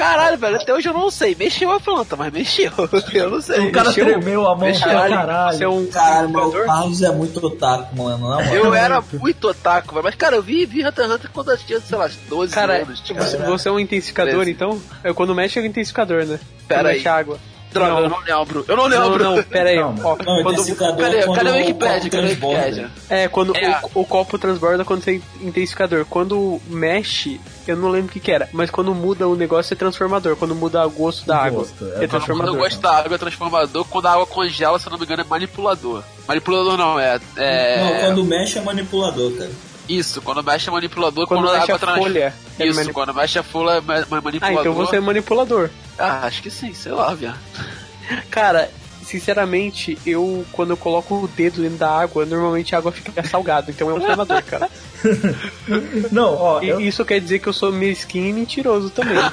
[0.00, 1.34] Caralho, velho, até hoje eu não sei.
[1.34, 2.72] Mexeu a planta, mas mexeu.
[3.12, 3.68] Eu não sei.
[3.68, 4.04] O cara Mexeu?
[4.06, 5.58] tremeu a mão pra caralho.
[5.58, 8.28] Você é um Cara, o Carlos é muito otaku, mano.
[8.28, 8.54] Na moral.
[8.54, 10.04] Eu era muito otaku, velho.
[10.04, 12.82] Mas, cara, eu vi, vi Hunter x Hunter quando eu tinha, sei lá, 12 Cara,
[12.82, 13.00] anos.
[13.00, 13.46] tipo, cara.
[13.46, 14.80] você é um intensificador, então?
[15.04, 16.40] É quando mexe é o intensificador, né?
[16.66, 16.94] Pera Quando aí.
[16.96, 17.38] mexe a água.
[17.72, 18.64] Droga, eu não lembro.
[18.68, 19.24] Eu não Não, lembro.
[19.24, 19.78] não, pera aí.
[19.78, 21.88] Ó, Não, quando, Cadê, é quando cadê o o Wikipedia?
[21.88, 22.60] Cadê o transborda.
[22.66, 22.90] Wikipedia?
[23.08, 23.80] é, quando É.
[23.94, 26.04] o, o copo transborda quando você é intensificador.
[26.04, 29.76] Quando mexe, eu não lembro o que que era, mas quando muda o negócio é
[29.76, 30.34] transformador.
[30.36, 32.54] Quando muda o gosto da O água, gosto, é é, Quando transformador.
[32.54, 35.22] eu gosto da água é transformador, quando a água congela, se eu não me engano,
[35.22, 36.02] é manipulador.
[36.26, 37.20] Manipulador não, é.
[37.36, 37.80] é...
[37.84, 39.50] Não, quando mexe é manipulador, cara.
[39.88, 42.78] Isso, quando mexe é manipulador, Quando quando, a mexe água a trans- folha, é Isso,
[42.78, 44.58] manip- quando mexe a folha é ma- ma- manipulador.
[44.58, 45.70] Ah, então você é manipulador.
[46.00, 47.38] Ah, acho que sim, sei lá, viado.
[48.30, 48.70] Cara,
[49.04, 53.70] sinceramente, eu quando eu coloco o dedo dentro da água, normalmente a água fica salgada,
[53.70, 54.68] então é um formador, cara.
[56.10, 59.16] Não, ó, E eu, isso quer dizer que eu sou mesquinho e mentiroso também.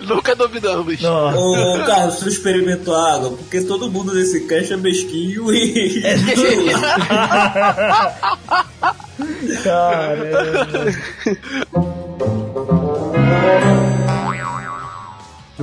[0.00, 1.02] Nunca duvidamos.
[1.02, 3.30] Ô, Carlos, tu experimentou a água?
[3.30, 6.02] Porque todo mundo nesse cast é mesquinho e.
[9.62, 10.92] Caramba.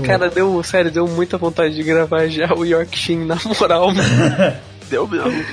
[0.04, 4.02] Cara, deu, sério, deu muita vontade de gravar já o Yorkshire na moral, mano.
[4.90, 5.44] Deu mesmo.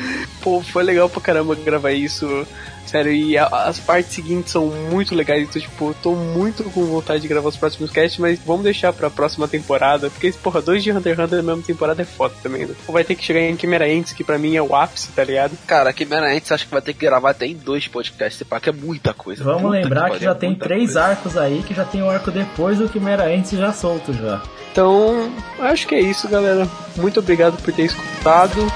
[0.42, 2.46] Pô, foi legal pra caramba gravar isso.
[2.86, 5.42] Sério, e a- as partes seguintes são muito legais.
[5.44, 8.92] Então, tipo, eu tô muito com vontade de gravar os próximos casts, mas vamos deixar
[8.92, 10.10] pra próxima temporada.
[10.10, 12.66] Porque, porra, dois de Hunter x Hunter na mesma temporada é foda também.
[12.66, 12.74] Né?
[12.88, 15.52] Vai ter que chegar em Chimera Ants, que pra mim é o ápice, tá ligado?
[15.66, 18.68] Cara, aqui antes acho que vai ter que gravar até em dois podcasts, esse que
[18.68, 19.42] é muita coisa.
[19.42, 21.02] Vamos Puta lembrar que, pariu, já é tem três coisa.
[21.04, 24.42] arcos aí, que já tem o arco depois do Quimera Ents já solto já.
[24.70, 25.30] Então,
[25.60, 26.68] acho que é isso, galera.
[26.96, 28.66] Muito obrigado por ter escutado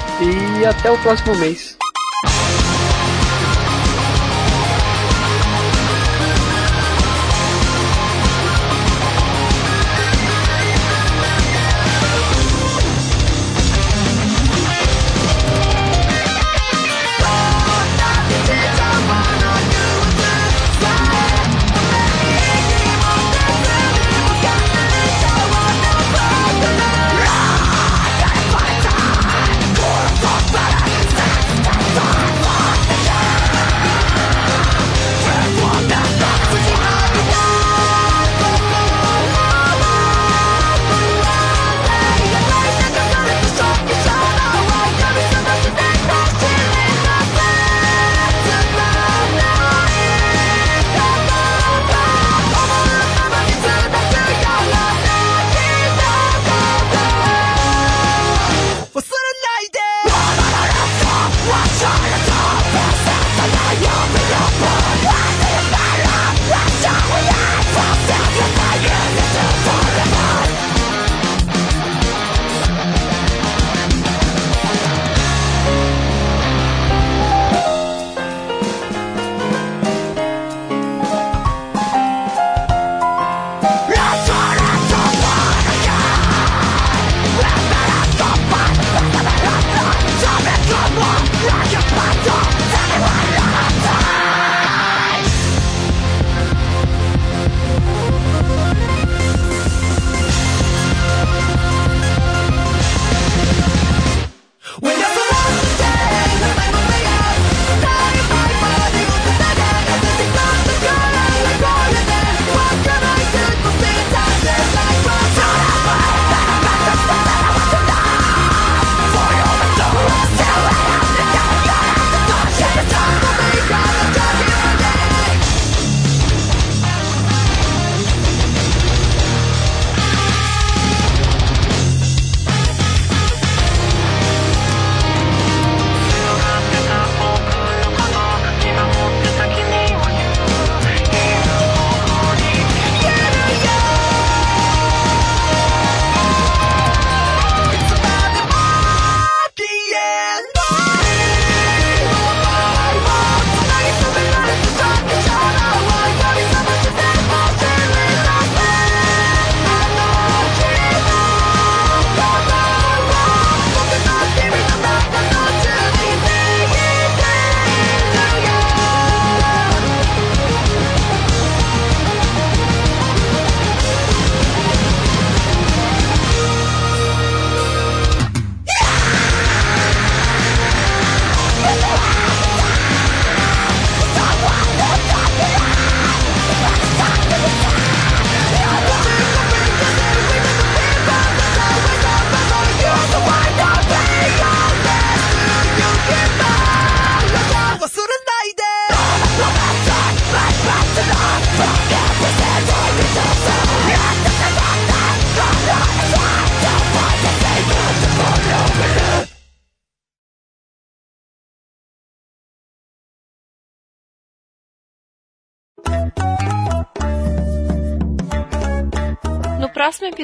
[0.60, 1.76] e até o próximo mês.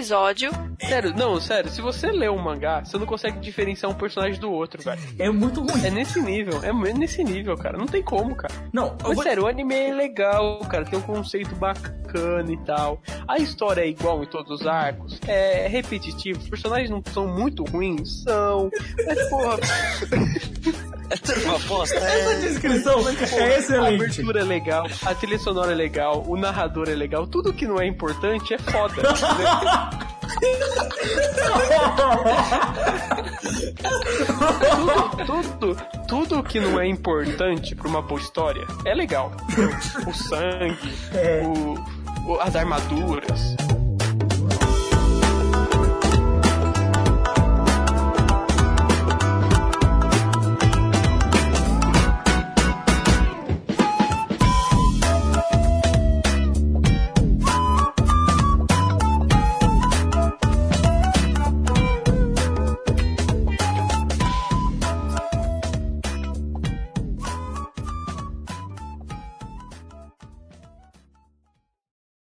[0.02, 0.50] Episódio.
[0.80, 4.50] Sério, não, sério, se você lê um mangá, você não consegue diferenciar um personagem do
[4.50, 5.00] outro, velho.
[5.16, 5.86] É muito ruim.
[5.86, 7.78] É nesse nível, é nesse nível, cara.
[7.78, 8.52] Não tem como, cara.
[8.72, 9.22] Não, Mas vou...
[9.22, 10.84] sério, o anime é legal, cara.
[10.84, 13.00] Tem um conceito bacana e tal.
[13.28, 15.20] A história é igual em todos os arcos.
[15.26, 16.40] É repetitivo.
[16.40, 18.24] Os personagens não são muito ruins?
[18.24, 18.68] São.
[19.06, 19.58] Mas, porra.
[21.10, 21.96] É tudo uma bosta.
[22.00, 23.12] Essa descrição é
[23.58, 23.76] excelente.
[23.76, 27.26] A abertura é legal, a trilha sonora é legal, o narrador é legal.
[27.26, 29.02] Tudo que não é importante é foda.
[35.26, 35.76] tudo, tudo,
[36.08, 39.32] tudo que não é importante pra uma boa história é legal.
[40.06, 40.94] O sangue,
[41.44, 43.56] o, o- as armaduras,